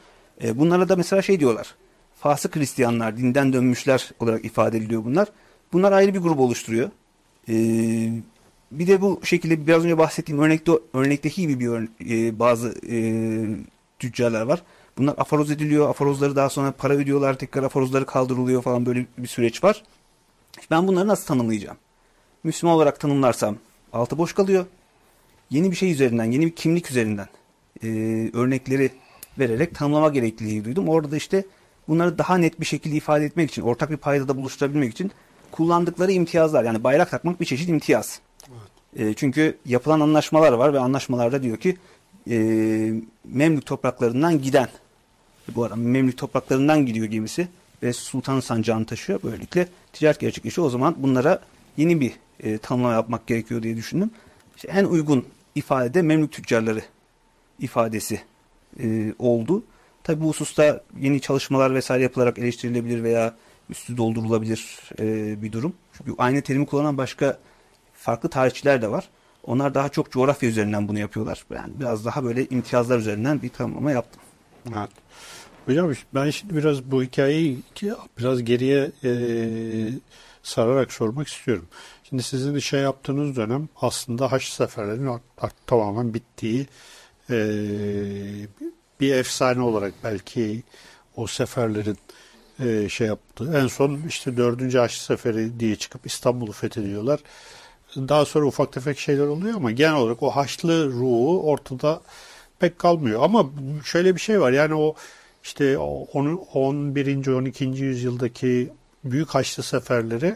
E, 0.43 0.59
bunlara 0.59 0.89
da 0.89 0.95
mesela 0.95 1.21
şey 1.21 1.39
diyorlar. 1.39 1.75
Fasık 2.19 2.55
Hristiyanlar, 2.55 3.17
dinden 3.17 3.53
dönmüşler 3.53 4.11
olarak 4.19 4.45
ifade 4.45 4.77
ediliyor 4.77 5.05
bunlar. 5.05 5.27
Bunlar 5.73 5.91
ayrı 5.91 6.13
bir 6.13 6.19
grup 6.19 6.39
oluşturuyor. 6.39 6.89
E, 7.49 7.53
bir 8.71 8.87
de 8.87 9.01
bu 9.01 9.21
şekilde 9.23 9.67
biraz 9.67 9.85
önce 9.85 9.97
bahsettiğim 9.97 10.41
örnekte 10.41 10.71
örnekteki 10.93 11.41
gibi 11.41 11.59
bir 11.59 11.67
ör, 11.67 11.87
e, 12.09 12.39
bazı 12.39 12.75
e, 12.89 12.97
tüccarlar 13.99 14.41
var. 14.41 14.61
Bunlar 14.97 15.15
afaroz 15.17 15.51
ediliyor. 15.51 15.89
Afarozları 15.89 16.35
daha 16.35 16.49
sonra 16.49 16.71
para 16.71 16.93
ödüyorlar. 16.93 17.37
Tekrar 17.37 17.63
afarozları 17.63 18.05
kaldırılıyor 18.05 18.61
falan 18.61 18.85
böyle 18.85 19.05
bir 19.17 19.27
süreç 19.27 19.63
var. 19.63 19.83
Ben 20.71 20.87
bunları 20.87 21.07
nasıl 21.07 21.25
tanımlayacağım? 21.25 21.77
Müslüman 22.43 22.75
olarak 22.75 22.99
tanımlarsam 22.99 23.55
altı 23.93 24.17
boş 24.17 24.33
kalıyor. 24.33 24.65
Yeni 25.49 25.71
bir 25.71 25.75
şey 25.75 25.91
üzerinden, 25.91 26.31
yeni 26.31 26.45
bir 26.45 26.55
kimlik 26.55 26.91
üzerinden 26.91 27.27
e, 27.83 27.87
örnekleri 28.33 28.91
vererek 29.39 29.75
tanımlama 29.75 30.09
gerekliliği 30.09 30.65
duydum. 30.65 30.89
Orada 30.89 31.11
da 31.11 31.17
işte 31.17 31.45
bunları 31.87 32.17
daha 32.17 32.37
net 32.37 32.59
bir 32.59 32.65
şekilde 32.65 32.95
ifade 32.95 33.25
etmek 33.25 33.49
için, 33.49 33.61
ortak 33.61 33.89
bir 33.89 33.97
paydada 33.97 34.37
buluşturabilmek 34.37 34.91
için 34.91 35.11
kullandıkları 35.51 36.11
imtiyazlar. 36.11 36.63
Yani 36.63 36.83
bayrak 36.83 37.11
takmak 37.11 37.39
bir 37.39 37.45
çeşit 37.45 37.69
imtiyaz. 37.69 38.19
E, 38.95 39.13
çünkü 39.13 39.57
yapılan 39.65 39.99
anlaşmalar 39.99 40.51
var 40.53 40.73
ve 40.73 40.79
anlaşmalarda 40.79 41.43
diyor 41.43 41.57
ki 41.57 41.77
e, 42.29 42.37
Memlük 43.25 43.65
topraklarından 43.65 44.41
giden, 44.41 44.69
bu 45.55 45.63
arada 45.63 45.75
Memlük 45.75 46.17
topraklarından 46.17 46.85
gidiyor 46.85 47.05
gemisi 47.05 47.47
ve 47.83 47.93
Sultan 47.93 48.39
Sancağı'nı 48.39 48.85
taşıyor. 48.85 49.19
Böylelikle 49.23 49.67
ticaret 49.93 50.19
gerçekleşiyor. 50.19 50.67
O 50.67 50.69
zaman 50.69 50.95
bunlara 50.97 51.41
yeni 51.77 52.01
bir 52.01 52.13
e, 52.39 52.57
tanımlama 52.57 52.93
yapmak 52.93 53.27
gerekiyor 53.27 53.63
diye 53.63 53.77
düşündüm. 53.77 54.11
İşte 54.55 54.67
en 54.67 54.85
uygun 54.85 55.25
ifade 55.55 56.01
Memlük 56.01 56.31
tüccarları 56.31 56.81
ifadesi 57.59 58.21
e, 58.79 59.13
oldu. 59.19 59.63
Tabi 60.03 60.21
bu 60.21 60.29
hususta 60.29 60.83
yeni 60.99 61.21
çalışmalar 61.21 61.75
vesaire 61.75 62.03
yapılarak 62.03 62.39
eleştirilebilir 62.39 63.03
veya 63.03 63.35
üstü 63.69 63.97
doldurulabilir 63.97 64.79
bir 65.41 65.51
durum. 65.51 65.73
Çünkü 65.97 66.13
aynı 66.17 66.41
terimi 66.41 66.65
kullanan 66.65 66.97
başka 66.97 67.37
farklı 68.01 68.29
tarihçiler 68.29 68.81
de 68.81 68.91
var. 68.91 69.09
Onlar 69.43 69.73
daha 69.73 69.89
çok 69.89 70.11
coğrafya 70.11 70.49
üzerinden 70.49 70.87
bunu 70.87 70.99
yapıyorlar. 70.99 71.45
Yani 71.53 71.73
biraz 71.79 72.05
daha 72.05 72.23
böyle 72.23 72.45
imtiyazlar 72.45 72.99
üzerinden 72.99 73.41
bir 73.41 73.49
tanımlama 73.49 73.91
yaptım. 73.91 74.21
Evet. 74.77 74.89
Hocam 75.65 75.93
ben 76.15 76.29
şimdi 76.29 76.55
biraz 76.55 76.83
bu 76.83 77.03
hikayeyi 77.03 77.59
biraz 78.17 78.43
geriye 78.43 78.91
e, 79.03 79.11
sararak 80.43 80.93
sormak 80.93 81.27
istiyorum. 81.27 81.67
Şimdi 82.03 82.23
sizin 82.23 82.59
şey 82.59 82.81
yaptığınız 82.81 83.35
dönem 83.35 83.69
aslında 83.81 84.31
Haç 84.31 84.43
seferlerinin 84.43 85.19
tamamen 85.67 86.13
bittiği 86.13 86.67
e, 87.29 87.37
bir 88.99 89.15
efsane 89.15 89.61
olarak 89.61 89.93
belki 90.03 90.63
o 91.15 91.27
seferlerin 91.27 91.97
e, 92.59 92.89
şey 92.89 93.07
yaptığı. 93.07 93.57
En 93.57 93.67
son 93.67 94.01
işte 94.07 94.37
dördüncü 94.37 94.77
Haç 94.77 94.91
seferi 94.91 95.59
diye 95.59 95.75
çıkıp 95.75 96.05
İstanbul'u 96.05 96.51
fethediyorlar. 96.51 97.19
Daha 97.95 98.25
sonra 98.25 98.45
ufak 98.45 98.73
tefek 98.73 98.99
şeyler 98.99 99.27
oluyor 99.27 99.55
ama 99.55 99.71
genel 99.71 99.95
olarak 99.95 100.23
o 100.23 100.29
Haçlı 100.29 100.91
ruhu 100.91 101.49
ortada 101.49 102.01
pek 102.59 102.79
kalmıyor. 102.79 103.23
Ama 103.23 103.49
şöyle 103.85 104.15
bir 104.15 104.21
şey 104.21 104.41
var 104.41 104.51
yani 104.51 104.75
o 104.75 104.95
işte 105.43 105.77
11. 105.77 107.27
12. 107.27 107.65
yüzyıldaki 107.65 108.69
büyük 109.03 109.29
Haçlı 109.29 109.63
seferleri 109.63 110.35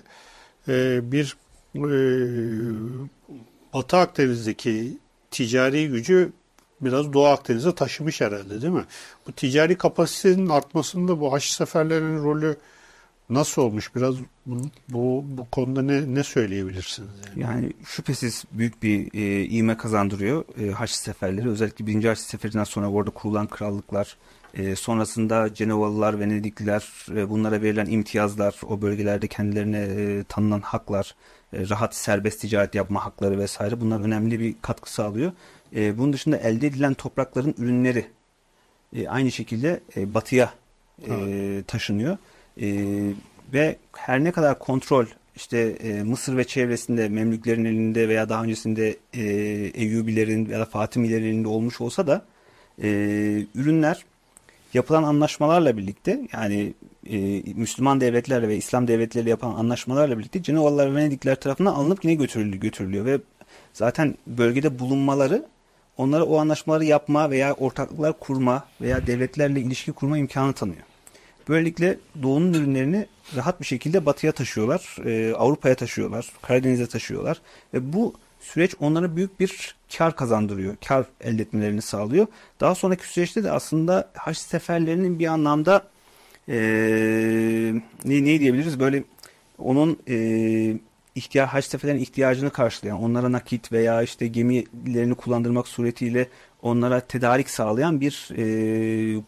e, 0.68 1.00
bir 1.12 1.38
e, 1.76 1.88
Batı 3.74 3.98
Akdeniz'deki 3.98 4.98
ticari 5.32 5.88
gücü 5.88 6.32
biraz 6.82 7.14
Doğu 7.14 7.26
Akdeniz'e 7.26 7.76
taşımış 7.76 8.22
herhalde 8.22 8.62
değil 8.62 8.74
mi? 8.74 8.86
Bu 9.28 9.32
ticari 9.32 9.78
kapasitenin 9.78 10.50
artmasında 10.50 11.20
bu 11.20 11.34
Haçlı 11.34 11.56
seferlerinin 11.56 12.24
rolü 12.24 12.58
nasıl 13.30 13.62
olmuş? 13.62 13.96
Biraz 13.96 14.16
bu, 14.46 14.62
bu, 14.90 15.26
bu 15.28 15.50
konuda 15.52 15.82
ne, 15.82 16.14
ne 16.14 16.24
söyleyebilirsiniz? 16.24 17.10
Yani? 17.36 17.42
yani 17.44 17.74
şüphesiz 17.86 18.46
büyük 18.52 18.84
bir 18.84 19.14
e, 19.14 19.46
ivme 19.46 19.78
kazandırıyor 19.78 20.46
e, 20.62 20.72
Haçlı 20.72 20.98
seferleri. 20.98 21.50
Özellikle 21.50 21.88
1. 21.88 22.04
Haçlı 22.04 22.24
seferinden 22.24 22.64
sonra 22.64 22.90
orada 22.90 23.10
kurulan 23.10 23.48
krallıklar, 23.48 24.18
e, 24.54 24.76
sonrasında 24.76 25.54
Cenevalılar, 25.54 26.20
Venedikliler, 26.20 26.90
e, 27.16 27.30
bunlara 27.30 27.62
verilen 27.62 27.86
imtiyazlar, 27.86 28.56
o 28.68 28.82
bölgelerde 28.82 29.28
kendilerine 29.28 29.80
e, 29.80 30.24
tanınan 30.24 30.62
haklar, 30.62 31.16
e, 31.54 31.70
rahat 31.70 31.96
serbest 31.96 32.42
ticaret 32.42 32.76
yapma 32.76 33.06
hakları 33.06 33.40
vesaire 33.40 33.82
bunlar 33.82 34.00
önemli 34.00 34.40
bir 34.40 34.56
katkı 34.62 34.94
sağlıyor. 34.94 35.32
E, 35.76 35.98
bunun 35.98 36.14
dışında 36.14 36.38
elde 36.38 36.68
edilen 36.68 36.94
toprakların 36.94 37.56
ürünleri 37.58 38.06
e, 38.96 39.08
aynı 39.08 39.32
şekilde 39.32 39.80
e, 39.98 40.14
batıya 40.14 40.54
e, 41.08 41.64
taşınıyor. 41.68 42.18
E, 42.62 42.68
ve 43.54 43.76
her 43.98 44.24
ne 44.24 44.32
kadar 44.32 44.60
kontrol 44.60 45.06
işte 45.36 45.58
e, 45.60 46.04
Mısır 46.04 46.38
ve 46.38 46.44
çevresinde 46.44 47.10
Memlüklerin 47.10 47.66
elinde 47.66 48.10
veya 48.10 48.30
daha 48.30 48.44
öncesinde 48.44 48.96
e, 49.14 49.24
Eyyubilerin 49.74 50.50
ya 50.50 50.60
da 50.60 50.66
Fatimilerin 50.66 51.26
elinde 51.26 51.48
olmuş 51.48 51.82
olsa 51.82 52.08
da 52.08 52.26
e, 52.84 52.88
ürünler 53.56 54.06
yapılan 54.74 55.04
anlaşmalarla 55.04 55.78
birlikte 55.78 56.22
yani 56.34 56.74
e, 57.10 57.18
Müslüman 57.56 58.02
devletlerle 58.02 58.48
ve 58.48 58.58
İslam 58.58 58.88
devletleriyle 58.88 59.30
yapılan 59.30 59.56
anlaşmalarla 59.56 60.18
birlikte 60.18 60.44
Cenovalılar 60.44 60.92
ve 60.92 60.96
Venedikler 60.96 61.36
tarafından 61.36 61.74
alınıp 61.74 62.06
yine 62.06 62.14
götürülüyor, 62.14 62.62
götürülüyor 62.62 63.06
ve 63.06 63.20
zaten 63.74 64.16
bölgede 64.28 64.80
bulunmaları 64.80 65.46
onlara 65.98 66.24
o 66.24 66.38
anlaşmaları 66.38 66.86
yapma 66.86 67.30
veya 67.30 67.54
ortaklıklar 67.54 68.20
kurma 68.20 68.66
veya 68.82 69.08
devletlerle 69.08 69.62
ilişki 69.62 69.92
kurma 69.92 70.18
imkanı 70.18 70.54
tanıyor. 70.54 70.84
Böylelikle 71.50 71.98
doğunun 72.24 72.54
ürünlerini 72.54 73.08
rahat 73.36 73.62
bir 73.62 73.66
şekilde 73.66 74.06
batıya 74.06 74.32
taşıyorlar, 74.32 74.98
e, 75.06 75.34
Avrupa'ya 75.34 75.76
taşıyorlar, 75.76 76.32
Karadeniz'e 76.42 76.88
taşıyorlar 76.88 77.42
ve 77.74 77.94
bu 77.94 78.14
süreç 78.40 78.76
onlara 78.80 79.16
büyük 79.16 79.40
bir 79.40 79.76
kar 79.98 80.16
kazandırıyor. 80.16 80.76
Kar 80.88 81.06
elde 81.22 81.42
etmelerini 81.42 81.82
sağlıyor. 81.82 82.28
Daha 82.60 82.76
sonraki 82.76 83.08
süreçte 83.08 83.44
de 83.44 83.52
aslında 83.52 84.12
haç 84.14 84.38
seferlerinin 84.38 85.20
bir 85.20 85.28
anlamda 85.28 85.88
e, 86.50 86.56
ne, 88.06 88.26
ne 88.26 88.40
diyebiliriz 88.40 88.80
böyle 88.80 89.04
onun 89.58 90.00
e, 90.10 90.78
ihtiyaç 91.16 91.50
haç 91.50 91.66
seferlerin 91.66 92.00
ihtiyacını 92.00 92.50
karşılayan, 92.50 93.04
onlara 93.04 93.32
nakit 93.32 93.72
veya 93.72 94.02
işte 94.02 94.28
gemilerini 94.28 95.16
kullandırmak 95.16 95.68
suretiyle 95.68 96.28
onlara 96.62 97.00
tedarik 97.00 97.50
sağlayan 97.50 98.02
bir 98.02 98.30
e, 98.32 98.44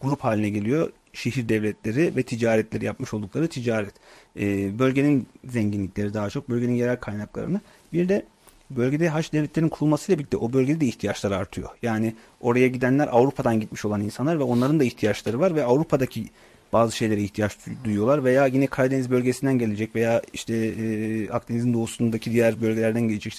grup 0.02 0.20
haline 0.20 0.48
geliyor. 0.48 0.92
Şehir 1.18 1.48
devletleri 1.48 2.16
ve 2.16 2.22
ticaretleri 2.22 2.84
yapmış 2.84 3.14
oldukları 3.14 3.48
ticaret. 3.48 3.94
E, 4.40 4.78
bölgenin 4.78 5.26
zenginlikleri 5.44 6.14
daha 6.14 6.30
çok 6.30 6.48
bölgenin 6.48 6.74
yerel 6.74 6.96
kaynaklarını 6.96 7.60
bir 7.92 8.08
de 8.08 8.26
bölgede 8.70 9.08
haç 9.08 9.32
devletlerin 9.32 9.68
kurulmasıyla 9.68 10.18
birlikte 10.18 10.36
o 10.36 10.52
bölgede 10.52 10.80
de 10.80 10.86
ihtiyaçlar 10.86 11.30
artıyor. 11.30 11.68
Yani 11.82 12.14
oraya 12.40 12.68
gidenler 12.68 13.08
Avrupa'dan 13.12 13.60
gitmiş 13.60 13.84
olan 13.84 14.00
insanlar 14.00 14.38
ve 14.38 14.42
onların 14.42 14.80
da 14.80 14.84
ihtiyaçları 14.84 15.40
var 15.40 15.54
ve 15.54 15.64
Avrupa'daki 15.64 16.26
bazı 16.72 16.96
şeylere 16.96 17.22
ihtiyaç 17.22 17.56
duyuyorlar 17.84 18.24
veya 18.24 18.46
yine 18.46 18.66
Karadeniz 18.66 19.10
bölgesinden 19.10 19.58
gelecek 19.58 19.94
veya 19.94 20.22
işte 20.32 20.54
e, 20.54 21.30
Akdeniz'in 21.30 21.74
doğusundaki 21.74 22.32
diğer 22.32 22.60
bölgelerden 22.60 23.08
gelecek 23.08 23.34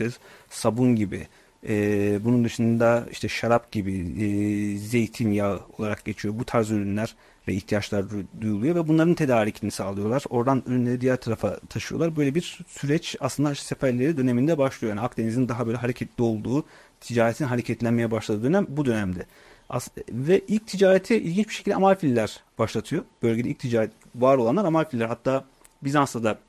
sabun 0.50 0.96
gibi 0.96 1.28
e, 1.68 2.20
bunun 2.26 2.44
dışında 2.44 3.06
işte 3.12 3.28
şarap 3.28 3.72
gibi 3.72 3.94
e, 3.94 4.78
zeytinyağı 4.78 5.60
olarak 5.78 6.06
geçiyor 6.06 6.34
bu 6.40 6.46
tarz 6.46 6.72
ürünler 6.72 7.16
ve 7.48 7.54
ihtiyaçlar 7.54 8.06
duyuluyor 8.42 8.76
ve 8.76 8.88
bunların 8.88 9.14
tedarikini 9.14 9.72
sağlıyorlar. 9.72 10.24
Oradan 10.30 10.64
ürünleri 10.66 11.02
diğer 11.02 11.18
tarafa 11.18 11.60
taşıyorlar. 11.60 12.16
Böyle 12.16 12.36
bir 12.36 12.60
süreç 12.68 13.16
aslında 13.20 13.56
Seferleri 13.56 14.18
döneminde 14.18 14.58
başlıyor. 14.58 14.96
Yani 14.96 15.06
Akdeniz'in 15.06 15.50
daha 15.50 15.68
böyle 15.68 15.78
hareketli 15.78 16.24
olduğu, 16.24 16.66
ticaretin 17.02 17.46
hareketlenmeye 17.46 18.12
başladığı 18.12 18.44
dönem 18.44 18.66
bu 18.70 18.86
dönemde. 18.86 19.26
As 19.70 19.88
ve 20.10 20.42
ilk 20.48 20.68
ticareti 20.68 21.16
ilginç 21.16 21.48
bir 21.50 21.54
şekilde 21.54 21.76
Amalfililer 21.76 22.44
başlatıyor. 22.60 23.04
Bölgede 23.24 23.50
ilk 23.50 23.60
ticaret 23.60 23.92
var 24.16 24.38
olanlar 24.38 24.66
Amalfililer. 24.66 25.08
Hatta 25.08 25.46
Bizans'ta 25.84 26.24
da 26.24 26.40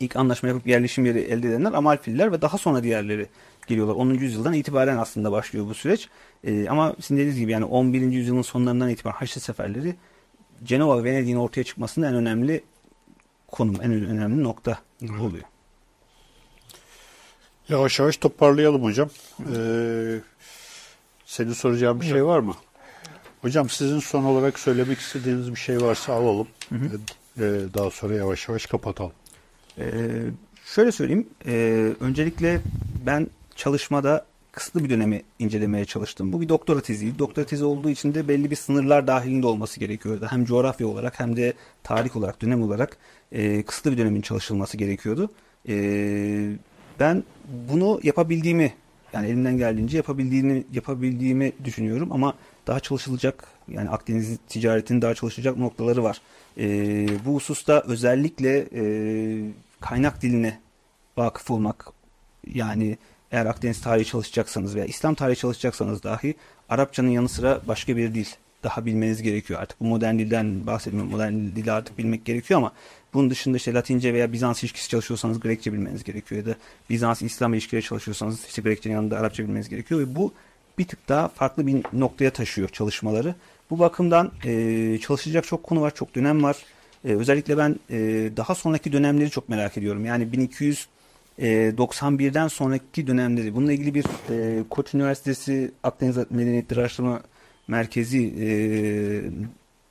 ilk 0.00 0.16
anlaşma 0.16 0.48
yapıp 0.48 0.66
yerleşim 0.66 1.06
yeri 1.06 1.18
elde 1.18 1.48
edenler 1.48 1.72
Amalfililer 1.72 2.32
ve 2.32 2.42
daha 2.42 2.58
sonra 2.58 2.82
diğerleri 2.82 3.26
geliyorlar. 3.66 3.94
10. 3.94 4.10
yüzyıldan 4.10 4.52
itibaren 4.52 4.96
aslında 4.96 5.32
başlıyor 5.32 5.66
bu 5.68 5.74
süreç. 5.74 6.08
Ee, 6.44 6.68
ama 6.68 6.94
sizin 7.00 7.16
dediğiniz 7.16 7.38
gibi 7.38 7.52
yani 7.52 7.64
11. 7.64 8.00
yüzyılın 8.00 8.42
sonlarından 8.42 8.90
itibaren 8.90 9.16
Haçlı 9.16 9.40
seferleri 9.40 9.94
Cenova 10.64 11.04
ve 11.04 11.04
Venedik'in 11.04 11.36
ortaya 11.36 11.64
çıkmasında 11.64 12.08
en 12.08 12.14
önemli 12.14 12.64
konum, 13.48 13.76
en 13.82 13.92
önemli 13.92 14.44
nokta 14.44 14.78
evet. 15.02 15.20
oluyor. 15.20 15.44
Yavaş 17.68 17.98
yavaş 17.98 18.16
toparlayalım 18.16 18.82
hocam. 18.82 19.10
Ee, 19.56 20.20
senin 21.26 21.52
soracağın 21.52 22.00
bir 22.00 22.06
şey 22.06 22.24
var 22.24 22.38
mı? 22.38 22.54
Hocam 23.42 23.68
sizin 23.68 23.98
son 23.98 24.24
olarak 24.24 24.58
söylemek 24.58 24.98
istediğiniz 24.98 25.50
bir 25.50 25.56
şey 25.56 25.80
varsa 25.80 26.12
alalım. 26.12 26.48
Hı 26.68 26.74
hı. 26.74 27.00
Ee, 27.38 27.74
daha 27.74 27.90
sonra 27.90 28.14
yavaş 28.14 28.48
yavaş 28.48 28.66
kapatalım. 28.66 29.12
Ee, 29.78 29.84
şöyle 30.64 30.92
söyleyeyim. 30.92 31.28
Ee, 31.46 31.92
öncelikle 32.00 32.60
ben 33.06 33.26
çalışmada 33.56 34.26
kısıtlı 34.60 34.84
bir 34.84 34.90
dönemi 34.90 35.22
incelemeye 35.38 35.84
çalıştım. 35.84 36.32
Bu 36.32 36.40
bir 36.40 36.48
doktora 36.48 36.80
teziydi. 36.80 37.18
Doktora 37.18 37.46
tezi 37.46 37.64
olduğu 37.64 37.90
için 37.90 38.14
de 38.14 38.28
belli 38.28 38.50
bir 38.50 38.56
sınırlar 38.56 39.06
dahilinde 39.06 39.46
olması 39.46 39.80
gerekiyordu. 39.80 40.26
Hem 40.30 40.44
coğrafya 40.44 40.86
olarak 40.86 41.20
hem 41.20 41.36
de 41.36 41.52
tarih 41.82 42.16
olarak, 42.16 42.42
dönem 42.42 42.62
olarak 42.62 42.96
e, 43.32 43.62
kısıtlı 43.62 43.92
bir 43.92 43.98
dönemin 43.98 44.20
çalışılması 44.20 44.76
gerekiyordu. 44.76 45.30
E, 45.68 45.74
ben 47.00 47.24
bunu 47.68 48.00
yapabildiğimi 48.02 48.72
yani 49.12 49.26
elimden 49.26 49.56
geldiğince 49.56 49.96
yapabildiğini 49.96 50.64
yapabildiğimi 50.72 51.52
düşünüyorum 51.64 52.12
ama 52.12 52.34
daha 52.66 52.80
çalışılacak 52.80 53.48
yani 53.68 53.90
Akdeniz 53.90 54.38
ticaretinin 54.48 55.02
daha 55.02 55.14
çalışacak 55.14 55.56
noktaları 55.56 56.02
var. 56.02 56.20
E, 56.58 56.66
bu 57.26 57.34
hususta 57.34 57.82
özellikle 57.86 58.68
e, 58.74 58.82
kaynak 59.80 60.22
diline 60.22 60.60
vakıf 61.16 61.50
olmak 61.50 61.86
yani 62.54 62.98
eğer 63.32 63.46
Akdeniz 63.46 63.80
tarihi 63.80 64.06
çalışacaksanız 64.06 64.74
veya 64.74 64.84
İslam 64.84 65.14
tarihi 65.14 65.38
çalışacaksanız 65.38 66.02
dahi 66.02 66.34
Arapçanın 66.68 67.08
yanı 67.08 67.28
sıra 67.28 67.60
başka 67.68 67.96
bir 67.96 68.14
dil 68.14 68.26
daha 68.62 68.86
bilmeniz 68.86 69.22
gerekiyor. 69.22 69.60
Artık 69.60 69.80
bu 69.80 69.84
modern 69.84 70.18
dilden 70.18 70.66
bahsetmiyorum. 70.66 71.10
Modern 71.10 71.32
dili 71.32 71.72
artık 71.72 71.98
bilmek 71.98 72.24
gerekiyor 72.24 72.60
ama 72.60 72.72
bunun 73.14 73.30
dışında 73.30 73.56
işte 73.56 73.74
Latince 73.74 74.14
veya 74.14 74.32
Bizans 74.32 74.62
ilişkisi 74.62 74.88
çalışıyorsanız 74.88 75.40
Grekçe 75.40 75.72
bilmeniz 75.72 76.04
gerekiyor. 76.04 76.46
Ya 76.46 76.52
da 76.52 76.56
Bizans 76.90 77.22
İslam 77.22 77.54
ilişkileri 77.54 77.84
çalışıyorsanız 77.84 78.46
işte 78.46 78.62
Grekçenin 78.62 78.94
yanında 78.94 79.18
Arapça 79.18 79.42
bilmeniz 79.42 79.68
gerekiyor. 79.68 80.00
Ve 80.00 80.16
bu 80.16 80.32
bir 80.78 80.84
tık 80.84 81.08
daha 81.08 81.28
farklı 81.28 81.66
bir 81.66 81.82
noktaya 81.92 82.30
taşıyor 82.30 82.68
çalışmaları. 82.68 83.34
Bu 83.70 83.78
bakımdan 83.78 84.32
e, 84.44 84.98
çalışacak 84.98 85.44
çok 85.44 85.62
konu 85.62 85.80
var, 85.80 85.94
çok 85.94 86.14
dönem 86.14 86.42
var. 86.42 86.56
E, 87.04 87.08
özellikle 87.08 87.58
ben 87.58 87.76
e, 87.90 87.96
daha 88.36 88.54
sonraki 88.54 88.92
dönemleri 88.92 89.30
çok 89.30 89.48
merak 89.48 89.78
ediyorum. 89.78 90.04
Yani 90.04 90.32
1200 90.32 90.88
91'den 91.38 92.48
sonraki 92.48 93.06
dönemleri 93.06 93.54
bununla 93.54 93.72
ilgili 93.72 93.94
bir 93.94 94.04
e, 94.30 94.64
Koç 94.70 94.94
Üniversitesi 94.94 95.72
Akdeniz 95.82 96.16
Medeniyetleri 96.30 96.80
Araştırma 96.80 97.20
Merkezi 97.68 98.34
e, 98.40 98.46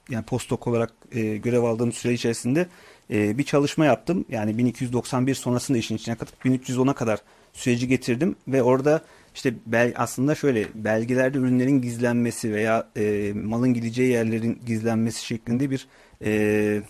yani 0.10 0.26
postdoc 0.26 0.70
olarak 0.70 0.94
e, 1.12 1.38
görev 1.38 1.64
aldığım 1.64 1.92
süre 1.92 2.14
içerisinde 2.14 2.68
e, 3.12 3.38
bir 3.38 3.44
çalışma 3.44 3.86
yaptım. 3.86 4.26
Yani 4.30 4.58
1291 4.58 5.36
sonrasında 5.36 5.78
işin 5.78 5.96
içine 5.96 6.16
katıp 6.16 6.46
1310'a 6.46 6.94
kadar 6.94 7.20
süreci 7.54 7.88
getirdim 7.88 8.36
ve 8.48 8.64
orada 8.64 9.02
işte 9.36 9.54
bel, 9.66 9.94
aslında 9.96 10.36
şöyle 10.36 10.68
belgelerde 10.76 11.38
ürünlerin 11.38 11.82
gizlenmesi 11.82 12.54
veya 12.54 12.88
e, 12.98 13.34
malın 13.34 13.74
gideceği 13.74 14.12
yerlerin 14.12 14.62
gizlenmesi 14.66 15.26
şeklinde 15.26 15.70
bir 15.70 15.88
e, 16.26 16.82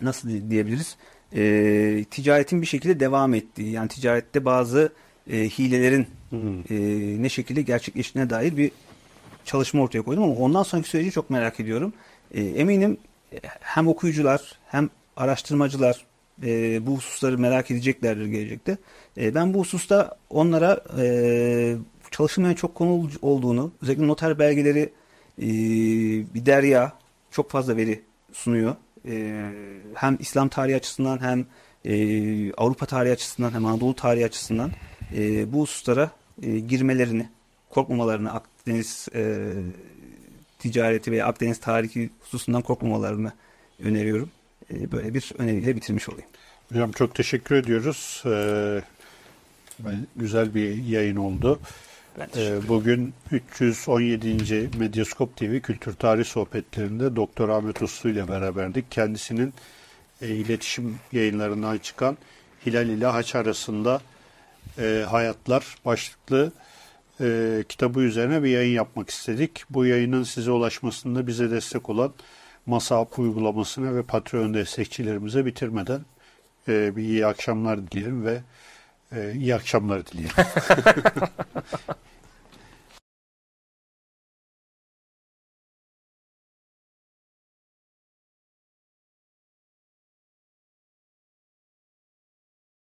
nasıl 0.00 0.50
diyebiliriz 0.50 0.96
e, 1.34 2.04
ticaretin 2.10 2.62
bir 2.62 2.66
şekilde 2.66 3.00
devam 3.00 3.34
ettiği 3.34 3.70
yani 3.70 3.88
ticarette 3.88 4.44
bazı 4.44 4.92
e, 5.30 5.36
hilelerin 5.38 6.06
hmm. 6.30 6.58
e, 6.58 7.22
ne 7.22 7.28
şekilde 7.28 7.62
gerçekleştiğine 7.62 8.30
dair 8.30 8.56
bir 8.56 8.70
çalışma 9.44 9.82
ortaya 9.82 10.02
koydum 10.02 10.22
ama 10.24 10.34
ondan 10.34 10.62
sonraki 10.62 10.88
süreci 10.88 11.10
çok 11.10 11.30
merak 11.30 11.60
ediyorum. 11.60 11.92
E, 12.34 12.42
eminim 12.44 12.98
hem 13.60 13.88
okuyucular 13.88 14.58
hem 14.66 14.90
araştırmacılar 15.16 16.04
e, 16.42 16.86
bu 16.86 16.96
hususları 16.96 17.38
merak 17.38 17.70
edeceklerdir 17.70 18.26
gelecekte. 18.26 18.78
E, 19.18 19.34
ben 19.34 19.54
bu 19.54 19.60
hususta 19.60 20.16
onlara 20.30 20.80
e, 20.98 21.76
çalışılmayan 22.10 22.54
çok 22.54 22.74
konu 22.74 23.10
olduğunu, 23.22 23.72
özellikle 23.82 24.06
noter 24.06 24.38
belgeleri 24.38 24.92
e, 25.38 25.46
bir 26.34 26.46
derya 26.46 26.92
çok 27.30 27.50
fazla 27.50 27.76
veri 27.76 28.02
sunuyor 28.32 28.76
e, 29.08 29.44
hem 29.94 30.16
İslam 30.20 30.48
tarihi 30.48 30.76
açısından 30.76 31.20
hem 31.22 31.46
e, 31.84 32.52
Avrupa 32.52 32.86
tarihi 32.86 33.12
açısından 33.12 33.52
hem 33.52 33.66
Anadolu 33.66 33.94
tarihi 33.94 34.24
açısından 34.24 34.70
e, 35.16 35.52
bu 35.52 35.60
hususlara 35.60 36.10
e, 36.42 36.58
girmelerini, 36.58 37.28
korkmamalarını, 37.70 38.32
Akdeniz 38.32 39.08
e, 39.14 39.52
ticareti 40.58 41.12
veya 41.12 41.26
Akdeniz 41.26 41.60
tarihi 41.60 42.10
hususundan 42.20 42.62
korkmamalarını 42.62 43.32
öneriyorum. 43.82 44.30
E, 44.70 44.92
böyle 44.92 45.14
bir 45.14 45.32
öneriyle 45.38 45.76
bitirmiş 45.76 46.08
olayım. 46.08 46.28
Hocam 46.68 46.92
çok 46.92 47.14
teşekkür 47.14 47.54
ediyoruz. 47.54 48.22
Ee, 48.26 48.82
güzel 50.16 50.54
bir 50.54 50.84
yayın 50.84 51.16
oldu. 51.16 51.60
Ee, 52.18 52.68
bugün 52.68 53.14
317. 53.30 54.70
Medyaskop 54.78 55.36
TV 55.36 55.60
Kültür 55.60 55.94
Tarih 55.94 56.24
Sohbetlerinde 56.24 57.16
Doktor 57.16 57.48
Ahmet 57.48 57.82
Uslu 57.82 58.10
ile 58.10 58.28
beraberdik. 58.28 58.90
Kendisinin 58.90 59.54
e, 60.22 60.28
iletişim 60.28 60.98
yayınlarından 61.12 61.78
çıkan 61.78 62.18
Hilal 62.66 62.88
ile 62.88 63.06
Haç 63.06 63.34
arasında 63.34 64.00
e, 64.78 65.04
Hayatlar 65.10 65.76
başlıklı 65.84 66.52
e, 67.20 67.64
kitabı 67.68 68.00
üzerine 68.00 68.42
bir 68.42 68.50
yayın 68.50 68.74
yapmak 68.74 69.10
istedik. 69.10 69.64
Bu 69.70 69.86
yayının 69.86 70.22
size 70.22 70.50
ulaşmasında 70.50 71.26
bize 71.26 71.50
destek 71.50 71.90
olan 71.90 72.12
Masahap 72.66 73.18
uygulamasına 73.18 73.94
ve 73.94 74.02
Patreon 74.02 74.54
destekçilerimize 74.54 75.46
bitirmeden 75.46 76.00
e, 76.68 76.96
bir 76.96 77.02
iyi 77.02 77.26
akşamlar 77.26 77.90
dileyelim 77.90 78.24
ve 78.24 78.40
e, 79.16 79.32
iyi 79.32 79.54
akşamlar 79.54 80.06
dileyelim. 80.06 80.34